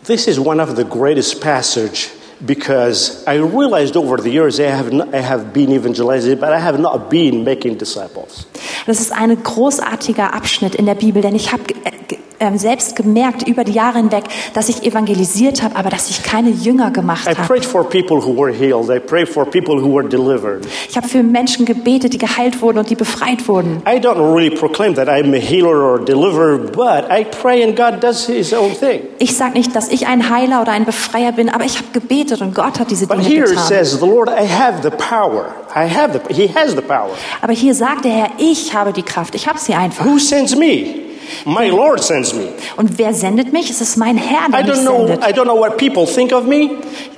This 0.05 0.25
is 0.25 0.39
one 0.39 0.61
of 0.61 0.75
the 0.75 0.83
greatest 0.83 1.39
passage 1.39 2.09
because 2.45 3.23
I 3.27 3.37
realized 3.37 3.95
over 3.95 4.17
the 4.17 4.29
years 4.29 4.59
I 4.59 4.71
have, 4.71 4.91
not, 4.91 5.13
I 5.13 5.21
have 5.21 5.53
been 5.53 5.71
evangelizing, 5.71 6.39
but 6.39 6.51
I 6.53 6.59
have 6.59 6.79
not 6.79 7.09
been 7.09 7.43
making 7.43 7.77
disciples. 7.77 8.45
Das 8.85 8.99
ist 8.99 9.11
ein 9.11 9.41
großartiger 9.41 10.33
Abschnitt 10.33 10.75
in 10.75 10.85
der 10.85 10.95
Bibel, 10.95 11.21
denn 11.21 11.35
ich 11.35 11.51
habe 11.51 11.63
äh, 11.83 12.17
ähm, 12.43 12.57
selbst 12.57 12.95
gemerkt 12.95 13.47
über 13.47 13.63
die 13.63 13.71
Jahre 13.71 13.97
hinweg, 13.97 14.25
dass 14.53 14.69
ich 14.69 14.83
evangelisiert 14.83 15.63
habe, 15.63 15.75
aber 15.75 15.89
dass 15.89 16.09
ich 16.09 16.23
keine 16.23 16.49
Jünger 16.49 16.91
gemacht 16.91 17.27
I 17.27 17.35
habe. 17.35 17.57
Ich 20.89 20.97
habe 20.97 21.07
für 21.07 21.23
Menschen 21.23 21.65
gebetet, 21.65 22.13
die 22.13 22.17
geheilt 22.17 22.61
wurden 22.61 22.77
und 22.79 22.89
die 22.89 22.95
befreit 22.95 23.47
wurden. 23.47 23.81
I 23.87 23.99
don't 23.99 24.19
really 24.33 24.49
proclaim 24.49 24.95
that 24.95 25.07
I'm 25.07 25.33
a 25.35 25.39
healer 25.39 25.81
or 25.81 26.01
a 26.01 26.03
deliverer, 26.03 26.57
but 26.57 27.05
I 27.09 27.23
pray 27.23 27.63
and 27.63 27.75
God 27.75 28.01
does 28.01 28.25
His 28.25 28.53
own 28.53 28.73
thing. 28.73 29.01
Ich 29.19 29.35
sage 29.35 29.53
nicht, 29.53 29.75
dass 29.75 29.89
ich 29.89 30.07
ein 30.07 30.29
Heiler 30.29 30.61
oder 30.61 30.71
ein 30.71 30.85
Befreier 30.85 31.31
bin, 31.31 31.49
aber 31.49 31.65
ich 31.65 31.77
habe 31.77 31.87
gebetet 31.93 32.41
und 32.41 32.53
Gott 32.53 32.79
hat 32.79 32.91
diese 32.91 33.07
But 33.07 33.17
Dinge 33.17 33.29
here 33.29 33.45
it 33.45 33.51
getan. 33.51 33.67
says, 33.67 33.99
the 33.99 34.05
Lord, 34.05 34.29
I 34.29 34.45
have 34.47 34.81
the 34.83 34.89
power. 34.89 35.47
I 35.75 35.87
have 35.87 36.13
the, 36.13 36.33
He 36.33 36.47
has 36.53 36.75
the 36.75 36.81
power. 36.81 37.11
Aber 37.41 37.53
hier 37.53 37.73
sagt 37.73 38.05
der 38.05 38.11
Herr, 38.11 38.29
ich 38.37 38.73
habe 38.73 38.93
die 38.93 39.03
Kraft, 39.03 39.35
ich 39.35 39.47
habe 39.47 39.59
sie 39.59 39.73
einfach. 39.73 40.05
Who 40.05 40.17
sends 40.17 40.55
me? 40.55 40.85
My 41.45 41.69
Lord 41.69 42.03
sends 42.03 42.33
me. 42.33 42.49
Und 42.77 42.97
wer 42.97 43.13
sendet 43.13 43.51
mich? 43.53 43.69
Es 43.69 43.81
ist 43.81 43.97
mein 43.97 44.17
Herr, 44.17 44.47
I 44.47 44.51
der 44.51 44.63
mich 44.63 44.71
don't 44.71 44.81
know, 44.81 45.07
sendet. 45.07 45.23
I 45.27 45.33
don't 45.33 45.45
know 45.45 45.59
what 45.59 45.77
people 45.77 46.05
think 46.05 46.31
of 46.31 46.45
me. 46.45 46.71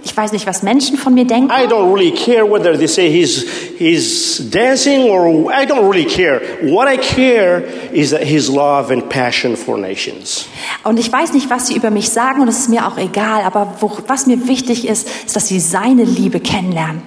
Ich 0.04 0.16
weiß 0.16 0.32
nicht, 0.32 0.46
was 0.46 0.64
Menschen 0.64 0.98
von 0.98 1.14
mir 1.14 1.26
denken. 1.26 1.50
I 1.50 1.66
don't 1.68 1.94
really 1.94 2.12
care 2.12 2.50
whether 2.50 2.78
they 2.78 2.88
say 2.88 3.10
he's, 3.10 3.46
he's 3.78 4.38
dancing 4.50 5.10
or 5.10 5.52
I 5.52 5.66
don't 5.66 5.90
really 5.90 6.06
care. 6.06 6.42
What 6.62 6.88
I 6.88 6.98
care 6.98 7.64
is 7.92 8.12
that 8.12 8.22
his 8.22 8.50
love 8.50 8.92
and 8.92 9.08
passion 9.10 9.56
for 9.56 9.78
nations. 9.78 10.46
Und 10.84 11.00
ich 11.00 11.12
weiß 11.12 11.34
nicht, 11.34 11.50
was 11.50 11.68
sie 11.68 11.76
über 11.76 11.90
mich 11.90 12.10
sagen 12.10 12.42
und 12.42 12.48
es 12.48 12.60
ist 12.60 12.70
mir 12.70 12.88
auch 12.88 12.98
egal. 12.98 13.42
Aber 13.44 13.76
wo, 13.80 13.92
was 14.08 14.28
mir 14.28 14.48
wichtig 14.48 14.88
ist, 14.88 14.96
ist, 15.26 15.36
dass 15.36 15.48
sie 15.48 15.60
seine 15.60 16.04
Liebe 16.04 16.40
kennenlernen. 16.40 17.02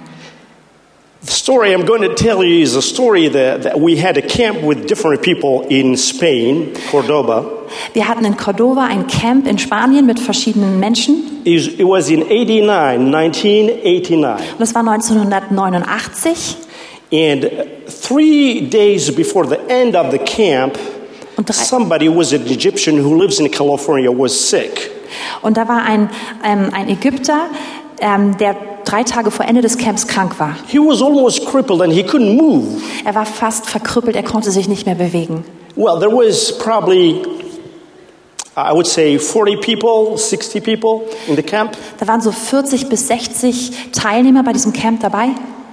The 1.21 1.31
story 1.31 1.73
I'm 1.73 1.85
going 1.85 2.01
to 2.03 2.15
tell 2.15 2.45
you 2.45 2.61
is 2.61 2.75
a 2.75 2.81
story 2.81 3.27
that, 3.27 3.63
that 3.63 3.77
we 3.79 3.97
had 3.97 4.15
a 4.17 4.21
camp 4.21 4.61
with 4.63 4.87
different 4.87 5.21
people 5.21 5.67
in 5.67 5.97
Spain, 5.97 6.73
Cordoba. 6.89 7.45
Wir 7.93 8.07
hatten 8.07 8.23
in 8.25 8.37
Cordova 8.37 8.85
ein 8.85 9.05
Camp 9.07 9.45
in 9.45 9.57
Spanien 9.57 10.05
mit 10.05 10.17
verschiedenen 10.17 10.79
Menschen. 10.79 11.41
It 11.43 11.85
was- 11.85 12.09
in 12.09 12.21
89, 12.21 13.11
1989. 13.11 14.53
Und 14.53 14.61
das 14.61 14.73
war 14.73 14.81
1989. 14.83 16.55
And 17.11 17.49
three 17.87 18.61
days 18.61 19.13
before 19.13 19.45
the 19.45 19.59
end 19.67 19.97
of 19.97 20.11
the 20.11 20.19
camp, 20.19 20.77
somebody 21.51 22.07
was 22.07 22.31
an 22.31 22.45
Egyptian 22.47 23.03
who 23.03 23.17
lives 23.17 23.39
in 23.41 23.49
California 23.51 24.09
was 24.09 24.31
sick. 24.31 24.89
und 25.41 25.57
da 25.57 25.67
war 25.67 25.83
ein, 25.83 26.09
ähm, 26.45 26.69
ein 26.71 26.87
Ägypter, 26.87 27.49
ähm, 27.99 28.37
der 28.37 28.55
drei 28.89 29.03
Tage 29.03 29.31
vor 29.31 29.45
Ende 29.45 29.61
des 29.61 29.77
Camps 29.77 30.07
krank 30.07 30.39
war. 30.39 30.55
He 30.67 30.79
was 30.79 31.01
almost 31.01 31.45
crippled 31.45 31.81
and 31.81 31.93
he 31.93 32.03
couldn't 32.03 32.35
move. 32.35 32.81
Er 33.05 33.15
war 33.15 33.25
fast 33.25 33.67
verkrüppelt, 33.67 34.15
er 34.15 34.23
konnte 34.23 34.51
sich 34.51 34.67
nicht 34.67 34.85
mehr 34.85 34.95
bewegen. 34.95 35.43
Well, 35.75 35.99
there 35.99 36.11
was 36.11 36.57
probably, 36.57 37.21
I 38.55 38.73
would 38.73 38.87
say, 38.87 39.17
40 39.19 39.61
people, 39.61 40.17
60 40.17 40.63
people 40.63 41.01
in 41.27 41.35
the 41.35 41.43
camp. 41.43 41.77
Da 41.99 42.07
waren 42.07 42.21
so 42.21 42.31
40 42.31 42.89
bis 42.89 43.07
60 43.07 43.91
Teilnehmer 43.91 44.43
bei 44.43 44.53
diesem 44.53 44.73
Camp 44.73 45.01
dabei. 45.01 45.29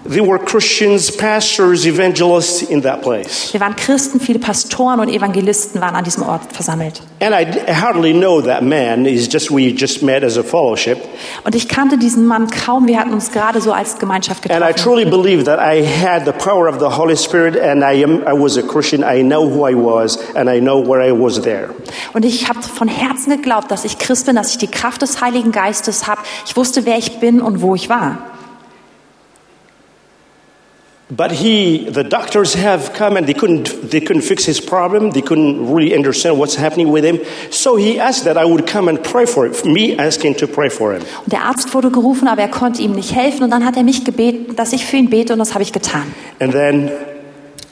They 0.08 0.20
were 0.20 0.38
Christians, 0.38 1.10
pastors, 1.10 1.84
evangelists 1.86 2.62
in 2.62 2.82
that 2.82 3.02
place. 3.02 3.52
Wir 3.52 3.60
waren 3.60 3.74
Christen, 3.76 4.20
viele 4.20 4.38
Pastoren 4.38 5.00
und 5.00 5.08
Evangelisten 5.08 5.80
waren 5.80 5.96
an 5.96 6.04
diesem 6.04 6.22
Ort 6.22 6.52
versammelt. 6.52 7.02
And 7.20 7.34
I, 7.34 7.72
hardly 7.72 8.12
know 8.12 8.40
that 8.40 8.62
man. 8.62 9.04
He's 9.04 9.28
just, 9.32 9.50
we 9.50 9.72
just 9.72 10.02
met 10.02 10.22
as 10.22 10.36
a 10.38 10.42
fellowship. 10.42 10.98
Und 11.44 11.54
ich 11.54 11.68
kannte 11.68 11.98
diesen 11.98 12.26
Mann 12.26 12.48
kaum, 12.50 12.86
wir 12.86 12.98
hatten 13.00 13.12
uns 13.12 13.32
gerade 13.32 13.60
so 13.60 13.72
als 13.72 13.98
Gemeinschaft 13.98 14.48
And 14.50 14.62
I 14.62 14.68
getroffen. 14.68 14.82
truly 14.82 15.04
believe 15.04 15.44
that 15.44 15.58
I 15.58 15.82
had 15.84 16.24
the 16.24 16.32
power 16.32 16.68
of 16.68 16.78
the 16.78 16.96
Holy 16.96 17.16
Spirit 17.16 17.56
and 17.56 17.82
I, 17.82 18.02
am, 18.04 18.22
I 18.26 18.32
was 18.32 18.56
a 18.56 18.62
Christian. 18.62 19.02
I 19.02 19.22
know 19.22 19.48
who 19.48 19.66
I 19.68 19.74
was 19.74 20.18
and 20.34 20.48
I 20.48 20.60
know 20.60 20.80
where 20.80 21.02
I 21.02 21.12
was 21.12 21.40
there. 21.42 21.70
Und 22.12 22.24
ich 22.24 22.48
habe 22.48 22.62
von 22.62 22.88
Herzen 22.88 23.30
geglaubt, 23.30 23.70
dass 23.70 23.84
ich 23.84 23.98
Christ 23.98 24.26
bin, 24.26 24.36
dass 24.36 24.50
ich 24.52 24.58
die 24.58 24.68
Kraft 24.68 25.02
des 25.02 25.20
Heiligen 25.20 25.52
Geistes 25.52 26.06
habe. 26.06 26.20
Ich 26.46 26.56
wusste, 26.56 26.86
wer 26.86 26.96
ich 26.98 27.18
bin 27.18 27.40
und 27.40 27.60
wo 27.62 27.74
ich 27.74 27.88
war. 27.88 28.18
But 31.08 31.30
he, 31.30 31.88
the 31.88 32.02
doctors 32.02 32.54
have 32.54 32.92
come 32.92 33.16
and 33.16 33.28
they 33.28 33.34
couldn't, 33.34 33.90
they 33.90 34.00
couldn't 34.00 34.22
fix 34.22 34.44
his 34.44 34.60
problem. 34.60 35.12
They 35.12 35.22
couldn't 35.22 35.72
really 35.72 35.94
understand 35.94 36.36
what's 36.36 36.56
happening 36.56 36.90
with 36.90 37.04
him. 37.04 37.20
So 37.50 37.76
he 37.76 38.00
asked 38.00 38.24
that 38.24 38.36
I 38.36 38.44
would 38.44 38.66
come 38.66 38.88
and 38.88 39.02
pray 39.02 39.24
for 39.24 39.46
him. 39.46 39.72
Me 39.72 39.96
asking 39.96 40.34
to 40.36 40.48
pray 40.48 40.68
for 40.68 40.92
him. 40.92 41.02
Der 41.26 41.42
Arzt 41.42 41.72
wurde 41.74 41.90
gerufen, 41.92 42.26
aber 42.26 42.42
er 42.42 42.48
konnte 42.48 42.82
ihm 42.82 42.92
nicht 42.92 43.14
helfen. 43.14 43.44
Und 43.44 43.50
dann 43.50 43.64
hat 43.64 43.76
er 43.76 43.84
mich 43.84 44.04
gebeten, 44.04 44.56
dass 44.56 44.72
ich 44.72 44.84
für 44.84 44.96
ihn 44.96 45.08
bete 45.08 45.32
und 45.32 45.38
das 45.38 45.54
habe 45.54 45.62
ich 45.62 45.72
getan. 45.72 46.12
And 46.40 46.52
then 46.52 46.90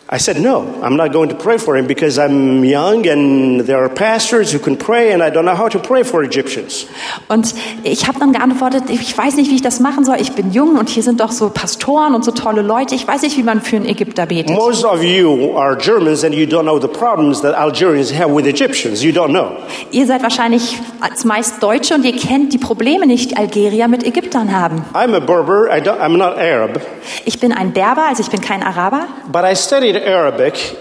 I 0.07 0.18
said, 0.18 0.38
no, 0.38 0.66
I'm 0.82 0.96
not 0.96 1.12
going 1.14 1.30
to 1.30 1.34
pray 1.34 1.57
for 1.57 1.76
him 1.78 1.86
because 1.86 2.18
I'm 2.18 2.62
young 2.62 3.07
and 3.09 3.62
there 3.66 3.78
are 3.82 3.88
pastors 3.88 4.52
who 4.52 4.59
can 4.59 4.76
pray 4.76 5.12
and 5.12 5.22
I 5.22 5.30
don't 5.30 5.46
know 5.46 5.57
how 5.57 5.68
to 5.70 5.78
pray 5.78 6.05
for 6.05 6.22
Egyptians. 6.22 6.86
Und 7.28 7.55
ich 7.84 8.07
habe 8.07 8.18
dann 8.18 8.32
geantwortet, 8.34 8.84
ich 8.90 9.16
weiß 9.16 9.36
nicht, 9.36 9.50
wie 9.50 9.55
ich 9.57 9.62
das 9.62 9.80
machen 9.80 10.05
soll. 10.05 10.16
Ich 10.20 10.32
bin 10.32 10.52
jung 10.52 10.76
und 10.78 10.90
hier 10.90 11.02
sind 11.02 11.20
doch 11.20 11.32
so 11.32 11.48
Pastoren 11.48 12.14
und 12.14 12.22
so 12.22 12.32
tolle 12.32 12.61
Leute. 12.61 12.94
Ich 12.94 13.09
weiß 13.09 13.22
nicht, 13.22 13.38
wie 13.38 13.42
man 13.42 13.62
für 13.62 13.76
einen 13.76 13.86
Ägypter 13.86 14.26
betet. 14.26 14.55
Most 14.55 14.84
of 14.84 15.02
you 15.02 15.57
are 15.57 15.74
Germans 15.74 16.22
and 16.22 16.34
you 16.34 16.44
don't 16.44 16.64
know 16.64 16.78
the 16.78 16.86
problems 16.86 17.40
that 17.40 17.55
Algerians 17.55 18.12
have 18.12 18.30
with 18.30 18.46
Egyptians. 18.46 19.02
You 19.02 19.12
don't 19.12 19.30
know. 19.30 19.52
Ihr 19.90 20.07
seid 20.07 20.22
wahrscheinlich 20.22 20.78
als 21.00 21.24
meist 21.24 21.62
Deutsche 21.62 21.94
und 21.94 22.05
ihr 22.05 22.14
kennt 22.14 22.52
die 22.52 22.59
Probleme 22.59 23.07
nicht, 23.07 23.30
die 23.30 23.36
Algerier 23.38 23.88
mit 23.88 24.05
Ägyptern 24.05 24.55
haben. 24.55 24.84
I'm 24.92 25.14
a 25.16 25.20
Berber, 25.20 25.66
I 25.74 25.80
don't, 25.80 25.98
I'm 25.98 26.18
not 26.18 26.36
Arab, 26.36 26.78
Ich 27.24 27.40
bin 27.40 27.52
ein 27.52 27.72
Berber, 27.72 28.02
also 28.11 28.22
ich 28.22 28.28
bin 28.30 28.42
kein 28.42 28.62
Araber. 28.62 29.07
but 29.32 29.44
I 29.44 29.57
studied 29.57 29.93
Arabic 29.97 30.76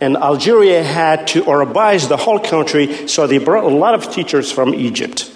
and 0.00 0.16
Algeria 0.16 0.82
had 0.82 1.26
to 1.28 1.42
Arabize 1.44 2.08
the 2.08 2.16
whole 2.16 2.38
country, 2.38 3.06
so 3.06 3.26
they 3.26 3.38
brought 3.38 3.64
a 3.64 3.68
lot 3.68 3.94
of 3.94 4.10
teachers 4.10 4.50
from 4.50 4.74
Egypt. 4.74 5.30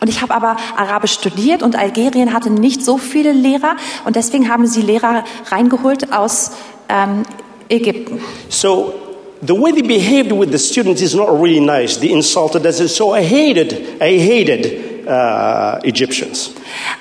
Und 0.00 0.08
ich 0.08 0.22
habe 0.22 0.34
aber 0.34 0.56
Arabisch 0.76 1.12
studiert 1.12 1.62
und 1.62 1.76
Algerien 1.76 2.32
hatte 2.32 2.50
nicht 2.50 2.84
so 2.84 2.98
viele 2.98 3.32
Lehrer 3.32 3.76
und 4.04 4.16
deswegen 4.16 4.48
haben 4.48 4.66
sie 4.66 4.82
Lehrer 4.82 5.24
reingeholt 5.50 6.12
aus 6.12 6.52
ähm, 6.88 7.22
Ägypten. 7.68 8.20
So 8.48 8.94
the 9.42 9.54
way 9.54 9.72
they 9.72 9.82
behaved 9.82 10.32
with 10.32 10.50
the 10.50 10.58
students 10.58 11.02
is 11.02 11.14
not 11.14 11.28
really 11.28 11.60
nice. 11.60 11.98
They 11.98 12.10
insulted 12.10 12.64
us. 12.66 12.78
So 12.94 13.14
I 13.14 13.22
hated, 13.22 14.00
I 14.00 14.18
hated 14.18 14.87
uh, 15.08 15.78
Egyptians. 15.82 16.52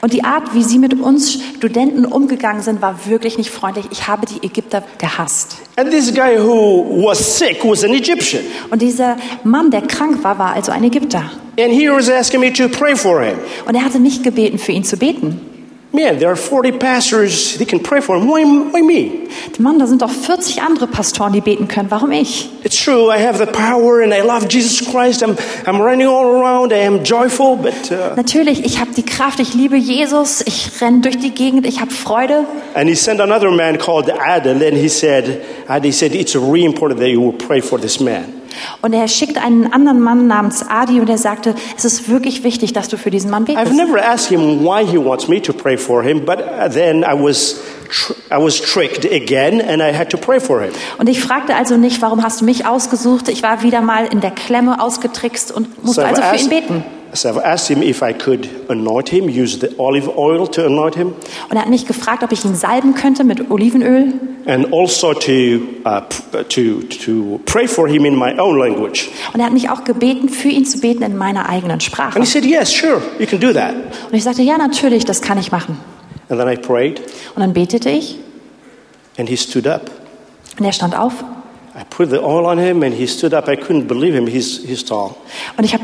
Und 0.01 0.13
die 0.13 0.23
Art, 0.23 0.53
wie 0.53 0.63
sie 0.63 0.79
mit 0.79 0.93
uns 0.99 1.39
Studenten 1.57 2.05
umgegangen 2.05 2.61
sind, 2.61 2.81
war 2.81 3.05
wirklich 3.07 3.37
nicht 3.37 3.49
freundlich. 3.49 3.85
Ich 3.91 4.07
habe 4.07 4.25
die 4.25 4.45
Ägypter 4.45 4.83
gehasst. 4.97 5.57
And 5.75 5.91
this 5.91 6.13
guy 6.13 6.37
who 6.37 7.05
was 7.05 7.37
sick 7.37 7.63
was 7.63 7.83
an 7.83 7.93
Egyptian. 7.93 8.43
Und 8.69 8.81
dieser 8.81 9.17
Mann, 9.43 9.69
der 9.71 9.81
krank 9.81 10.23
war, 10.23 10.39
war 10.39 10.53
also 10.53 10.71
ein 10.71 10.83
Ägypter. 10.83 11.29
And 11.59 11.71
he 11.71 11.89
was 11.89 12.09
asking 12.09 12.39
me 12.39 12.53
to 12.53 12.69
pray 12.69 12.95
for 12.95 13.21
him. 13.21 13.37
Und 13.65 13.75
er 13.75 13.83
hatte 13.83 13.99
mich 13.99 14.23
gebeten, 14.23 14.57
für 14.57 14.71
ihn 14.71 14.83
zu 14.83 14.97
beten. 14.97 15.56
Man, 15.93 16.19
there 16.19 16.29
are 16.29 16.35
40 16.35 16.73
pastors, 16.79 17.57
they 17.57 17.65
can 17.65 17.79
pray 17.79 18.01
for 18.01 18.17
him. 18.17 18.27
Why, 18.27 18.43
why 18.43 18.81
me? 18.81 19.29
Mann, 19.57 19.79
da 19.79 19.87
sind 19.87 20.01
doch 20.01 20.11
40 20.11 20.61
andere 20.61 20.85
Pastoren, 20.85 21.31
die 21.31 21.39
beten 21.39 21.67
können. 21.67 21.89
Warum 21.89 22.11
ich? 22.11 22.49
It's 22.63 22.75
true, 22.75 23.09
I 23.09 23.17
have 23.19 23.37
the 23.39 23.49
power 23.51 24.01
and 24.01 24.13
I 24.13 24.21
love 24.21 24.49
Jesus 24.49 24.81
Christ. 24.81 25.23
I'm, 25.23 25.37
I'm 25.65 25.81
running 25.81 26.05
all 26.05 26.25
around, 26.25 26.73
I 26.73 26.79
am 26.85 27.03
joyful, 27.03 27.55
but 27.55 27.91
uh, 27.91 28.15
Natürlich, 28.15 28.65
ich 28.65 28.79
habe 28.79 28.91
die 28.91 29.03
Kraft, 29.03 29.39
ich 29.39 29.53
liebe 29.53 29.77
Jesus, 29.77 30.43
ich 30.45 30.81
renne 30.81 31.01
durch 31.01 31.17
die 31.17 31.31
Gegend, 31.31 31.65
ich 31.65 31.79
habe 31.79 31.91
Freude. 31.91 32.45
And 32.75 32.89
he 32.89 32.95
sent 32.95 33.21
another 33.21 33.49
man 33.49 33.77
called 33.77 34.11
Adel, 34.11 34.61
and 34.61 34.77
he 34.77 34.89
said, 34.89 35.41
Adel 35.69 35.93
said, 35.93 36.13
it's 36.13 36.35
really 36.35 36.65
important 36.65 36.99
that 36.99 37.09
you 37.09 37.21
will 37.21 37.37
pray 37.37 37.61
for 37.61 37.79
this 37.79 37.99
man. 38.01 38.36
Und 38.81 38.93
er 38.93 39.07
schickt 39.07 39.37
einen 39.37 39.71
anderen 39.73 39.99
Mann 40.01 40.27
namens 40.27 40.65
Adi 40.67 40.99
und 40.99 41.09
er 41.09 41.17
sagte, 41.17 41.55
es 41.77 41.85
ist 41.85 42.09
wirklich 42.09 42.43
wichtig, 42.43 42.73
dass 42.73 42.87
du 42.87 42.97
für 42.97 43.11
diesen 43.11 43.29
Mann 43.29 43.43
I've 43.43 43.55
betest. 43.55 43.73
never 43.73 44.03
asked 44.03 44.29
him 44.29 44.63
why 44.63 44.85
he 44.85 44.97
wants 44.97 45.27
me 45.27 45.41
to 45.41 45.53
pray 45.53 45.77
for 45.77 46.03
him, 46.03 46.25
but 46.25 46.39
then 46.73 47.03
I 47.03 47.13
was, 47.13 47.57
I 48.31 48.37
was 48.37 48.59
tricked 48.59 49.05
again, 49.05 49.61
and 49.61 49.81
I 49.81 49.93
had 49.95 50.09
to 50.09 50.17
pray 50.17 50.39
for 50.39 50.61
him. 50.61 50.71
Und 50.97 51.09
ich 51.09 51.21
fragte 51.21 51.55
also 51.55 51.77
nicht, 51.77 52.01
warum 52.01 52.23
hast 52.23 52.41
du 52.41 52.45
mich 52.45 52.65
ausgesucht? 52.65 53.29
Ich 53.29 53.43
war 53.43 53.63
wieder 53.63 53.81
mal 53.81 54.05
in 54.07 54.21
der 54.21 54.31
Klemme 54.31 54.81
ausgetrickst 54.81 55.51
und 55.51 55.83
musste 55.83 56.03
I've 56.05 56.21
also 56.21 56.21
für 56.21 56.35
ihn 56.35 56.49
beten. 56.49 56.83
So 57.13 57.29
I've 57.29 57.37
asked 57.43 57.69
him 57.69 57.81
if 57.81 58.01
I 58.01 58.13
could 58.13 58.47
anoint 58.69 59.09
him, 59.09 59.29
use 59.29 59.59
the 59.59 59.69
olive 59.77 60.09
oil 60.17 60.47
to 60.47 60.65
anoint 60.65 60.95
him, 60.95 61.13
Und 61.49 61.55
er 61.55 61.61
hat 61.61 61.69
mich 61.69 61.85
gefragt, 61.87 62.23
ob 62.23 62.31
ich 62.31 62.43
ihn 62.45 62.55
salben 62.55 62.93
könnte 62.95 63.23
mit 63.23 63.49
Olivenöl 63.49 64.13
and 64.45 64.71
also 64.73 65.13
to, 65.13 65.59
uh, 65.85 65.99
to, 66.49 66.81
to 67.03 67.39
pray 67.45 67.67
for 67.67 67.87
him 67.87 68.05
in 68.05 68.15
my 68.15 68.37
own 68.39 68.57
language. 68.57 69.09
und 69.33 69.39
er 69.39 69.47
hat 69.47 69.53
mich 69.53 69.69
auch 69.69 69.83
gebeten, 69.83 70.29
für 70.29 70.47
ihn 70.49 70.65
zu 70.65 70.79
beten 70.79 71.03
in 71.03 71.17
meiner 71.17 71.49
eigenen 71.49 71.79
Sprache. 71.81 72.15
And 72.17 72.25
he 72.25 72.31
said, 72.31 72.45
Yes, 72.45 72.71
sure, 72.71 73.01
you 73.19 73.25
can 73.25 73.39
do 73.39 73.51
that. 73.53 73.73
Und 74.09 74.13
ich 74.13 74.23
sagte, 74.23 74.41
ja, 74.43 74.57
natürlich, 74.57 75.03
das 75.05 75.21
kann 75.21 75.37
ich 75.37 75.51
machen. 75.51 75.77
And 76.29 76.39
then 76.39 76.47
I 76.49 76.55
prayed, 76.57 77.01
Und 77.35 77.41
dann 77.41 77.53
betete 77.53 77.89
ich 77.89 78.17
and 79.17 79.27
he 79.29 79.35
stood 79.35 79.65
up. 79.67 79.89
und 80.59 80.65
er 80.65 80.71
stand 80.71 80.97
auf 80.97 81.13
I 81.79 81.83
put 81.89 82.09
the 82.09 82.17
oil 82.17 82.45
on 82.47 82.57
him, 82.57 82.81
and 82.81 82.95
he 82.95 83.05
stood 83.05 83.35
up. 83.35 83.47
I 83.47 83.51
couldn't 83.55 83.87
believe 83.87 84.15
him. 84.15 84.25
He's, 84.25 84.61
he's 84.65 84.83
tall. 84.83 85.11
und 85.57 85.63
ich 85.63 85.73
habe 85.75 85.83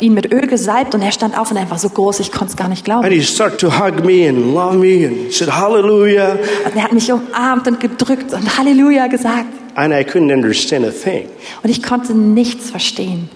ihn 0.00 0.14
mit 0.14 0.32
Öl 0.32 0.46
gesalbt 0.46 0.94
und 0.94 1.02
er 1.02 1.12
stand 1.12 1.38
auf 1.38 1.50
und 1.50 1.56
er 1.56 1.70
war 1.70 1.78
so 1.78 1.88
groß, 1.88 2.20
ich 2.20 2.32
konnte 2.32 2.52
es 2.52 2.56
gar 2.56 2.68
nicht 2.68 2.84
glauben. 2.84 3.04
And 3.04 3.12
he 3.12 3.22
started 3.22 3.58
to 3.60 3.68
hug 3.70 4.04
me 4.04 4.28
and 4.28 4.54
love 4.54 4.76
me 4.76 5.06
and 5.06 5.32
said, 5.32 5.50
Hallelujah. 5.50 6.38
Und 6.64 6.76
er 6.76 6.84
hat 6.84 6.92
mich 6.92 7.10
umarmt 7.12 7.66
und 7.68 7.80
gedrückt 7.80 8.32
und 8.32 8.58
Halleluja 8.58 9.06
gesagt. 9.06 9.46
And 9.74 9.92
I 9.92 10.02
couldn't 10.02 10.32
understand 10.32 10.84
a 10.84 10.90
thing. 10.90 11.28
Und 11.62 11.70
ich 11.70 11.82
konnte 11.82 12.14
nichts 12.14 12.70
verstehen. 12.70 13.28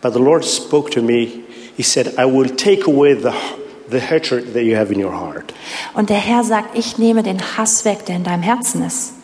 But 0.00 0.14
the 0.14 0.20
Lord 0.20 0.44
spoke 0.44 0.90
to 0.92 1.02
me. 1.02 1.28
He 1.76 1.82
said, 1.82 2.14
I 2.18 2.24
will 2.24 2.48
take 2.48 2.90
away 2.90 3.14
the, 3.14 3.32
the 3.90 4.00
hatred 4.00 4.52
that 4.54 4.62
you 4.62 4.76
have 4.76 4.92
in 4.92 5.04
your 5.04 5.12
heart. 5.12 5.52
Und 5.94 6.10
der 6.10 6.18
Herr 6.18 6.44
sagt, 6.44 6.76
ich 6.76 6.98
nehme 6.98 7.22
den 7.22 7.40
Hass 7.56 7.84
weg, 7.84 8.06
der 8.06 8.16
in 8.16 8.24
deinem 8.24 8.42
Herzen 8.42 8.84
ist. 8.84 9.14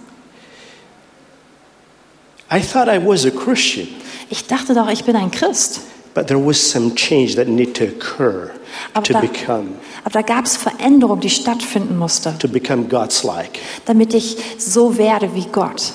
I 2.52 2.60
thought 2.60 2.88
I 2.88 2.98
was 2.98 3.24
a 3.24 3.30
Christian, 3.30 3.88
Ich 4.30 4.46
dachte 4.46 4.74
doch, 4.74 4.88
ich 4.88 5.04
bin 5.04 5.16
ein 5.16 5.30
Christ. 5.30 5.80
But 6.14 6.28
there 6.28 6.38
was 6.38 6.56
some 6.58 6.94
change 6.94 7.34
that 7.36 7.48
needed 7.48 7.74
to 7.74 7.84
occur 7.84 8.52
Aber 8.92 9.04
to 9.04 9.12
da, 9.12 9.20
become, 9.20 9.74
aber 10.04 10.10
da 10.10 10.22
gab 10.22 10.44
es 10.46 10.56
Veränderung, 10.56 11.20
die 11.20 11.30
stattfinden 11.30 11.96
musste, 11.96 12.36
to 12.38 12.48
become 12.48 12.84
God's 12.88 13.24
like. 13.24 13.58
damit 13.86 14.14
ich 14.14 14.36
so 14.58 14.96
werde 14.98 15.34
wie 15.34 15.46
Gott. 15.50 15.92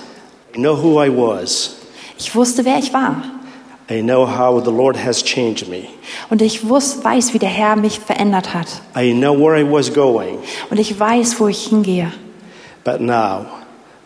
I 0.55 0.57
know 0.57 0.75
who 0.75 1.01
I 1.01 1.09
was. 1.09 1.75
Ich 2.17 2.35
wusste, 2.35 2.65
wer 2.65 2.79
ich 2.79 2.91
war. 2.93 3.23
I 3.91 4.01
know 4.01 4.25
how 4.25 4.63
the 4.63 4.71
Lord 4.71 4.95
has 4.97 5.23
changed 5.23 5.67
me. 5.67 5.87
Und 6.29 6.41
ich 6.41 6.67
wus, 6.67 7.03
weiß, 7.03 7.33
wie 7.33 7.39
der 7.39 7.49
Herr 7.49 7.75
mich 7.75 7.99
verändert 7.99 8.53
hat. 8.53 8.67
I 8.95 9.13
know 9.13 9.33
where 9.35 9.59
I 9.59 9.63
was 9.63 9.91
going. 9.93 10.37
Und 10.69 10.79
ich 10.79 10.99
weiß, 10.99 11.39
wo 11.39 11.47
ich 11.47 11.67
hingehe. 11.67 12.11
But 12.83 13.01
now, 13.01 13.45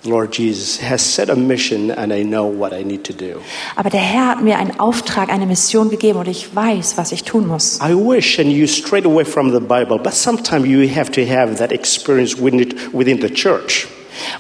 Lord 0.06 0.38
Jesus 0.38 0.82
has 0.82 1.02
set 1.02 1.30
a 1.30 1.36
mission 1.36 1.90
and 1.90 2.12
I 2.12 2.24
know 2.24 2.46
what 2.46 2.74
I 2.74 2.84
need 2.84 3.06
to 3.06 3.14
do. 3.14 3.40
Aber 3.78 3.90
der 3.90 4.02
Herr 4.02 4.28
hat 4.32 4.42
mir 4.42 4.58
einen 4.58 4.78
Auftrag, 4.78 5.30
eine 5.30 5.46
Mission 5.46 5.90
gegeben 5.90 6.20
und 6.20 6.28
ich 6.28 6.54
weiß, 6.54 6.98
was 6.98 7.14
ich 7.14 7.24
tun 7.24 7.48
muss. 7.48 7.80
I 7.82 7.94
wish 7.94 8.38
and 8.38 8.52
you 8.52 8.68
strayed 8.68 9.06
away 9.06 9.24
from 9.24 9.54
the 9.54 9.62
Bible, 9.62 9.98
but 9.98 10.14
sometimes 10.14 10.68
you 10.68 10.86
have 10.94 11.10
to 11.12 11.22
have 11.22 11.56
that 11.56 11.72
experience 11.72 12.38
within, 12.38 12.60
it, 12.60 12.94
within 12.94 13.22
the 13.22 13.30
church. 13.30 13.88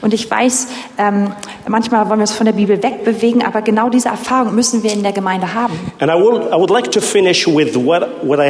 Und 0.01 0.13
ich 0.13 0.29
weiß, 0.29 0.67
ähm, 0.97 1.31
manchmal 1.67 2.09
wollen 2.09 2.19
wir 2.19 2.23
uns 2.23 2.33
von 2.33 2.45
der 2.45 2.53
Bibel 2.53 2.83
wegbewegen, 2.83 3.41
aber 3.41 3.61
genau 3.61 3.89
diese 3.89 4.09
Erfahrung 4.09 4.53
müssen 4.53 4.83
wir 4.83 4.91
in 4.91 5.01
der 5.01 5.13
Gemeinde 5.13 5.53
haben. 5.53 5.73
I, 6.01 6.05
will, 6.05 6.41
I 6.51 6.71
like 6.71 6.93
what, 6.95 8.01
what. 8.23 8.49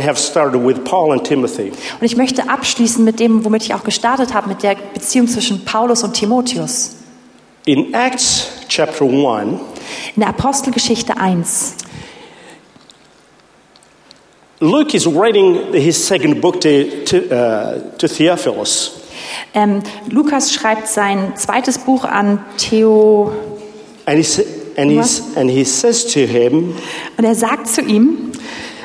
Und 1.99 2.05
ich 2.05 2.17
möchte 2.17 2.49
abschließen 2.49 3.03
mit 3.03 3.19
dem, 3.19 3.45
womit 3.45 3.63
ich 3.63 3.73
auch 3.73 3.83
gestartet 3.83 4.33
habe, 4.33 4.49
mit 4.49 4.63
der 4.63 4.75
Beziehung 4.93 5.27
zwischen 5.27 5.63
Paulus 5.63 6.03
und 6.03 6.13
Timotheus. 6.13 7.02
In 7.65 7.93
Acts 7.93 8.65
chapter 8.67 9.05
1, 9.05 9.59
In 10.15 10.19
der 10.19 10.27
Apostelgeschichte 10.27 11.15
1. 11.15 11.75
Luke 14.59 14.93
is 14.93 15.07
writing 15.07 15.73
his 15.73 15.95
second 15.95 16.41
book 16.41 16.59
to, 16.59 17.05
to, 17.05 17.17
uh, 17.31 17.97
to 17.97 18.07
Theophilus. 18.07 18.99
Ähm, 19.53 19.81
Lukas 20.09 20.53
schreibt 20.53 20.87
sein 20.87 21.37
zweites 21.37 21.77
Buch 21.77 22.03
an 22.03 22.43
Theo 22.57 23.31
And 24.05 24.19
he, 24.19 24.43
and, 24.75 24.91
he's, 24.91 25.37
and 25.37 25.49
he 25.49 25.63
says 25.63 26.05
to 26.07 26.19
him, 26.19 26.75
und 27.17 27.23
er 27.23 27.35
sagt 27.35 27.69
zu 27.69 27.81
ihm, 27.81 28.32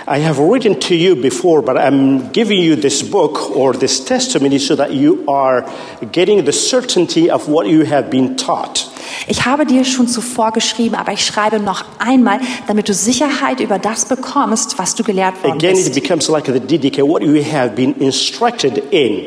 I 0.09 0.21
have 0.21 0.39
written 0.39 0.81
to 0.81 0.95
you 0.95 1.17
before, 1.17 1.61
but 1.61 1.77
I'm 1.77 2.33
giving 2.33 2.59
you 2.59 2.77
this 2.77 3.03
book 3.03 3.55
or 3.55 3.75
this 3.75 4.03
testimony 4.03 4.59
so 4.59 4.75
that 4.75 4.93
you 4.95 5.23
are 5.29 5.71
getting 6.13 6.47
the 6.47 6.53
certainty 6.53 7.31
of 7.31 7.47
what 7.47 7.67
you 7.67 7.85
have 7.85 8.09
been 8.11 8.37
taught. 8.37 8.91
ich 9.27 9.45
habe 9.45 9.67
dir 9.67 9.85
schon 9.85 10.09
zuvor 10.09 10.53
geschrieben, 10.53 10.95
aber 10.95 11.13
ich 11.13 11.25
schreibe 11.25 11.61
noch 11.61 11.85
einmal, 11.99 12.41
damit 12.67 12.89
du 12.89 12.95
Sicherheit 12.95 13.61
über 13.61 13.79
das 13.79 14.07
bekommst, 14.07 14.79
was 14.79 14.95
du 14.95 15.03
gelehrt 15.05 15.43
worden 15.43 15.59
Again, 15.59 15.77
it 15.77 15.95
becomes 15.95 16.29
like 16.29 16.47
the 16.47 16.61
DDK, 16.61 17.03
what 17.03 17.23
you 17.23 17.43
have 17.43 17.75
been 17.75 17.95
instructed 18.01 18.83
in. 18.91 19.25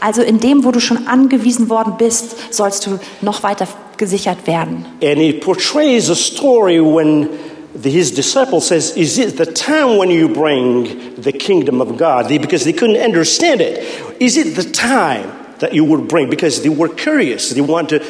Also 0.00 0.22
in 0.22 0.38
dem, 0.38 0.64
wo 0.64 0.70
du 0.70 0.80
schon 0.80 1.08
angewiesen 1.08 1.68
worden 1.68 1.94
bist, 1.98 2.54
sollst 2.54 2.86
du 2.86 3.00
noch 3.20 3.42
weiter 3.42 3.66
gesichert 3.96 4.46
werden. 4.46 4.86
And 5.02 5.18
it 5.18 5.40
portrays 5.40 6.08
a 6.08 6.14
story 6.14 6.80
when 6.80 7.28
his 7.74 8.10
disciple 8.10 8.60
says, 8.60 8.96
Is 8.96 9.18
it 9.18 9.36
the 9.36 9.46
time 9.46 9.96
when 9.96 10.10
you 10.10 10.28
bring 10.28 11.14
the 11.20 11.32
kingdom 11.32 11.80
of 11.80 11.96
God? 11.96 12.28
Because 12.28 12.64
they 12.64 12.72
couldn't 12.72 13.00
understand 13.00 13.60
it. 13.60 14.20
Is 14.20 14.36
it 14.36 14.56
the 14.56 14.70
time? 14.70 15.40
that 15.60 15.74
you 15.74 15.84
would 15.84 16.08
bring 16.08 16.28
because 16.28 16.62
they 16.62 16.68
were 16.68 16.88
curious. 16.88 17.50
They 17.50 17.60
want 17.60 17.90
to 17.90 18.00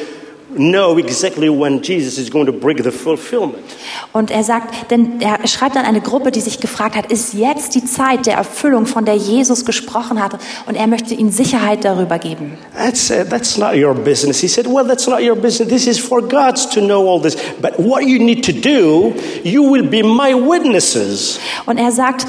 know 0.57 0.97
exactly 0.97 1.49
when 1.49 1.81
Jesus 1.81 2.17
is 2.17 2.29
going 2.29 2.45
to 2.45 2.51
bring 2.51 2.81
the 2.83 2.91
fulfillment. 2.91 3.63
Und 4.13 4.31
er 4.31 4.43
sagt, 4.43 4.91
denn 4.91 5.21
er 5.21 5.47
schreibt 5.47 5.77
an 5.77 5.85
eine 5.85 6.01
Gruppe, 6.01 6.31
die 6.31 6.41
sich 6.41 6.59
gefragt 6.59 6.95
hat, 6.95 7.11
ist 7.11 7.33
jetzt 7.33 7.75
die 7.75 7.85
Zeit 7.85 8.25
der 8.25 8.35
Erfüllung, 8.35 8.85
von 8.85 9.05
der 9.05 9.15
Jesus 9.15 9.65
gesprochen 9.65 10.21
hatte? 10.21 10.37
Und 10.67 10.75
er 10.75 10.87
möchte 10.87 11.13
ihnen 11.13 11.31
Sicherheit 11.31 11.85
darüber 11.85 12.19
geben. 12.19 12.57
That's, 12.75 13.09
uh, 13.09 13.23
that's 13.29 13.57
not 13.57 13.75
your 13.75 13.93
business. 13.93 14.39
He 14.39 14.47
said, 14.47 14.67
Well, 14.67 14.85
that's 14.85 15.07
not 15.07 15.21
your 15.21 15.35
business. 15.35 15.69
This 15.69 15.87
is 15.87 15.99
for 15.99 16.21
God 16.21 16.55
to 16.73 16.81
know 16.81 17.07
all 17.07 17.21
this. 17.21 17.35
But 17.61 17.79
what 17.79 18.03
you 18.03 18.19
need 18.19 18.43
to 18.45 18.53
do, 18.53 19.13
you 19.43 19.63
will 19.63 19.87
be 19.87 20.03
my 20.03 20.33
witnesses. 20.33 21.39
Und 21.65 21.77
er 21.77 21.91
sagt, 21.91 22.25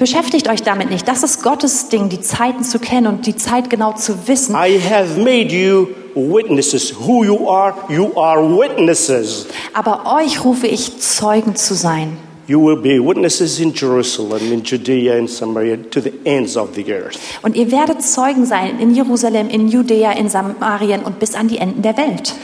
beschäftigt 0.00 0.48
euch 0.48 0.64
damit 0.64 0.90
nicht. 0.90 1.06
Das 1.06 1.22
ist 1.22 1.44
Gottes 1.44 1.88
Ding, 1.90 2.08
die 2.08 2.20
Zeiten 2.20 2.64
zu 2.64 2.80
kennen 2.80 3.06
und 3.06 3.26
die 3.26 3.36
Zeit 3.36 3.70
genau 3.70 3.92
zu 3.92 4.26
wissen. 4.26 4.56
I 4.56 4.80
have 4.80 5.20
made 5.20 5.54
you 5.54 5.88
witnesses. 6.16 6.92
Who 7.06 7.22
you 7.22 7.48
are, 7.48 7.74
you 7.88 8.10
are 8.18 8.42
witnesses. 8.42 9.46
Aber 9.74 10.16
euch 10.16 10.44
rufe 10.44 10.66
ich, 10.66 10.98
Zeugen 10.98 11.54
zu 11.54 11.74
sein. 11.74 12.16
You 12.48 12.60
will 12.60 12.76
be 12.76 12.98
witnesses 12.98 13.60
in 13.60 13.72
Jerusalem, 13.72 14.52
in 14.52 14.64
Judea, 14.64 15.14
in 15.16 15.28
Samaria, 15.28 15.76
to 15.76 16.00
the 16.00 16.12
ends 16.24 16.56
of 16.56 16.70
the 16.74 16.84
earth. 16.92 17.16
Und 17.42 17.54
ihr 17.54 17.70
werdet 17.70 18.02
Zeugen 18.02 18.44
sein 18.44 18.80
in 18.80 18.92
Jerusalem, 18.92 19.48
in 19.50 19.68
Judäa, 19.68 20.12
in 20.12 20.28
Samarien 20.28 21.02
und 21.02 21.20
bis 21.20 21.34
an 21.34 21.46
die 21.46 21.58
Enden 21.58 21.82
der 21.82 21.96
Welt. 21.96 22.34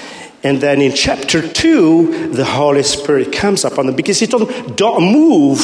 And 0.45 0.61
then 0.61 0.81
in 0.81 0.93
chapter 0.93 1.43
2, 1.43 2.35
the 2.35 2.45
Holy 2.57 2.85
Spirit 2.85 3.33
comes 3.33 3.65
upon 3.65 3.87
them 3.87 3.97
because 3.97 4.21
he 4.21 4.29
told 4.29 4.47
them, 4.47 4.77
don't 4.77 5.01
move 5.01 5.61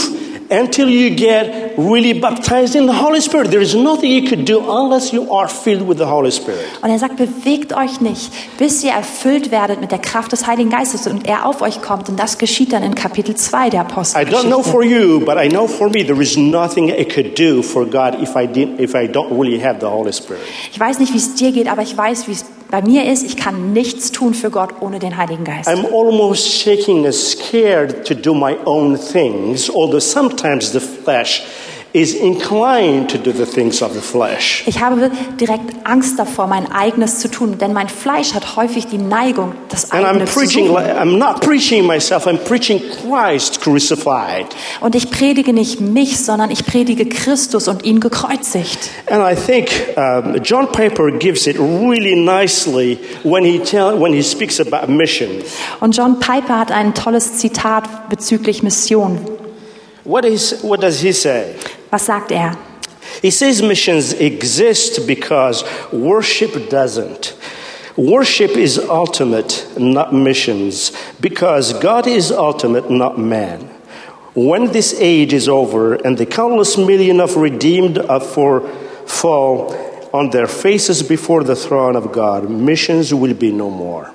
until 0.53 0.89
you 0.89 1.15
get 1.17 1.73
really 1.77 2.13
baptized 2.13 2.75
in 2.75 2.87
the 2.87 2.93
Holy 2.93 3.21
Spirit. 3.21 3.51
There 3.51 3.63
is 3.63 3.75
nothing 3.75 4.13
you 4.13 4.29
could 4.29 4.45
do 4.45 4.61
unless 4.61 5.13
you 5.13 5.33
are 5.33 5.49
filled 5.49 5.89
with 5.89 5.99
the 5.99 6.07
Holy 6.07 6.31
Spirit. 6.31 6.67
Und 6.83 6.91
er 6.91 6.99
sagt, 6.99 7.17
bewegt 7.17 7.75
euch 7.77 8.01
nicht, 8.01 8.31
bis 8.59 8.85
ihr 8.85 8.93
erfüllt 8.93 9.51
werdet 9.51 9.81
mit 9.81 9.91
der 9.91 9.99
Kraft 9.99 10.33
des 10.33 10.47
Heiligen 10.47 10.71
Geistes 10.71 11.07
und 11.07 11.27
er 11.27 11.47
auf 11.47 11.63
euch 11.63 11.81
kommt. 11.83 12.09
Und 12.09 12.19
das 12.19 12.39
geschieht 12.39 12.73
dann 12.73 12.83
in 12.83 12.95
Kapitel 12.95 13.35
2 13.35 13.71
der 13.71 13.81
I 13.81 13.85
don't 13.85 13.87
know 13.87 14.61
Apostelgeschichte. 14.61 14.71
for 14.71 14.83
you, 14.85 15.21
but 15.21 15.37
I 15.37 15.49
know 15.49 15.67
for 15.67 15.89
me 15.89 16.05
there 16.05 16.21
is 16.21 16.37
nothing 16.37 16.91
I 16.91 17.05
could 17.05 17.39
do 17.39 17.63
for 17.63 17.85
God 17.87 18.21
if 18.23 18.37
I 18.37 18.47
didn't 18.47 18.79
if 18.81 18.95
I 18.95 19.07
don't 19.09 19.31
really 19.31 19.61
have 19.61 19.81
the 19.81 19.87
Holy 19.87 20.13
Spirit. 20.13 20.43
Ich 20.73 20.79
weiß 20.79 20.99
nicht, 20.99 21.13
wie 21.13 21.19
es 21.19 21.35
dir 21.35 21.53
geht, 21.53 21.69
aber 21.69 21.83
ich 21.83 21.97
weiß, 21.97 22.29
wie 22.29 22.33
es 22.33 22.45
bei 22.73 22.81
mir 22.81 23.05
ist. 23.05 23.23
Ich 23.23 23.37
kann 23.37 23.75
nichts 23.75 24.13
tun 24.13 24.33
für 24.33 24.51
Gott 24.51 24.71
ohne 24.81 24.99
den 24.99 25.19
Heiligen 25.19 25.45
Geist. 25.45 25.69
I'm 25.69 25.85
almost 25.93 26.49
shaking 26.49 27.05
and 27.05 27.15
scared 27.15 28.07
to 28.07 28.15
do 28.15 28.35
my 28.35 28.57
own 28.65 28.99
things, 28.99 29.71
although 29.71 30.01
sometimes 30.01 30.73
the 30.73 30.81
flesh 30.81 31.43
is 31.95 32.15
inclined 32.15 33.11
to 33.11 33.19
do 33.19 33.33
the 33.33 33.45
things 33.45 33.83
of 33.83 33.93
the 33.93 34.01
flesh. 34.01 34.63
Ich 34.67 34.81
habe 34.81 35.11
direkt 35.39 35.75
Angst 35.85 36.19
davor, 36.19 36.47
mein 36.47 36.73
eigenes 36.73 37.19
zu 37.21 37.29
tun, 37.31 37.59
denn 37.59 37.75
mein 37.75 37.89
Fleisch 37.91 38.33
hat 38.33 38.57
häufig 38.57 38.87
die 38.87 38.97
Neigung, 38.97 39.53
das 39.69 39.91
And 39.91 40.05
I'm 40.07 40.09
eigene 40.11 40.25
zu 40.25 40.39
preaching, 40.39 40.67
suchen. 40.69 40.75
like- 40.83 40.97
I'm 40.97 41.19
not 41.19 41.41
preaching 41.43 41.87
myself, 41.87 42.27
I'm 42.27 42.39
preaching 42.39 42.81
Christ 42.81 43.61
crucified. 43.61 44.47
Und 44.81 44.95
ich 44.95 45.11
predige 45.11 45.53
nicht 45.53 45.81
mich, 45.83 46.19
sondern 46.25 46.51
ich 46.51 46.65
predige 46.65 47.07
Christus 47.07 47.69
und 47.69 47.85
ihn 47.85 48.01
gekreuzigt. 48.01 48.79
And 49.11 49.23
I 49.23 49.35
think 49.39 49.69
um, 49.97 50.37
John 50.43 50.73
Piper 50.73 51.11
gives 51.19 51.47
it 51.47 51.59
really 51.59 52.15
nicely 52.17 52.99
when 53.23 53.45
he, 53.45 53.59
tell, 53.59 54.01
when 54.01 54.15
he 54.15 54.23
speaks 54.23 54.59
about 54.61 54.91
mission. 54.91 55.29
Und 55.81 55.95
John 55.95 56.19
Piper 56.21 56.59
hat 56.59 56.73
ein 56.73 56.95
tolles 56.95 57.37
Zitat 57.37 58.09
bezüglich 58.09 58.63
Mission. 58.63 59.19
What, 60.05 60.25
is, 60.25 60.57
what 60.63 60.83
does 60.83 61.01
he 61.01 61.13
say? 61.13 61.55
Was 61.93 62.03
sagt 62.03 62.33
er? 62.33 62.57
He 63.21 63.31
says 63.31 63.63
missions 63.63 64.15
exist 64.15 65.07
because 65.07 65.65
worship 65.93 66.71
doesn't. 66.71 67.37
Worship 67.97 68.57
is 68.57 68.79
ultimate, 68.79 69.69
not 69.77 70.15
missions, 70.15 70.93
because 71.21 71.75
God 71.75 72.07
is 72.07 72.33
ultimate, 72.33 72.91
not 72.91 73.19
man. 73.19 73.61
When 74.35 74.73
this 74.73 74.95
age 74.99 75.35
is 75.35 75.47
over 75.47 75.95
and 75.95 76.17
the 76.17 76.25
countless 76.25 76.79
million 76.79 77.21
of 77.21 77.37
redeemed 77.37 77.99
for 78.33 78.67
fall 79.07 79.75
on 80.15 80.31
their 80.31 80.47
faces 80.47 81.03
before 81.03 81.45
the 81.45 81.55
throne 81.55 81.97
of 81.97 82.13
God, 82.13 82.49
missions 82.49 83.13
will 83.13 83.35
be 83.35 83.53
no 83.53 83.69
more. 83.69 84.11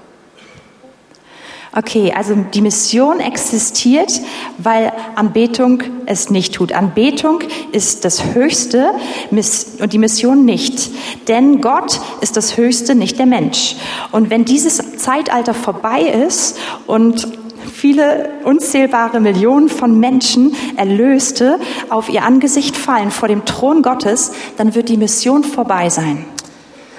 Okay, 1.78 2.11
also 2.11 2.34
die 2.34 2.61
Mission 2.61 3.19
existiert, 3.19 4.11
weil 4.57 4.91
Anbetung 5.13 5.84
es 6.07 6.32
nicht 6.32 6.55
tut. 6.55 6.71
Anbetung 6.71 7.41
ist 7.71 8.03
das 8.03 8.34
Höchste 8.34 8.89
und 9.30 9.93
die 9.93 9.99
Mission 9.99 10.43
nicht. 10.43 10.89
Denn 11.28 11.61
Gott 11.61 11.99
ist 12.21 12.36
das 12.36 12.57
Höchste, 12.57 12.95
nicht 12.95 13.19
der 13.19 13.28
Mensch. 13.28 13.75
Und 14.11 14.32
wenn 14.32 14.43
dieses 14.43 14.97
Zeitalter 14.97 15.53
vorbei 15.53 16.01
ist 16.01 16.57
und 16.88 17.28
viele 17.71 18.32
unzählbare 18.43 19.19
Millionen 19.19 19.69
von 19.69 19.99
Menschen, 19.99 20.55
Erlöste, 20.78 21.59
auf 21.89 22.09
ihr 22.09 22.23
Angesicht 22.23 22.75
fallen 22.75 23.11
vor 23.11 23.28
dem 23.28 23.45
Thron 23.45 23.84
Gottes, 23.84 24.32
dann 24.57 24.73
wird 24.73 24.89
die 24.89 24.97
Mission 24.97 25.43
vorbei 25.43 25.89
sein. 25.89 26.25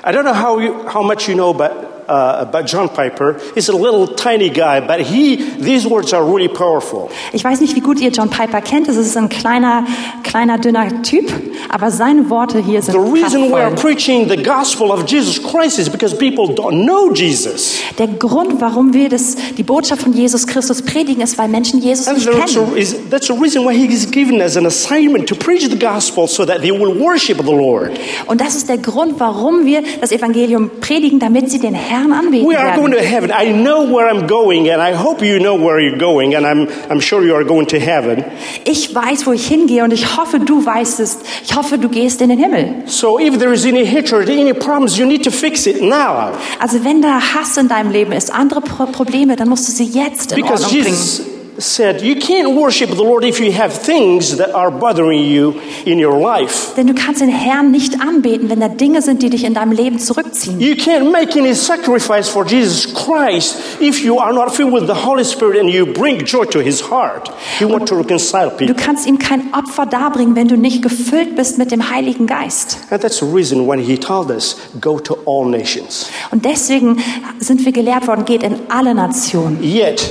I 0.06 0.10
don't 0.10 0.22
know 0.22 0.40
how, 0.40 0.60
you, 0.60 0.72
how 0.94 1.04
much 1.04 1.28
you 1.28 1.34
know 1.34 1.50
about, 1.50 1.87
uh, 2.08 2.62
John 2.66 2.88
Piper. 2.88 3.36
He's 3.54 3.68
a 3.68 3.76
little 3.76 4.06
tiny 4.06 4.50
guy, 4.50 4.80
but 4.80 5.00
he, 5.00 5.36
these 5.58 5.86
words 5.86 6.12
are 6.12 6.24
really 6.24 6.48
powerful. 6.48 7.10
Ich 7.32 7.44
weiß 7.44 7.60
nicht, 7.60 7.76
wie 7.76 7.80
gut 7.80 8.00
ihr 8.00 8.10
John 8.10 8.30
Piper 8.30 8.60
kennt. 8.60 8.88
Es 8.88 8.96
ist 8.96 9.16
ein 9.16 9.28
kleiner, 9.28 9.84
kleiner, 10.22 10.58
dünner 10.58 11.02
Typ, 11.02 11.30
aber 11.68 11.90
seine 11.90 12.30
Worte 12.30 12.58
hier 12.58 12.82
sind 12.82 12.94
The 12.94 13.12
reason 13.12 13.50
we 13.52 13.60
are 13.60 13.74
preaching 13.74 14.28
the 14.28 14.42
gospel 14.42 14.90
of 14.90 15.06
Jesus 15.06 15.40
Christ 15.42 15.78
is 15.78 15.88
because 15.88 16.16
people 16.16 16.54
don't 16.54 16.84
know 16.84 17.12
Jesus. 17.12 17.78
Der 17.98 18.08
Grund, 18.08 18.60
warum 18.60 18.92
wir 18.92 19.08
das, 19.08 19.36
die 19.56 19.62
Botschaft 19.62 20.02
von 20.02 20.12
Jesus 20.12 20.46
Christus 20.46 20.82
predigen, 20.82 21.22
ist, 21.22 21.36
weil 21.38 21.48
Menschen 21.48 21.80
Jesus 21.80 22.08
And 22.08 22.18
nicht 22.18 22.30
kennen. 22.30 22.72
a, 22.72 22.76
is, 22.76 22.96
that's 23.10 23.26
the 23.26 23.34
reason 23.34 23.64
why 23.64 23.74
he 23.74 23.86
is 23.92 24.10
given 24.10 24.40
us 24.40 24.56
an 24.56 24.66
assignment 24.66 25.28
to 25.28 25.34
preach 25.34 25.68
the 25.68 25.78
gospel 25.78 26.26
so 26.26 26.44
that 26.44 26.60
they 26.62 26.72
will 26.72 26.98
worship 26.98 27.38
the 27.38 27.52
Lord. 27.52 27.92
Und 28.26 28.40
das 28.40 28.54
ist 28.56 28.68
der 28.68 28.78
Grund, 28.78 29.18
warum 29.18 29.66
wir 29.66 29.82
das 30.00 30.12
Evangelium 30.12 30.70
predigen, 30.80 31.18
damit 31.18 31.50
sie 31.50 31.58
den 31.58 31.74
Herrn 31.74 31.97
anbeten 32.06 32.46
We 32.46 32.56
are 32.56 32.76
going 32.76 32.92
to 32.92 33.02
heaven. 33.02 33.30
I 33.30 33.52
know 33.52 33.84
where 33.84 34.08
I'm 34.08 34.26
going, 34.26 34.70
and 34.70 34.80
I 34.80 34.94
hope 34.94 35.24
you 35.24 35.38
know 35.38 35.56
where 35.56 35.80
you're 35.80 35.98
going, 35.98 36.34
and 36.34 36.46
I'm, 36.46 36.68
I'm 36.90 37.00
sure 37.00 37.24
you 37.24 37.34
are 37.34 37.44
going 37.44 37.66
to 37.68 37.78
heaven. 37.78 38.24
Ich 38.64 38.94
weiß, 38.94 39.26
wo 39.26 39.32
ich 39.32 39.46
hingehe 39.46 39.84
und 39.84 39.92
ich 39.92 40.16
hoffe, 40.16 40.38
du 40.40 40.64
weißt 40.64 41.00
es. 41.00 41.18
Ich 41.44 41.54
hoffe, 41.56 41.78
du 41.78 41.88
gehst 41.88 42.20
in 42.22 42.28
den 42.28 42.38
Himmel. 42.38 42.82
So 42.86 43.18
if 43.18 43.38
there 43.38 43.52
is 43.52 43.64
any 43.64 43.86
hatred, 43.86 44.28
any 44.28 44.54
problems, 44.54 44.96
you 44.96 45.06
need 45.06 45.24
to 45.24 45.30
fix 45.30 45.66
it 45.66 45.82
now. 45.82 46.32
Also 46.60 46.84
wenn 46.84 47.02
da 47.02 47.20
Hass 47.20 47.56
in 47.56 47.68
deinem 47.68 47.90
Leben 47.90 48.12
ist, 48.12 48.32
andere 48.32 48.60
Pro 48.60 48.86
Probleme, 48.86 49.36
dann 49.36 49.48
musst 49.48 49.68
du 49.68 49.72
sie 49.72 49.84
jetzt 49.84 50.32
in 50.32 50.36
Because 50.36 50.64
Ordnung 50.64 50.82
bringen. 50.82 51.37
Said, 51.60 52.02
You 52.02 52.14
can't 52.14 52.54
worship 52.54 52.90
the 52.90 53.02
Lord 53.02 53.24
if 53.24 53.40
you 53.40 53.50
have 53.52 53.72
things 53.72 54.36
that 54.36 54.54
are 54.54 54.70
bothering 54.70 55.24
you 55.24 55.60
in 55.84 55.98
your 55.98 56.16
life. 56.16 56.74
Denn 56.76 56.86
du 56.86 56.94
kannst 56.94 57.20
den 57.20 57.28
Herrn 57.30 57.72
nicht 57.72 58.00
anbeten, 58.00 58.48
wenn 58.48 58.60
da 58.60 58.68
Dinge 58.68 59.02
sind, 59.02 59.22
die 59.22 59.28
dich 59.30 59.42
in 59.42 59.54
deinem 59.54 59.72
Leben 59.72 59.98
zurückziehen. 59.98 60.60
You 60.60 60.74
can't 60.74 61.10
make 61.10 61.36
any 61.36 61.54
sacrifice 61.54 62.28
for 62.28 62.46
Jesus 62.46 62.86
Christ 62.94 63.56
if 63.80 64.04
you 64.04 64.20
are 64.20 64.32
not 64.32 64.52
filled 64.54 64.72
with 64.72 64.86
the 64.86 65.04
Holy 65.04 65.24
Spirit 65.24 65.58
and 65.60 65.68
you 65.68 65.84
bring 65.84 66.24
joy 66.24 66.44
to 66.44 66.60
his 66.60 66.80
heart. 66.80 67.28
He 67.58 67.64
wants 67.64 67.90
to 67.90 67.96
reconcile 67.96 68.50
Du 68.50 68.56
people. 68.66 68.74
kannst 68.76 69.08
ihm 69.08 69.18
kein 69.18 69.52
Opfer 69.52 69.84
darbringen, 69.86 70.36
wenn 70.36 70.46
du 70.46 70.56
nicht 70.56 70.80
gefüllt 70.80 71.34
bist 71.34 71.58
mit 71.58 71.72
dem 71.72 71.90
Heiligen 71.90 72.28
Geist. 72.28 72.78
And 72.90 73.02
that's 73.02 73.18
the 73.18 73.26
reason 73.26 73.66
when 73.66 73.80
he 73.80 73.98
told 73.98 74.30
us, 74.30 74.56
Go 74.80 75.00
to 75.00 75.18
all 75.26 75.44
nations. 75.44 76.08
Und 76.30 76.44
deswegen 76.44 76.98
sind 77.40 77.64
wir 77.64 77.72
gelehrt 77.72 78.06
worden, 78.06 78.24
geht 78.24 78.44
in 78.44 78.54
alle 78.68 78.94
Nationen. 78.94 79.58
Yet, 79.60 80.04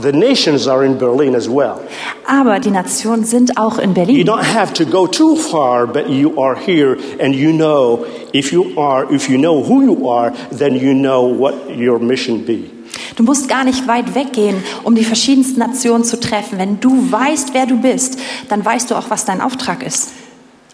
the 0.00 0.12
nations 0.12 0.66
are 0.66 0.84
in 0.84 0.98
Berlin 0.98 1.34
as 1.34 1.48
well. 1.48 1.80
Aber 2.26 2.60
die 2.60 2.70
Nationen 2.70 3.24
sind 3.24 3.58
auch 3.58 3.78
in 3.78 3.94
Berlin. 3.94 4.16
You 4.16 4.24
don't 4.24 4.42
have 4.42 4.72
to 4.74 4.84
go 4.84 5.06
too 5.06 5.36
far, 5.36 5.86
but 5.86 6.08
you 6.08 6.40
are 6.40 6.56
here 6.56 6.96
and 7.18 7.34
you 7.34 7.52
know 7.52 8.06
if 8.32 8.52
you 8.52 8.78
are, 8.78 9.06
if 9.12 9.28
you 9.28 9.38
know 9.38 9.62
who 9.62 9.82
you 9.82 10.08
are, 10.08 10.32
then 10.50 10.74
you 10.74 10.94
know 10.94 11.22
what 11.22 11.54
your 11.70 11.98
mission 11.98 12.44
be. 12.44 12.70
Du 13.16 13.24
musst 13.24 13.48
gar 13.48 13.64
nicht 13.64 13.88
weit 13.88 14.14
weggehen, 14.14 14.62
um 14.84 14.94
die 14.94 15.04
verschiedensten 15.04 15.58
Nationen 15.58 16.04
zu 16.04 16.20
treffen. 16.20 16.58
Wenn 16.58 16.78
du 16.78 17.10
weißt, 17.10 17.52
wer 17.52 17.66
du 17.66 17.80
bist, 17.80 18.18
dann 18.48 18.64
weißt 18.64 18.90
du 18.90 18.94
auch, 18.94 19.10
was 19.10 19.24
dein 19.24 19.40
Auftrag 19.40 19.84
ist. 19.84 20.12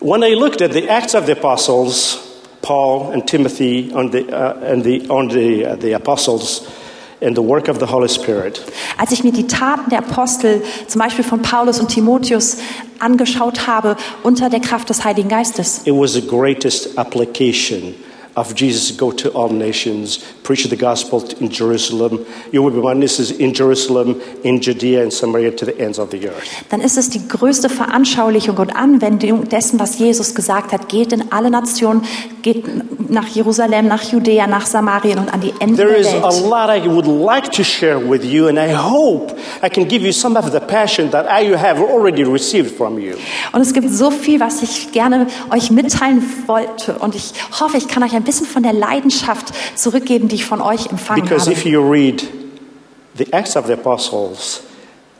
When 0.01 0.23
I 0.23 0.35
looked 0.35 0.61
at 0.61 0.75
the 0.75 0.87
Acts 0.87 1.15
of 1.15 1.25
the 1.25 1.33
Apostles, 1.33 2.19
Paul 2.61 3.13
and 3.13 3.27
Timothy 3.27 3.91
on 3.95 4.11
the, 4.11 4.27
uh, 4.31 4.55
and 4.71 4.85
the, 4.85 5.09
on 5.09 5.31
the, 5.31 5.65
uh, 5.65 5.77
the 5.81 5.95
apostles 5.95 6.67
and 7.21 7.37
the 7.37 7.43
work 7.43 7.69
of 7.69 7.79
the 7.79 7.87
Holy 7.87 8.09
Spirit, 8.09 8.63
Als 8.99 9.13
ich 9.13 9.25
mir 9.25 9.33
die 9.33 9.47
Taten 9.47 9.91
der 9.91 9.99
Apostel, 9.99 10.63
zum 10.87 11.01
Beispiel 11.01 11.25
von 11.25 11.43
Paulus 11.43 11.81
und 11.81 11.89
Timotheus, 11.89 12.59
angeschaut 12.99 13.67
habe 13.67 13.97
unter 14.23 14.51
der 14.51 14.61
Kraft 14.61 14.91
des 14.91 15.05
Heiligen 15.05 15.29
Geistes, 15.29 15.83
it 15.85 15.95
was 15.95 16.15
the 16.15 16.27
greatest 16.27 16.97
application 16.99 17.95
of 18.37 18.55
Jesus 18.57 18.97
go 18.97 19.13
to 19.13 19.29
all 19.31 19.49
nations, 19.51 20.19
preach 20.43 20.65
the 20.69 20.77
gospel 20.77 21.23
in 21.41 21.51
Jerusalem. 21.51 22.21
You 22.53 22.63
will 22.63 22.73
be 22.73 22.81
witnesses 22.81 23.31
in 23.31 23.53
Jerusalem, 23.55 24.21
in 24.43 24.61
Judea, 24.61 25.03
and 25.03 25.13
Samaria 25.13 25.53
to 25.53 25.65
the 25.67 25.79
ends 25.81 25.99
of 25.99 26.11
the 26.11 26.19
earth. 26.29 26.45
dann 26.71 26.81
ist 26.81 26.97
es 26.97 27.11
die 27.11 27.27
größte 27.29 27.69
Veranschaulichung 27.69 28.57
und 28.57 28.75
Anwendung 28.75 29.49
dessen, 29.49 29.79
was 29.79 29.99
Jesus 29.99 30.35
gesagt 30.35 30.73
hat. 30.73 30.89
Geht 30.89 31.13
in 31.13 31.31
alle 31.33 31.51
Nationen, 31.51 32.03
geht 32.43 32.65
nach 33.11 33.29
Jerusalem, 33.29 33.87
nach 33.89 34.03
Judäa, 34.13 34.47
nach 34.47 34.67
Samarien 34.67 35.19
und 35.19 35.33
an 35.33 35.41
die 35.41 35.53
Enden 35.61 35.77
There 35.77 35.91
der 35.91 35.99
is 35.99 36.09
a 36.09 36.23
Welt. 36.23 36.43
lot 36.45 36.71
I 36.71 36.89
would 36.89 37.07
like 37.07 37.51
to 37.53 37.63
share 37.63 37.99
with 37.99 38.25
you, 38.25 38.49
and 38.49 38.59
I 38.59 38.73
hope 38.75 39.35
I 39.63 39.69
can 39.69 39.87
give 39.87 40.05
you 40.05 40.13
some 40.13 40.37
of 40.39 40.51
the 40.53 40.61
passion 40.61 41.11
that 41.13 41.27
I 41.27 41.57
have 41.57 41.81
already 41.81 42.25
received 42.25 42.77
from 42.77 42.99
you. 42.99 43.15
Und 43.53 43.61
es 43.63 43.73
gibt 43.73 43.89
so 43.91 44.11
viel, 44.11 44.41
was 44.41 44.63
ich 44.63 44.93
gerne 44.93 45.27
euch 45.53 45.71
mitteilen 45.71 46.23
wollte. 46.47 46.95
Und 46.99 47.15
ich 47.15 47.33
hoffe, 47.61 47.77
ich 47.77 47.89
kann 47.89 48.03
euch 48.03 48.15
ein 48.15 48.24
bisschen 48.25 48.47
von 48.47 48.63
der 48.63 48.73
Leidenschaft 48.73 49.53
zurückgeben, 49.77 50.29
die 50.29 50.37
ich 50.37 50.45
von 50.45 50.61
euch 50.61 50.87
empfangen 50.91 51.23
Because 51.23 51.47
habe. 51.47 51.53
if 51.53 51.65
you 51.65 51.81
read 51.81 52.25
the 53.17 53.33
Acts 53.33 53.57
of 53.57 53.67
the 53.67 53.73
Apostles, 53.75 54.63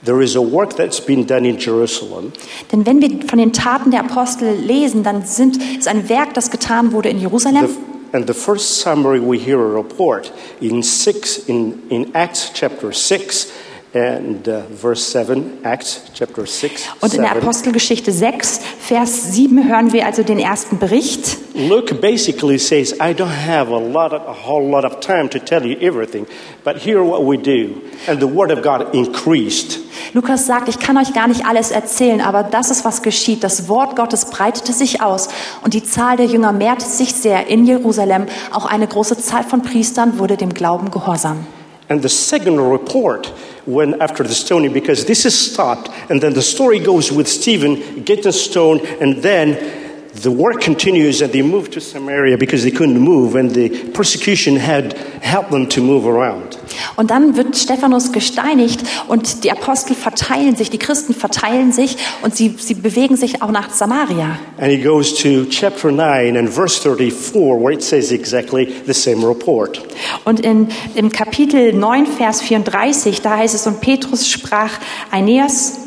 there 0.05 0.23
is 0.23 0.37
a 0.37 0.41
work 0.41 0.77
that's 0.77 1.01
been 1.01 1.27
done 1.27 1.49
in 1.49 1.59
Jerusalem. 1.59 2.33
Denn 2.73 2.87
wenn 2.87 3.01
wir 3.01 3.27
von 3.29 3.39
den 3.39 3.53
Taten 3.53 3.91
der 3.91 4.01
Apostel 4.01 4.55
lesen, 4.55 5.03
dann 5.03 5.25
sind, 5.25 5.59
ist 5.79 5.89
ein 5.89 6.09
Werk, 6.09 6.35
das 6.35 6.51
getan 6.51 6.93
wurde 6.93 7.09
in 7.09 7.21
Jerusalem. 7.21 7.67
The, 7.67 8.17
and 8.17 8.27
the 8.27 8.35
first 8.35 8.81
summary 8.81 9.21
we 9.21 9.39
hear 9.39 9.59
a 9.59 9.77
report 9.77 10.33
in 10.61 10.83
six 10.83 11.39
in, 11.49 11.83
in 11.89 12.15
Acts 12.15 12.51
chapter 12.55 12.93
six 12.93 13.49
and 13.95 14.49
uh, 14.49 14.63
verse 14.71 15.03
seven. 15.03 15.65
Acts 15.65 16.03
chapter 16.15 16.47
six. 16.47 16.89
Und 17.01 17.15
in 17.15 17.23
der. 17.23 17.33
Apostelgeschichte 17.33 18.13
6, 18.13 18.61
Vers 18.81 19.33
7 19.35 19.69
hören 19.69 19.93
wir 19.93 20.07
also 20.07 20.23
den 20.23 20.39
ersten 20.39 20.79
Bericht. 20.79 21.39
Luke 21.55 21.95
basically 21.95 22.59
says, 22.59 22.93
I 22.95 23.15
don't 23.15 23.29
have 23.29 23.73
a 23.73 23.79
lot 23.79 24.13
of, 24.13 24.23
a 24.27 24.35
whole 24.47 24.69
lot 24.69 24.85
of 24.85 25.01
time 25.01 25.29
to 25.31 25.39
tell 25.39 25.65
you 25.65 25.79
everything, 25.81 26.27
but 26.65 26.77
here 26.77 27.05
what 27.05 27.25
we 27.25 27.37
do. 27.37 27.81
And 28.09 28.21
the 28.21 28.27
word 28.27 28.51
of 28.51 28.63
God 28.63 28.95
increased. 28.95 29.79
Lukas 30.13 30.47
sagt, 30.47 30.69
ich 30.69 30.79
kann 30.79 30.97
euch 30.97 31.13
gar 31.13 31.29
nicht 31.29 31.47
alles 31.47 31.71
erzählen, 31.71 32.21
aber 32.21 32.43
das 32.43 32.71
ist, 32.71 32.85
was 32.85 33.03
geschieht. 33.03 33.45
Das 33.45 33.69
Wort 33.69 33.97
Gottes 33.97 34.27
breitete 34.27 34.73
sich 34.73 35.03
aus 35.03 35.29
und 35.63 35.75
die 35.75 35.83
Zahl 35.83 36.17
der 36.17 36.27
Jünger 36.27 36.53
mehrte 36.53 36.85
sich 36.85 37.15
sehr 37.15 37.47
in 37.47 37.67
Jerusalem. 37.67 38.27
Auch 38.53 38.67
eine 38.67 38.87
große 38.87 39.19
Zahl 39.19 39.45
von 39.45 39.63
Priestern 39.63 40.19
wurde 40.19 40.37
dem 40.37 40.55
Glauben 40.55 40.91
gehorsam. 40.91 41.47
And 41.89 42.01
the 42.01 42.09
second 42.09 42.61
report, 42.61 43.27
when 43.67 44.01
after 44.01 44.23
the 44.23 44.35
stoning, 44.35 44.73
because 44.73 45.05
this 45.05 45.27
is 45.27 45.39
stopped, 45.39 45.91
and 46.11 46.21
then 46.21 46.33
the 46.33 46.43
story 46.43 46.79
goes 46.79 47.13
with 47.13 47.29
Stephen 47.29 48.03
getting 48.05 48.33
stoned, 48.33 48.81
and 48.83 49.23
then 49.23 50.11
the 50.15 50.31
work 50.31 50.61
continues, 50.61 51.21
and 51.21 51.33
they 51.33 51.43
move 51.43 51.71
to 51.73 51.81
Samaria 51.81 52.39
because 52.39 52.65
they 52.65 52.71
couldn't 52.71 52.99
move, 52.99 53.35
and 53.37 53.51
the 53.51 53.91
persecution 53.91 54.57
had 54.57 54.95
helped 55.23 55.51
them 55.51 55.69
to 55.71 55.83
move 55.83 56.07
around. 56.07 56.54
Und 56.97 57.11
dann 57.11 57.37
wird 57.37 57.57
Stephanus 57.57 58.13
gesteinigt 58.13 58.81
und 59.09 59.45
die 59.45 59.51
Apostel 59.51 59.95
verteilen 59.95 60.57
sich, 60.57 60.71
die 60.71 60.79
Christen 60.79 61.15
verteilen 61.15 61.73
sich 61.73 61.97
und 62.23 62.35
sie, 62.37 62.55
sie 62.59 62.75
bewegen 62.75 63.17
sich 63.17 63.43
auch 63.43 63.51
nach 63.51 63.71
Samaria. 63.71 64.39
And 64.59 64.71
he 64.71 64.79
goes 64.79 65.15
to 65.15 65.45
chapter 65.49 65.91
9 65.91 66.37
and 66.37 66.49
verse 66.49 66.81
34, 66.81 67.35
where 67.35 67.73
it 67.73 67.83
says 67.83 68.13
exactly 68.13 68.73
the 68.87 68.95
same 68.95 69.27
report. 69.27 69.81
Und 70.25 70.41
in, 70.41 70.69
im 70.95 71.11
Kapitel 71.11 71.73
9, 71.73 72.07
Vers 72.07 72.43
34, 72.43 73.23
da 73.23 73.37
heißt 73.39 73.55
es, 73.55 73.67
und 73.67 73.81
Petrus 73.81 74.29
sprach 74.29 74.71
Aeneas, 75.11 75.79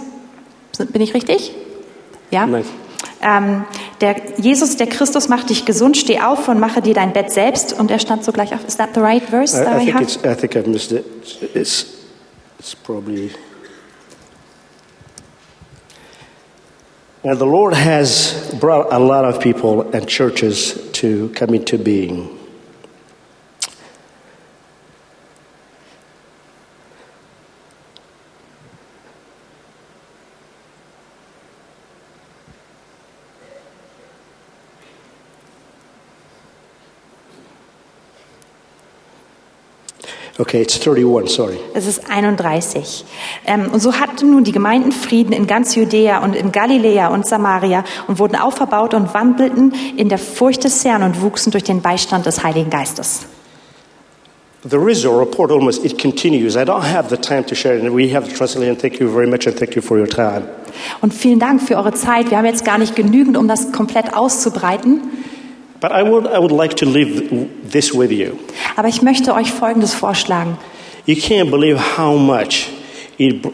bin 0.78 1.02
ich 1.02 1.14
richtig? 1.14 1.52
Ja? 2.32 2.46
Nein. 2.46 2.66
Ähm, 3.22 3.66
der 4.02 4.16
Jesus, 4.38 4.78
der 4.78 4.88
Christus, 4.88 5.28
macht 5.28 5.50
dich 5.50 5.66
gesund, 5.66 5.98
steh 5.98 6.20
auf 6.20 6.48
und 6.48 6.60
mache 6.60 6.82
dir 6.82 6.94
dein 6.94 7.14
Bett 7.14 7.32
selbst. 7.32 7.74
Und 7.78 7.90
er 7.92 8.00
stand 8.00 8.24
sogleich 8.24 8.54
auf. 8.54 8.66
Is 8.68 8.78
that 8.78 8.90
the 8.94 9.02
right 9.02 9.24
verse 9.24 9.60
I, 9.60 9.64
that 9.64 9.82
I 9.82 9.82
I 9.82 9.86
think 9.86 10.02
it's, 10.02 10.18
I 10.24 10.36
think 10.36 10.56
I've 10.56 10.68
missed 10.68 10.92
it. 10.92 11.06
It's, 11.56 12.06
it's 12.60 12.76
probably. 12.76 13.32
And 17.24 17.40
the 17.40 17.46
Lord 17.46 17.74
has 17.74 18.54
brought 18.60 18.94
a 18.94 19.00
lot 19.00 19.26
of 19.26 19.42
people 19.42 19.82
and 19.94 20.08
churches 20.08 20.80
to 20.94 21.30
come 21.36 21.56
into 21.56 21.78
being. 21.78 22.37
Okay, 40.40 40.62
it's 40.62 40.80
31, 40.80 41.28
sorry. 41.28 41.58
Es 41.74 41.88
ist 41.88 42.12
31. 42.12 43.06
Ähm, 43.48 43.72
und 43.72 43.80
so 43.80 43.94
hatten 43.94 44.30
nun 44.30 44.44
die 44.44 44.52
Gemeinden 44.52 44.92
Frieden 44.92 45.34
in 45.34 45.48
ganz 45.48 45.74
Judäa 45.74 46.24
und 46.24 46.36
in 46.36 46.52
Galiläa 46.52 47.08
und 47.08 47.26
Samaria 47.26 47.84
und 48.08 48.20
wurden 48.20 48.36
auferbaut 48.36 48.94
und 48.94 49.16
wandelten 49.16 49.74
in 49.96 50.10
der 50.10 50.20
Furcht 50.20 50.64
des 50.64 50.86
Herrn 50.86 51.02
und 51.02 51.22
wuchsen 51.24 51.52
durch 51.52 51.64
den 51.64 51.82
Beistand 51.82 52.28
des 52.28 52.44
Heiligen 52.44 52.70
Geistes. 52.70 53.26
There 54.68 54.92
is 54.92 55.06
a 55.06 55.10
report 55.10 55.52
almost, 55.52 55.84
it 55.86 55.98
continues. 55.98 56.56
I 56.56 56.66
don't 56.66 56.84
have 56.84 57.10
the 57.10 57.18
time 57.18 57.44
to 57.46 57.56
share 57.56 57.76
it, 57.76 57.92
we 57.92 58.14
have 58.14 58.28
the 58.28 58.36
translation. 58.36 58.76
Thank 58.76 59.00
you 59.00 59.10
very 59.10 59.28
much, 59.28 59.48
and 59.48 59.56
thank 59.58 59.76
you 59.76 59.82
for 59.82 59.98
your 59.98 60.08
time. 60.08 60.44
Und 61.02 61.14
vielen 61.14 61.40
Dank 61.40 61.62
für 61.62 61.78
eure 61.78 61.94
Zeit. 61.94 62.30
Wir 62.30 62.38
haben 62.38 62.46
jetzt 62.46 62.66
gar 62.66 62.78
nicht 62.78 62.96
genügend, 62.96 63.38
um 63.38 63.48
das 63.48 63.72
komplett 63.72 64.16
auszubreiten. 64.16 65.02
But 65.80 65.92
I 65.92 66.02
would, 66.04 66.26
I 66.26 66.40
would 66.40 66.52
like 66.52 66.76
to 66.78 66.86
leave 66.86 67.24
this 67.72 67.94
with 67.94 68.12
you. 68.12 68.38
Aber 68.76 68.88
ich 68.88 69.02
möchte 69.02 69.34
euch 69.34 69.52
Folgendes 69.52 69.94
vorschlagen. 69.94 70.58
You 71.06 71.16
can't 71.16 71.52
believe 71.52 71.80
how 71.98 72.18
much 72.20 72.68
it, 73.18 73.46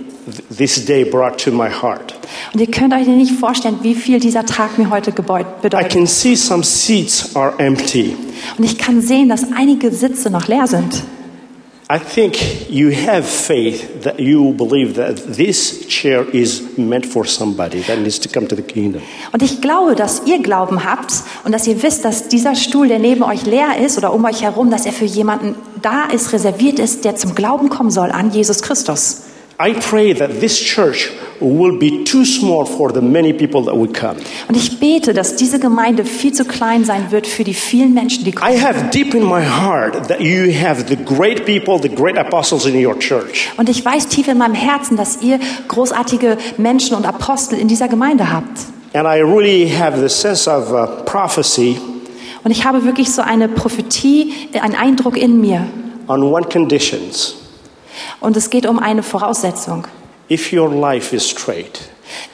this 0.55 0.86
day 0.86 1.03
brought 1.03 1.38
to 1.43 1.51
my 1.51 1.69
heart. 1.69 2.13
Und 2.53 2.61
ihr 2.61 2.71
könnt 2.71 2.93
euch 2.93 3.05
nicht 3.07 3.34
vorstellen, 3.34 3.80
wie 3.82 3.93
viel 3.93 4.19
dieser 4.19 4.45
Tag 4.45 4.78
mir 4.78 4.89
heute 4.89 5.11
gebeut- 5.11 5.41
I 5.59 5.61
bedeutet. 5.63 5.91
can 5.91 6.07
see 6.07 6.36
some 6.36 6.63
seats 6.63 7.36
are 7.36 7.53
empty. 7.57 8.15
Und 8.57 8.63
ich 8.63 8.78
kann 8.78 9.01
sehen, 9.01 9.28
dass 9.30 9.45
einige 9.55 9.91
Sitze 9.91 10.30
noch 10.30 10.47
leer 10.47 10.65
sind. 10.67 11.03
I 11.93 11.99
think 11.99 12.71
you 12.71 12.89
have 12.89 13.23
faith 13.23 14.01
that 14.01 14.19
you 14.19 14.51
believe 14.53 14.95
that 14.95 15.35
this 15.35 15.85
chair 15.85 16.23
is 16.23 16.75
meant 16.75 17.05
for 17.05 17.23
somebody 17.23 17.81
that 17.81 17.99
needs 17.99 18.17
to 18.21 18.29
come 18.29 18.47
to 18.47 18.55
the 18.55 18.63
kingdom. 18.63 19.03
Und 19.31 19.43
ich 19.43 19.61
glaube, 19.61 19.93
dass 19.93 20.23
ihr 20.25 20.41
Glauben 20.41 20.85
habt 20.85 21.13
und 21.43 21.51
dass 21.51 21.67
ihr 21.67 21.83
wisst, 21.83 22.03
dass 22.03 22.29
dieser 22.29 22.55
Stuhl, 22.55 22.87
der 22.87 22.97
neben 22.97 23.21
euch 23.21 23.45
leer 23.45 23.77
ist 23.79 23.99
oder 23.99 24.11
um 24.11 24.25
euch 24.25 24.41
herum, 24.41 24.71
dass 24.71 24.87
er 24.87 24.91
für 24.91 25.05
jemanden 25.05 25.53
da 25.83 26.05
ist, 26.05 26.33
reserviert 26.33 26.79
ist, 26.79 27.05
der 27.05 27.15
zum 27.15 27.35
Glauben 27.35 27.69
kommen 27.69 27.91
soll 27.91 28.09
an 28.09 28.31
Jesus 28.31 28.63
Christus. 28.63 29.25
I 29.61 29.73
pray 29.73 30.15
that 30.15 30.39
this 30.39 30.59
church 30.59 31.11
will 31.39 31.77
be 31.77 32.03
too 32.03 32.23
small 32.25 32.65
for 32.65 32.91
the 32.93 33.01
many 33.01 33.34
people 33.34 33.63
that 33.65 33.75
will 33.75 33.91
come. 33.91 34.15
Und 34.47 34.55
ich 34.55 34.79
bete, 34.79 35.13
dass 35.13 35.36
diese 35.36 35.59
Gemeinde 35.59 36.05
viel 36.05 36.34
zu 36.34 36.45
klein 36.45 36.86
sein 36.86 37.11
wird 37.11 37.27
für 37.27 37.43
die 37.43 37.53
vielen 37.53 37.93
Menschen, 37.93 38.23
die 38.23 38.31
kommen. 38.31 38.53
I 38.53 38.61
have 38.61 38.89
deep 38.91 39.13
in 39.13 39.23
my 39.23 39.41
heart 39.41 40.07
that 40.07 40.19
you 40.21 40.51
have 40.53 40.86
the 40.88 40.95
great 40.95 41.45
people, 41.45 41.79
the 41.81 41.93
great 41.93 42.17
apostles 42.17 42.65
in 42.65 42.75
your 42.86 42.97
church. 42.97 43.49
Und 43.57 43.69
ich 43.69 43.84
weiß 43.84 44.07
tief 44.07 44.27
in 44.27 44.38
meinem 44.38 44.55
Herzen, 44.55 44.97
dass 44.97 45.21
ihr 45.21 45.39
großartige 45.67 46.38
Menschen 46.57 46.95
und 46.95 47.05
Apostel 47.05 47.59
in 47.59 47.67
dieser 47.67 47.88
Gemeinde 47.88 48.31
habt. 48.31 48.59
And 48.93 49.07
I 49.07 49.21
really 49.21 49.69
have 49.69 49.99
the 49.99 50.09
sense 50.09 50.49
of 50.49 50.71
uh, 50.71 51.03
prophecy 51.05 51.77
Und 52.43 52.51
ich 52.51 52.65
habe 52.65 52.84
wirklich 52.86 53.09
so 53.11 53.21
eine 53.21 53.47
Prophetie, 53.47 54.34
einen 54.61 54.75
Eindruck 54.75 55.17
in 55.17 55.39
mir. 55.41 55.65
on 56.07 56.21
one 56.23 56.45
conditions. 56.45 57.36
Und 58.19 58.36
es 58.36 58.49
geht 58.49 58.65
um 58.65 58.79
eine 58.79 59.01
Voraussetzung. 59.03 59.88
If 60.30 60.53
your 60.53 60.69
life 60.69 61.15
is 61.15 61.30
straight, 61.30 61.80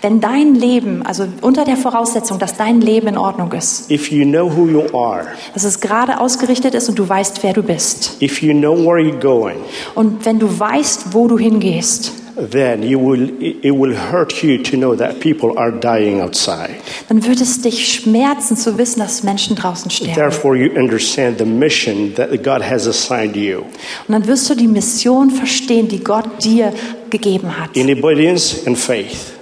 Wenn 0.02 0.20
dein 0.20 0.56
Leben, 0.56 1.06
also 1.06 1.26
unter 1.42 1.64
der 1.64 1.78
Voraussetzung, 1.78 2.38
dass 2.40 2.58
dein 2.58 2.82
Leben 2.82 3.08
in 3.08 3.18
Ordnung 3.18 3.52
ist, 3.54 3.90
if 3.90 4.12
you 4.12 4.26
know 4.26 4.50
who 4.54 4.68
you 4.68 4.98
are, 4.98 5.28
dass 5.54 5.64
es 5.64 5.80
gerade 5.80 6.20
ausgerichtet 6.20 6.76
ist 6.76 6.90
und 6.90 7.00
du 7.00 7.08
weißt, 7.08 7.44
wer 7.44 7.54
du 7.54 7.64
bist. 7.64 8.18
if 8.22 8.42
you 8.42 8.54
know 8.54 8.76
where 8.76 9.00
you're 9.00 9.20
going, 9.20 9.58
Und 9.96 10.26
wenn 10.26 10.40
du 10.40 10.60
weißt, 10.60 11.14
wo 11.14 11.28
du 11.28 11.38
hingehst, 11.38 12.12
then 12.40 12.84
you 12.84 13.00
will, 13.00 13.30
it 13.42 13.72
will 13.72 13.94
hurt 13.94 14.44
you 14.44 14.62
to 14.64 14.78
know 14.78 14.96
that 14.96 15.20
people 15.20 15.58
are 15.58 15.72
dying 15.72 16.22
outside. 16.22 16.76
dann 17.08 17.26
wird 17.26 17.42
es 17.42 17.62
dich 17.62 17.94
schmerzen 17.94 18.56
zu 18.56 18.78
wissen, 18.78 19.00
dass 19.00 19.24
Menschen 19.24 19.56
draußen 19.56 19.92
sterben. 19.92 20.16
Therefore, 20.16 20.56
you 20.56 20.72
understand 20.80 21.38
the 21.38 21.46
mission 21.46 22.14
that 22.16 22.32
God 22.44 22.62
has 22.62 22.88
assigned 22.88 23.36
you. 23.36 23.60
Und 24.08 24.14
dann 24.14 24.28
wirst 24.28 24.50
du 24.50 24.56
die 24.56 24.68
Mission 24.68 25.32
verstehen, 25.32 25.88
die 25.88 26.04
Gott 26.04 26.44
dir 26.44 26.74
gegeben 27.10 27.60
hat. 27.60 27.76
In 27.76 27.90
obedience 27.92 28.66
and 28.66 28.78
faith. 28.78 29.34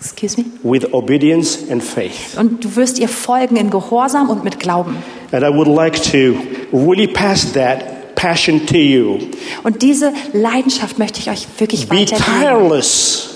Excuse 0.00 0.36
me? 0.36 0.46
With 0.62 0.92
obedience 0.92 1.58
and 1.70 1.82
faith. 1.82 2.36
Und 2.36 2.64
du 2.64 2.74
wirst 2.76 2.98
ihr 2.98 3.08
folgen 3.08 3.56
in 3.56 3.70
Gehorsam 3.70 4.30
und 4.30 4.42
mit 4.42 4.58
Glauben. 4.58 4.96
And 5.30 5.44
I 5.44 5.48
would 5.48 5.68
like 5.68 5.94
to 6.10 6.34
really 6.72 7.06
pass 7.06 7.52
that 7.52 8.01
passion 8.14 8.66
to 8.66 8.76
you. 8.76 9.18
Und 9.62 9.82
diese 9.82 10.12
Leidenschaft 10.32 10.98
möchte 10.98 11.20
ich 11.20 11.30
euch 11.30 11.46
wirklich 11.58 11.88
Be 11.88 11.96
weitergeben. 11.96 12.24
tireless. 12.40 13.31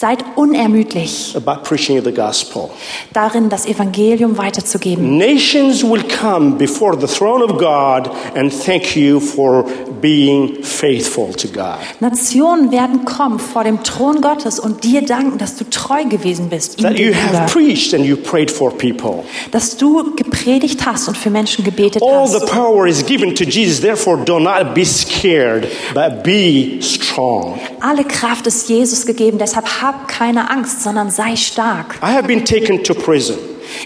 Seid 0.00 0.24
unermüdlich 0.34 1.34
about 1.36 1.62
preaching 1.62 2.02
the 2.02 2.10
gospel. 2.10 2.70
darin, 3.12 3.50
das 3.50 3.66
Evangelium 3.66 4.38
weiterzugeben. 4.38 5.18
Nations 5.18 5.84
will 5.84 6.02
come 6.22 6.52
before 6.56 6.96
the 6.98 7.06
throne 7.06 7.44
of 7.44 7.58
God 7.58 8.10
and 8.34 8.50
thank 8.50 8.96
you 8.96 9.20
for 9.20 9.66
being 10.00 10.62
faithful 10.62 11.34
to 11.34 11.48
God. 11.48 11.76
Nationen 12.00 12.72
werden 12.72 13.04
kommen 13.04 13.38
vor 13.38 13.64
dem 13.64 13.82
Thron 13.82 14.22
Gottes 14.22 14.58
und 14.58 14.84
dir 14.84 15.02
danken, 15.02 15.36
dass 15.36 15.56
du 15.56 15.68
treu 15.68 16.02
gewesen 16.06 16.48
bist, 16.48 16.78
That 16.80 16.98
you 16.98 17.12
have 17.12 17.52
preached 17.52 17.92
and 17.92 18.06
you 18.06 18.16
prayed 18.16 18.50
for 18.50 18.70
people. 18.70 19.22
dass 19.50 19.76
du 19.76 20.14
gepredigt 20.16 20.86
hast 20.86 21.08
und 21.08 21.18
für 21.18 21.28
Menschen 21.28 21.62
gebetet 21.62 22.02
All 22.02 22.26
the 22.26 22.36
hast. 22.36 22.46
power 22.46 22.86
is 22.86 23.04
given 23.04 23.34
to 23.34 23.44
Jesus, 23.44 23.82
therefore 23.82 24.16
do 24.16 24.40
not 24.40 24.72
be 24.74 24.86
scared, 24.86 25.66
but 25.92 26.22
be 26.22 26.78
strong. 26.80 27.58
Alle 27.80 28.04
Kraft 28.04 28.46
ist 28.46 28.66
Jesus 28.70 29.04
gegeben, 29.04 29.36
deshalb 29.36 29.66
hab 29.82 29.89
keine 30.08 30.50
Angst, 30.50 30.82
sondern 30.82 31.10
sei 31.10 31.36
stark. 31.36 31.96
I 32.02 32.06
have 32.12 32.24
been 32.26 32.44
taken 32.44 32.82
to 32.84 32.94
prison. 32.94 33.36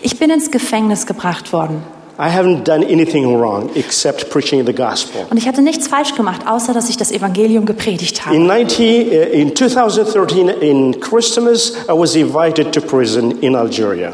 Ich 0.03 0.19
bin 0.19 0.31
ins 0.31 0.51
Gefängnis 0.51 1.07
gebracht 1.07 1.53
worden 1.53 1.83
I 2.17 2.29
haven't 2.31 2.63
done 2.63 2.87
anything 2.87 3.25
wrong 3.41 3.69
except 3.75 4.31
preaching 4.31 4.65
the 4.65 4.73
gospel. 4.73 5.27
und 5.31 5.37
ich 5.37 5.49
hatte 5.49 5.63
nichts 5.63 5.89
falsch 5.89 6.15
gemacht, 6.15 6.43
außer 6.47 6.73
dass 6.73 6.89
ich 6.89 6.97
das 6.97 7.11
Evangelium 7.11 7.67
gepredigt 7.67 8.25
habe. 8.25 8.37
In, 8.37 8.47
19, 8.47 9.09
uh, 9.09 9.13
in 9.33 9.57
2013, 9.57 10.49
in 10.49 11.01
Christmas, 11.01 11.73
I 11.89 11.93
was 11.93 12.15
invited 12.15 12.71
to 12.71 12.81
prison 12.81 13.33
in 13.41 13.57
Algeria. 13.57 14.13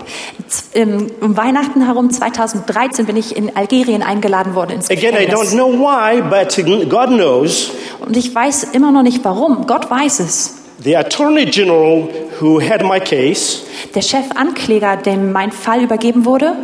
Im- 0.73 1.09
Um 1.21 1.37
Weihnachten 1.37 1.85
herum 1.85 2.11
2013 2.11 3.05
bin 3.05 3.19
ich 3.19 3.37
in 3.37 3.55
Algerien 3.55 4.03
eingeladen 4.03 4.55
worden 4.55 4.77
ins 4.77 4.91
Again, 4.91 5.13
I 5.15 5.27
don't 5.27 5.43
Gefängnis. 5.43 5.51
know 5.53 5.71
why, 5.71 6.23
but 6.23 6.89
God 6.89 7.09
knows. 7.09 7.69
Und 8.01 8.17
ich 8.17 8.35
weiß 8.35 8.69
immer 8.73 8.93
noch 8.93 9.03
nicht 9.03 9.23
warum. 9.25 9.67
Gott 9.67 9.91
weiß 9.91 10.21
es. 10.21 10.55
The 10.83 10.97
Attorney 10.97 11.45
General 11.45 12.09
who 12.41 12.59
had 12.59 12.83
my 12.83 13.01
case, 13.01 13.63
Der 13.95 14.01
Chefankläger, 14.01 14.97
dem 14.97 15.31
mein 15.31 15.53
Fall 15.53 15.83
übergeben 15.83 16.25
wurde, 16.25 16.55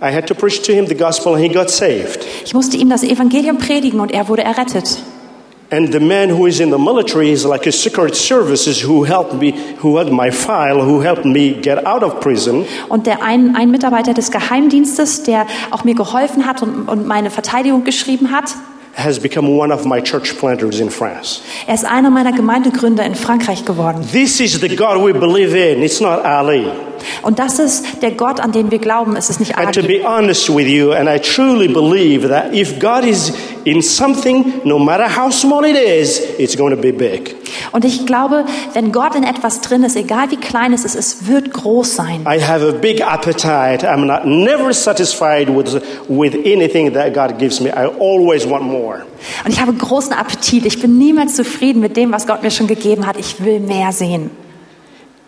I 0.00 0.10
had 0.10 0.26
to 0.28 0.34
preach 0.34 0.62
to 0.62 0.72
him 0.72 0.86
the 0.86 0.94
gospel 0.94 1.34
and 1.34 1.42
he 1.42 1.48
got 1.50 1.68
saved. 1.68 2.24
ich 2.44 2.54
musste 2.54 2.78
ihm 2.78 2.88
das 2.88 3.02
Evangelium 3.02 3.58
predigen 3.58 4.00
und 4.00 4.10
er 4.10 4.28
wurde 4.28 4.42
errettet. 4.42 4.98
And 5.70 5.92
the 5.92 6.00
man 6.00 6.30
who 6.30 6.46
is 6.46 6.60
in 6.60 6.70
the 6.70 6.78
military 6.78 7.30
is 7.30 7.44
like 7.44 7.66
a 7.66 7.72
secret 7.72 8.14
services 8.14 8.86
who 8.86 9.04
helped 9.04 9.34
me, 9.34 9.54
who 9.82 9.98
had 9.98 10.10
my 10.10 10.30
file, 10.30 10.82
who 10.82 11.02
helped 11.02 11.24
me 11.24 11.52
get 11.52 11.86
out 11.86 12.02
of 12.02 12.20
prison. 12.20 12.64
Und 12.88 13.06
der 13.06 13.22
ein, 13.22 13.54
ein 13.54 13.70
Mitarbeiter 13.70 14.14
des 14.14 14.30
Geheimdienstes, 14.30 15.24
der 15.24 15.46
auch 15.70 15.84
mir 15.84 15.94
geholfen 15.94 16.46
hat 16.46 16.62
und, 16.62 16.88
und 16.88 17.06
meine 17.06 17.30
Verteidigung 17.30 17.84
geschrieben 17.84 18.30
hat, 18.32 18.54
has 18.94 19.18
become 19.18 19.56
one 19.56 19.72
of 19.72 19.84
my 19.84 20.00
church 20.00 20.36
planters 20.38 20.80
in 20.80 20.90
France. 20.90 21.40
er 21.66 21.74
ist 21.74 21.84
einer 21.84 22.10
meiner 22.10 22.32
Gemeindegründer 22.32 23.04
in 23.04 23.14
Frankreich 23.14 23.64
geworden. 23.64 24.06
This 24.12 24.40
is 24.40 24.60
the 24.60 24.74
God 24.74 25.02
we 25.02 25.12
believe 25.12 25.54
in. 25.56 25.82
It's 25.82 26.00
not 26.00 26.24
Ali. 26.24 26.66
Und 27.22 27.38
das 27.38 27.58
ist 27.58 28.02
der 28.02 28.12
Gott, 28.12 28.40
an 28.40 28.52
den 28.52 28.70
wir 28.70 28.78
glauben. 28.78 29.16
Es 29.16 29.30
ist 29.30 29.40
nicht 29.40 29.56
And 29.56 29.74
to 29.74 29.82
be 29.82 30.02
honest 30.04 30.48
with 30.54 30.66
you, 30.66 30.92
and 30.92 31.08
I 31.08 31.18
truly 31.18 31.68
believe 31.68 32.28
that 32.28 32.54
if 32.54 32.78
God 32.78 33.04
is 33.04 33.32
in 33.64 33.82
something, 33.82 34.60
no 34.64 34.78
matter 34.78 35.06
how 35.08 35.30
small 35.30 35.64
it 35.64 35.76
is, 35.76 36.20
it's 36.38 36.56
going 36.56 36.74
to 36.74 36.80
be 36.80 36.92
big. 36.92 37.36
Und 37.72 37.84
ich 37.84 38.06
glaube, 38.06 38.44
wenn 38.74 38.92
Gott 38.92 39.14
in 39.14 39.24
etwas 39.24 39.60
drin 39.60 39.82
ist, 39.82 39.96
egal 39.96 40.30
wie 40.30 40.36
klein 40.36 40.72
es 40.72 40.84
ist, 40.84 40.94
es 40.94 41.26
wird 41.26 41.52
groß 41.52 41.96
sein. 41.96 42.26
I 42.26 42.42
have 42.42 42.66
a 42.66 42.72
big 42.72 43.02
appetite. 43.02 43.86
I'm 43.86 44.04
not 44.04 44.24
never 44.24 44.72
satisfied 44.72 45.48
with, 45.48 45.80
with 46.08 46.34
anything 46.44 46.92
that 46.94 47.14
God 47.14 47.38
gives 47.38 47.60
me. 47.60 47.70
I 47.70 47.86
always 47.98 48.48
want 48.48 48.64
more. 48.64 49.04
Und 49.44 49.52
ich 49.52 49.60
habe 49.60 49.72
großen 49.72 50.12
Appetit. 50.12 50.66
Ich 50.66 50.80
bin 50.80 50.98
niemals 50.98 51.36
zufrieden 51.36 51.80
mit 51.80 51.96
dem, 51.96 52.12
was 52.12 52.26
Gott 52.26 52.42
mir 52.42 52.50
schon 52.50 52.66
gegeben 52.66 53.06
hat. 53.06 53.16
Ich 53.16 53.42
will 53.44 53.60
mehr 53.60 53.92
sehen. 53.92 54.30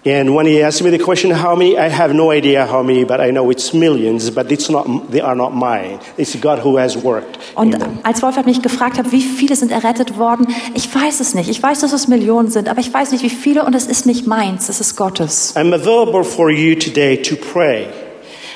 And 0.07 0.34
when 0.34 0.44
he 0.44 0.62
asked 0.62 0.82
me 0.82 0.90
the 0.90 1.02
question, 1.02 1.30
how 1.30 1.57
many, 1.57 1.78
I 1.78 1.88
have 1.88 2.12
no 2.12 2.30
idea 2.30 2.66
how 2.66 2.82
many, 2.82 3.05
but 3.05 3.20
I 3.20 3.30
know 3.30 3.50
it's 3.50 3.72
millions, 3.72 4.30
but 4.30 4.52
it's 4.52 4.68
not, 4.68 4.86
they 5.11 5.22
are 5.22 5.34
not 5.34 5.55
mine. 5.55 5.98
It's 6.18 6.36
God 6.36 6.59
who 6.62 6.76
has 6.76 6.94
worked. 7.02 7.38
Und 7.55 7.78
als 8.02 8.22
Wolfert 8.22 8.44
mich 8.44 8.61
gefragt 8.61 8.98
hat, 8.98 9.12
wie 9.12 9.22
viele 9.22 9.57
sind 9.57 9.72
errettet 9.72 10.18
worden, 10.18 10.46
ich 10.74 10.94
weiß 10.94 11.20
es 11.20 11.34
nicht. 11.34 11.48
Ich 11.48 11.62
weiß, 11.62 11.80
dass 11.80 11.94
es 11.94 12.07
Millionen 12.07 12.50
sind, 12.50 12.68
aber 12.68 12.80
ich 12.80 12.92
weiß 12.92 13.12
nicht, 13.12 13.24
wie 13.24 13.30
viele 13.30 13.64
und 13.64 13.74
es 13.74 13.86
ist 13.86 14.05
nicht 14.05 14.26
meins, 14.26 14.68
es 14.68 14.78
ist 14.78 14.94
Gottes. 14.96 15.55
I'm 15.57 15.72
available 15.72 16.22
for 16.22 16.50
you 16.50 16.74
today 16.74 17.16
to 17.22 17.36
pray. 17.36 17.86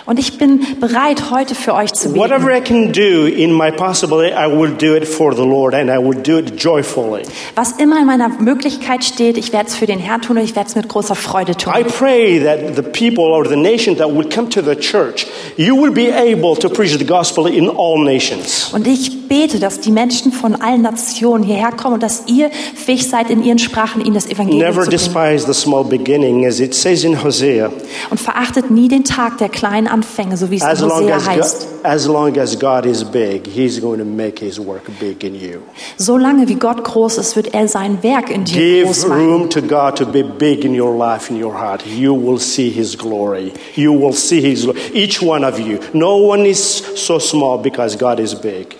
Und 0.08 0.18
ich 0.18 0.38
bin 0.38 0.80
bereit, 0.80 1.30
heute 1.30 1.54
für 1.54 1.74
euch 1.74 1.92
zu 1.92 2.16
Whatever 2.16 2.46
beten. 2.46 2.56
I 2.56 2.66
can 2.66 2.92
do 2.94 3.26
in 3.26 3.52
my 3.52 3.70
possibility, 3.70 4.32
I 4.32 4.46
will 4.50 4.70
do 4.70 4.94
it 4.94 5.06
for 5.06 5.34
the 5.34 5.42
Lord 5.42 5.74
and 5.74 5.90
I 5.90 5.98
will 5.98 6.18
do 6.18 6.38
it 6.38 6.58
joyfully. 6.58 7.24
Was 7.56 7.72
immer 7.72 8.00
in 8.00 8.06
meiner 8.06 8.30
Möglichkeit 8.30 9.04
steht, 9.04 9.36
ich 9.36 9.52
werde 9.52 9.68
es 9.68 9.74
für 9.74 9.84
den 9.84 9.98
Herrn 9.98 10.22
tun 10.22 10.38
und 10.38 10.44
ich 10.44 10.56
werde 10.56 10.70
es 10.70 10.76
mit 10.76 10.88
großer 10.88 11.14
Freude 11.14 11.54
tun. 11.54 11.74
I 11.78 11.84
pray 11.84 12.42
that 12.42 12.74
the 12.74 12.80
people 12.80 13.24
or 13.24 13.46
the 13.46 13.54
nation 13.54 13.98
that 13.98 14.08
will 14.08 14.26
come 14.26 14.48
to 14.48 14.62
the 14.62 14.74
church, 14.74 15.26
you 15.58 15.76
will 15.76 15.92
be 15.92 16.10
able 16.10 16.56
to 16.56 16.70
preach 16.70 16.96
the 16.96 17.04
gospel 17.04 17.46
in 17.46 17.68
all 17.68 18.02
nations. 18.02 18.70
Und 18.72 18.86
ich 18.86 19.17
bete, 19.28 19.58
dass 19.58 19.80
die 19.80 19.90
Menschen 19.90 20.32
von 20.32 20.54
allen 20.56 20.82
Nationen 20.82 21.44
hierher 21.44 21.72
kommen 21.72 21.94
und 21.94 22.02
dass 22.02 22.24
ihr 22.26 22.50
fähig 22.74 23.08
seid, 23.08 23.30
in 23.30 23.42
ihren 23.44 23.58
Sprachen 23.58 24.04
ihnen 24.04 24.14
das 24.14 24.26
Evangelium 24.26 24.60
Never 24.66 24.82
zu 24.84 24.90
bringen. 24.90 24.90
despise 24.90 25.46
the 25.46 25.54
small 25.54 25.84
beginning, 25.84 26.46
as 26.46 26.60
it 26.60 26.74
says 26.74 27.04
in 27.04 27.22
Hosea. 27.22 27.70
Und 28.10 28.18
verachtet 28.20 28.70
nie 28.70 28.88
den 28.88 29.04
Tag 29.04 29.38
der 29.38 29.48
kleinen 29.48 29.86
Anfänge, 29.86 30.36
so 30.36 30.50
wie 30.50 30.56
es 30.56 30.62
As 30.62 30.80
in 30.82 30.88
long 30.88 31.02
Hosea 31.02 31.16
as, 31.16 31.26
heißt. 31.28 31.60
God, 31.60 31.84
as 31.84 32.06
long 32.06 32.38
as 32.38 32.58
God 32.58 32.86
is 32.86 33.04
big, 33.04 33.46
He's 33.46 33.80
going 33.80 33.98
to 33.98 34.04
make 34.04 34.44
His 34.44 34.58
work 34.58 34.82
big 34.98 35.22
in 35.22 35.34
you. 35.34 35.58
Solange 35.96 36.48
wie 36.48 36.54
Gott 36.56 36.82
groß 36.84 37.18
ist, 37.18 37.36
wird 37.36 37.54
er 37.54 37.68
sein 37.68 37.98
Werk 38.02 38.30
in 38.30 38.44
dir 38.44 38.84
groß 38.84 39.02
Give 39.02 39.08
machen. 39.08 39.26
room 39.26 39.50
to 39.50 39.60
God 39.62 39.96
to 39.96 40.06
be 40.06 40.22
big 40.22 40.64
in 40.64 40.78
your 40.80 40.96
life, 40.96 41.30
in 41.32 41.42
your 41.42 41.54
heart. 41.54 41.84
You 41.86 42.14
will 42.14 42.38
see 42.38 42.70
His 42.70 42.96
glory. 42.96 43.52
You 43.76 43.92
will 43.92 44.12
see 44.12 44.40
His 44.40 44.62
glory. 44.64 44.78
Each 44.94 45.22
one 45.22 45.44
of 45.46 45.58
you. 45.58 45.78
No 45.92 46.16
one 46.16 46.46
is 46.46 46.82
so 46.96 47.18
small 47.18 47.58
because 47.58 47.96
God 47.96 48.18
is 48.20 48.34
big. 48.34 48.76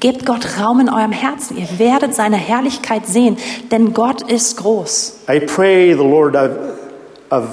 Gebt 0.00 0.26
Gott 0.26 0.58
Raum 0.60 0.80
in 0.80 0.88
eurem 0.88 1.12
Herzen. 1.12 1.56
Ihr 1.56 1.78
werdet 1.78 2.14
seine 2.14 2.36
Herrlichkeit 2.36 3.06
sehen, 3.06 3.36
denn 3.70 3.92
Gott 3.92 4.22
ist 4.22 4.56
groß. 4.58 5.20
I 5.28 5.40
pray 5.40 5.92
the 5.92 6.04
Lord 6.04 6.36
of, 6.36 6.50
of 7.30 7.44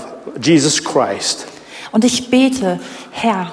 Jesus 0.41 0.84
Christ 0.84 1.48
Und 1.91 2.04
ich 2.04 2.30
bete, 2.30 2.80
Herr, 3.12 3.52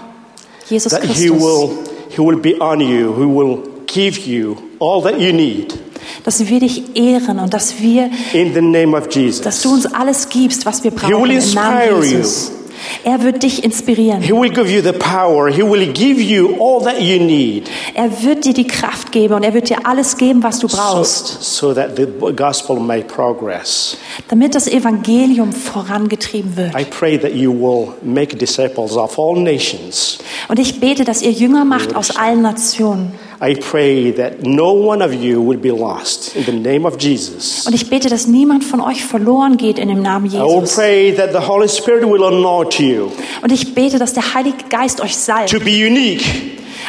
Jesus 0.69 0.93
that 0.93 1.03
He 1.03 1.29
Christus, 1.29 1.41
will, 1.41 1.71
he 2.11 2.19
will 2.19 2.37
be 2.37 2.61
on 2.61 2.81
you, 2.81 3.15
He 3.15 3.25
will 3.25 3.63
give 3.87 4.21
you 4.29 4.57
all 4.81 5.03
that 5.03 5.19
you 5.19 5.33
need 5.33 5.79
dass 6.25 6.47
wir 6.47 6.61
dich 6.61 6.97
ehren 6.97 7.39
und 7.39 7.53
dass 7.53 7.81
wir, 7.81 8.11
in 8.33 8.55
the 8.55 8.61
name 8.61 8.97
of 8.97 9.07
dass 9.07 9.15
Jesus. 9.15 9.63
du 9.63 9.73
uns 9.73 9.87
alles 9.87 10.29
gibst, 10.29 10.67
was 10.67 10.85
wir 10.85 10.93
will 10.93 10.99
brauchen 10.99 11.31
im 11.31 11.55
Namen 11.55 11.81
inspire 11.81 12.05
Jesus. 12.05 12.53
Er 13.05 13.23
wird 13.23 13.43
dich 13.43 13.65
inspirieren. 13.65 14.23
He 14.23 14.33
will 14.33 14.51
give 14.51 14.71
you 14.71 14.83
the 14.83 14.93
power. 14.93 15.49
He 15.49 15.63
will 15.63 15.87
give 15.93 16.21
you 16.21 16.57
all 16.61 16.83
that 16.83 17.01
you 17.01 17.19
need 17.23 17.69
Er 17.95 18.23
wird 18.23 18.45
dir 18.45 18.55
die 18.55 18.67
Kraft 18.67 19.13
geben 19.13 19.35
und 19.35 19.43
er 19.43 19.55
wird 19.55 19.69
dir 19.69 19.87
alles 19.87 20.17
geben, 20.17 20.43
was 20.43 20.59
du 20.59 20.69
so, 20.69 20.77
brauchst, 20.77 21.43
so 21.43 21.75
that 21.75 21.97
the 21.97 22.07
gospel 22.35 22.77
may 22.77 23.03
progress. 23.03 23.97
damit 24.29 24.55
das 24.55 24.67
Evangelium 24.67 25.53
vorangetrieben 25.53 26.57
wird. 26.57 26.75
I 26.79 26.85
pray 26.85 27.19
that 27.19 27.35
you 27.35 27.53
will 27.53 27.89
make 28.03 28.37
disciples 28.37 28.97
of 28.97 29.19
all 29.19 29.39
nations. 29.39 30.19
Und 30.49 30.59
ich 30.59 30.81
bete, 30.81 31.05
dass 31.05 31.23
ihr 31.23 31.33
Jünger 31.33 31.65
macht 31.65 31.95
aus 31.95 32.17
allen 32.17 32.43
Nationen. 32.43 33.13
I 33.45 33.55
pray 33.57 34.13
that 34.13 34.45
no 34.45 34.73
one 34.73 35.03
of 35.05 35.13
you 35.13 35.43
will 35.43 35.59
be 35.59 35.71
lost 35.71 36.37
in 36.37 36.45
the 36.45 36.53
name 36.53 36.87
of 36.87 36.97
Jesus. 37.01 37.67
Und 37.67 37.75
ich 37.75 37.91
bete, 37.91 38.09
dass 38.09 38.29
niemand 38.29 38.63
von 38.63 38.81
euch 38.81 39.05
verloren 39.05 39.57
geht 39.57 39.81
in 39.81 39.89
dem 39.89 40.01
Namen 40.01 40.27
I 40.27 40.35
will 40.35 40.61
Jesus. 40.61 40.77
pray 40.77 41.13
that 41.17 41.33
the 41.33 41.45
Holy 41.49 41.69
Spirit 41.69 42.05
will 42.05 42.23
anoint 42.23 42.79
you 42.79 43.11
Und 43.43 43.51
ich 43.51 43.75
bete, 43.75 43.99
dass 43.99 44.13
der 44.13 44.33
Heilige 44.35 44.59
Geist 44.71 45.01
euch 45.01 45.17
salbt, 45.17 45.51
to 45.51 45.59
be 45.59 45.71
unique 45.85 46.23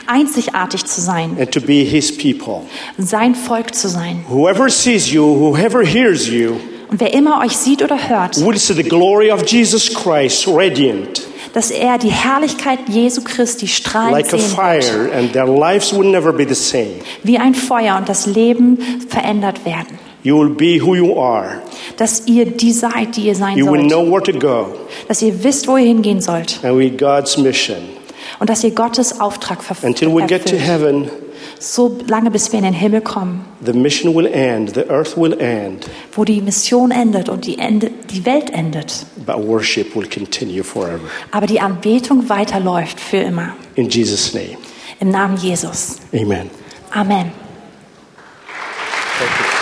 einzigartig 0.06 0.86
zu 0.86 1.02
sein, 1.02 1.36
and 1.40 1.50
to 1.52 1.60
be 1.62 1.84
His 1.84 2.16
people. 2.16 2.62
sein 2.98 3.34
Volk 3.36 3.74
zu 3.74 3.88
sein. 3.88 4.24
Whoever 4.30 4.70
sees 4.70 5.12
you, 5.12 5.24
whoever 5.24 5.84
hears 5.84 6.28
you, 6.28 6.58
Und 6.92 7.00
wer 7.00 7.14
immer 7.14 7.42
euch 7.44 7.58
sieht 7.58 7.82
oder 7.82 7.98
hört, 8.10 8.38
will 8.46 8.58
see 8.60 8.74
the 8.74 8.84
glory 8.84 9.32
of 9.32 9.44
Jesus 9.48 9.92
Christ 9.92 10.48
radiant 10.48 11.24
dass 11.54 11.72
er 11.72 11.98
die 11.98 12.10
Herrlichkeit 12.12 12.80
Jesu 12.90 13.22
Christi 13.24 13.68
strahlend 13.68 14.12
like 14.12 14.26
sehen 14.30 14.40
wird, 14.42 14.52
fire, 14.84 15.10
and 15.16 15.34
their 15.34 15.46
lives 15.48 15.96
will 15.96 16.10
never 16.10 16.34
be 16.34 16.46
the 16.48 16.56
same. 16.56 16.96
wie 17.24 17.38
ein 17.38 17.54
Feuer 17.56 17.96
und 17.98 18.10
das 18.10 18.26
Leben 18.26 18.78
verändert 19.08 19.64
werden. 19.66 20.00
You 20.24 20.40
will 20.40 20.50
be 20.50 20.80
who 20.82 20.96
you 20.96 21.20
are. 21.20 21.62
Dass 21.98 22.24
ihr 22.28 22.46
die 22.46 22.72
seid, 22.72 23.18
die 23.18 23.28
ihr 23.28 23.36
sein 23.36 23.58
You 23.58 23.66
will 23.70 23.82
sollt. 23.82 23.92
know 23.92 24.10
where 24.12 24.24
to 24.24 24.32
go, 24.40 24.68
Dass 25.08 25.22
ihr 25.22 25.44
wisst, 25.44 25.68
wo 25.68 25.76
ihr 25.78 25.86
hingehen 25.86 26.22
sollt. 26.22 26.60
and 26.64 26.78
with 26.78 26.98
God's 26.98 27.38
mission. 27.38 27.78
Und 28.40 28.50
dass 28.50 28.64
ihr 28.64 28.72
Gottes 28.72 29.20
Auftrag 29.20 29.60
verf- 29.62 29.86
Until 29.86 30.14
we 30.16 30.26
get 30.26 30.46
to 30.46 30.56
erfüllt. 30.56 30.62
heaven, 30.62 31.10
So 31.66 31.98
lange, 32.08 32.30
bis 32.30 32.52
wir 32.52 32.60
in 32.60 32.66
den 32.66 32.74
Himmel 32.74 33.00
kommen, 33.00 33.46
the 33.66 33.72
mission 33.72 34.14
will 34.14 34.26
end, 34.28 34.74
the 34.76 34.86
earth 34.90 35.16
will 35.16 35.32
end, 35.40 35.90
wo 36.12 36.26
die 36.26 36.42
Mission 36.42 36.92
endet 36.92 37.30
und 37.30 37.46
die, 37.46 37.58
Ende, 37.58 37.90
die 38.10 38.26
Welt 38.26 38.50
endet. 38.50 39.06
but 39.26 39.38
worship 39.38 39.96
will 39.96 40.06
continue 40.10 40.62
forever. 40.62 41.00
Aber 41.32 41.48
die 41.48 41.62
Anbetung 41.62 42.28
weiterläuft 42.28 43.00
für 43.00 43.18
immer. 43.20 43.56
In 43.76 43.88
Jesus' 43.90 44.34
name, 44.34 44.58
Im 45.00 45.12
Namen 45.12 45.38
Jesus. 45.38 46.00
amen. 46.12 46.50
Amen. 46.92 47.32
Thank 49.18 49.32
you. 49.40 49.53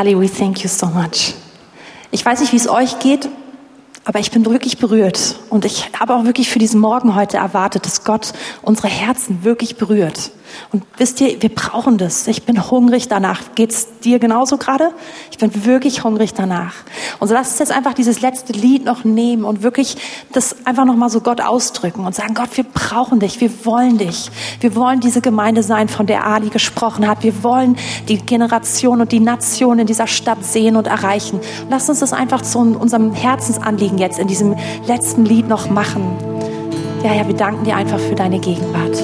Ali, 0.00 0.18
we 0.18 0.30
thank 0.30 0.64
you 0.64 0.68
so 0.70 0.86
much. 0.86 1.34
Ich 2.10 2.24
weiß 2.24 2.40
nicht, 2.40 2.54
wie 2.54 2.56
es 2.56 2.70
euch 2.70 3.00
geht, 3.00 3.28
aber 4.06 4.18
ich 4.18 4.30
bin 4.30 4.46
wirklich 4.46 4.78
berührt. 4.78 5.36
Und 5.50 5.66
ich 5.66 5.90
habe 5.92 6.14
auch 6.14 6.24
wirklich 6.24 6.48
für 6.48 6.58
diesen 6.58 6.80
Morgen 6.80 7.14
heute 7.14 7.36
erwartet, 7.36 7.84
dass 7.84 8.02
Gott 8.02 8.32
unsere 8.62 8.88
Herzen 8.88 9.44
wirklich 9.44 9.76
berührt. 9.76 10.30
Und 10.72 10.84
wisst 10.96 11.20
ihr, 11.20 11.40
wir 11.42 11.48
brauchen 11.48 11.98
das. 11.98 12.26
Ich 12.26 12.44
bin 12.44 12.70
hungrig 12.70 13.08
danach. 13.08 13.40
Geht's 13.54 13.88
dir 14.00 14.18
genauso 14.18 14.56
gerade? 14.56 14.90
Ich 15.30 15.38
bin 15.38 15.64
wirklich 15.64 16.04
hungrig 16.04 16.34
danach. 16.34 16.74
Und 17.18 17.28
so 17.28 17.34
lasst 17.34 17.52
uns 17.52 17.58
jetzt 17.60 17.72
einfach 17.72 17.94
dieses 17.94 18.20
letzte 18.20 18.52
Lied 18.52 18.84
noch 18.84 19.04
nehmen 19.04 19.44
und 19.44 19.62
wirklich 19.62 19.96
das 20.32 20.56
einfach 20.64 20.84
noch 20.84 20.96
mal 20.96 21.10
so 21.10 21.20
Gott 21.20 21.40
ausdrücken 21.40 22.06
und 22.06 22.14
sagen, 22.14 22.34
Gott, 22.34 22.56
wir 22.56 22.64
brauchen 22.64 23.20
dich. 23.20 23.40
Wir 23.40 23.64
wollen 23.64 23.98
dich. 23.98 24.30
Wir 24.60 24.74
wollen 24.74 25.00
diese 25.00 25.20
Gemeinde 25.20 25.62
sein, 25.62 25.88
von 25.88 26.06
der 26.06 26.26
Ali 26.26 26.48
gesprochen 26.48 27.08
hat. 27.08 27.22
Wir 27.22 27.42
wollen 27.42 27.76
die 28.08 28.18
Generation 28.18 29.00
und 29.00 29.12
die 29.12 29.20
Nation 29.20 29.78
in 29.78 29.86
dieser 29.86 30.06
Stadt 30.06 30.44
sehen 30.44 30.76
und 30.76 30.86
erreichen. 30.86 31.36
Und 31.38 31.70
lasst 31.70 31.88
uns 31.88 32.00
das 32.00 32.12
einfach 32.12 32.42
zu 32.42 32.58
unserem 32.58 33.12
Herzensanliegen 33.12 33.98
jetzt 33.98 34.18
in 34.18 34.28
diesem 34.28 34.56
letzten 34.86 35.24
Lied 35.24 35.48
noch 35.48 35.70
machen. 35.70 36.02
Ja, 37.02 37.14
ja, 37.14 37.26
wir 37.26 37.34
danken 37.34 37.64
dir 37.64 37.76
einfach 37.76 37.98
für 37.98 38.14
deine 38.14 38.38
Gegenwart. 38.38 39.02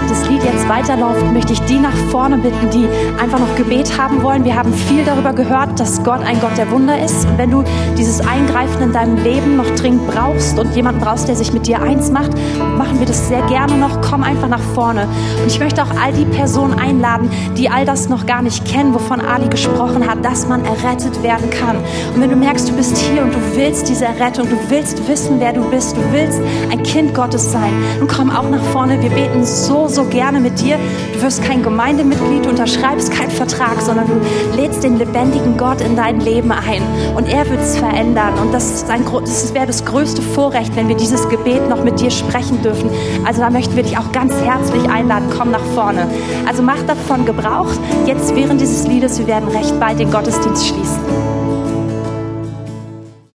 Das 0.00 0.22
Lied 0.22 0.25
jetzt 0.46 0.68
weiterläuft, 0.68 1.32
möchte 1.32 1.52
ich 1.52 1.60
die 1.62 1.78
nach 1.78 1.94
vorne 2.10 2.38
bitten, 2.38 2.70
die 2.70 2.86
einfach 3.20 3.38
noch 3.38 3.54
Gebet 3.56 3.98
haben 3.98 4.22
wollen. 4.22 4.44
Wir 4.44 4.56
haben 4.56 4.72
viel 4.72 5.04
darüber 5.04 5.32
gehört, 5.32 5.78
dass 5.78 6.02
Gott 6.04 6.20
ein 6.22 6.40
Gott 6.40 6.56
der 6.56 6.70
Wunder 6.70 7.02
ist. 7.02 7.26
Und 7.26 7.36
wenn 7.38 7.50
du 7.50 7.64
dieses 7.98 8.20
Eingreifen 8.20 8.82
in 8.82 8.92
deinem 8.92 9.22
Leben 9.22 9.56
noch 9.56 9.68
dringend 9.74 10.06
brauchst 10.06 10.58
und 10.58 10.74
jemanden 10.74 11.00
brauchst, 11.00 11.28
der 11.28 11.36
sich 11.36 11.52
mit 11.52 11.66
dir 11.66 11.82
eins 11.82 12.10
macht, 12.10 12.30
machen 12.78 12.98
wir 12.98 13.06
das 13.06 13.28
sehr 13.28 13.42
gerne 13.42 13.76
noch. 13.76 14.00
Komm 14.00 14.22
einfach 14.22 14.48
nach 14.48 14.60
vorne. 14.74 15.08
Und 15.42 15.48
ich 15.48 15.58
möchte 15.58 15.82
auch 15.82 15.90
all 16.02 16.12
die 16.12 16.24
Personen 16.24 16.78
einladen, 16.78 17.28
die 17.56 17.68
all 17.68 17.84
das 17.84 18.08
noch 18.08 18.26
gar 18.26 18.42
nicht 18.42 18.64
kennen, 18.64 18.94
wovon 18.94 19.20
Ali 19.20 19.48
gesprochen 19.48 20.08
hat, 20.08 20.24
dass 20.24 20.46
man 20.46 20.64
errettet 20.64 21.22
werden 21.22 21.50
kann. 21.50 21.76
Und 22.14 22.20
wenn 22.20 22.30
du 22.30 22.36
merkst, 22.36 22.68
du 22.68 22.72
bist 22.74 22.96
hier 22.96 23.22
und 23.22 23.34
du 23.34 23.38
willst 23.56 23.88
diese 23.88 24.04
Errettung, 24.04 24.48
du 24.48 24.56
willst 24.68 25.08
wissen, 25.08 25.40
wer 25.40 25.52
du 25.52 25.62
bist, 25.70 25.96
du 25.96 26.02
willst 26.12 26.40
ein 26.70 26.82
Kind 26.82 27.14
Gottes 27.14 27.50
sein, 27.50 27.72
dann 27.98 28.08
komm 28.08 28.30
auch 28.30 28.48
nach 28.48 28.62
vorne. 28.72 29.02
Wir 29.02 29.10
beten 29.10 29.44
so, 29.44 29.88
so 29.88 30.04
gerne 30.04 30.35
mit 30.40 30.60
dir. 30.60 30.78
Du 31.14 31.22
wirst 31.22 31.42
kein 31.42 31.62
Gemeindemitglied, 31.62 32.44
du 32.44 32.50
unterschreibst 32.50 33.12
keinen 33.12 33.30
Vertrag, 33.30 33.80
sondern 33.80 34.06
du 34.06 34.56
lädst 34.56 34.82
den 34.84 34.98
lebendigen 34.98 35.56
Gott 35.56 35.80
in 35.80 35.96
dein 35.96 36.20
Leben 36.20 36.52
ein 36.52 36.82
und 37.14 37.28
er 37.28 37.48
wird 37.48 37.60
es 37.60 37.76
verändern. 37.76 38.34
Und 38.38 38.52
das, 38.52 38.84
das 38.86 39.54
wäre 39.54 39.66
das 39.66 39.84
größte 39.84 40.22
Vorrecht, 40.22 40.74
wenn 40.76 40.88
wir 40.88 40.96
dieses 40.96 41.28
Gebet 41.28 41.68
noch 41.68 41.82
mit 41.82 42.00
dir 42.00 42.10
sprechen 42.10 42.62
dürfen. 42.62 42.90
Also 43.24 43.40
da 43.40 43.50
möchten 43.50 43.76
wir 43.76 43.82
dich 43.82 43.98
auch 43.98 44.12
ganz 44.12 44.34
herzlich 44.34 44.88
einladen. 44.88 45.28
Komm 45.36 45.50
nach 45.50 45.64
vorne. 45.74 46.08
Also 46.46 46.62
mach 46.62 46.82
davon 46.86 47.24
Gebrauch. 47.24 47.68
Jetzt 48.06 48.34
während 48.34 48.60
dieses 48.60 48.86
Liedes, 48.86 49.18
wir 49.18 49.26
werden 49.26 49.48
recht 49.48 49.78
bald 49.80 49.98
den 49.98 50.10
Gottesdienst 50.10 50.66
schließen. 50.66 51.25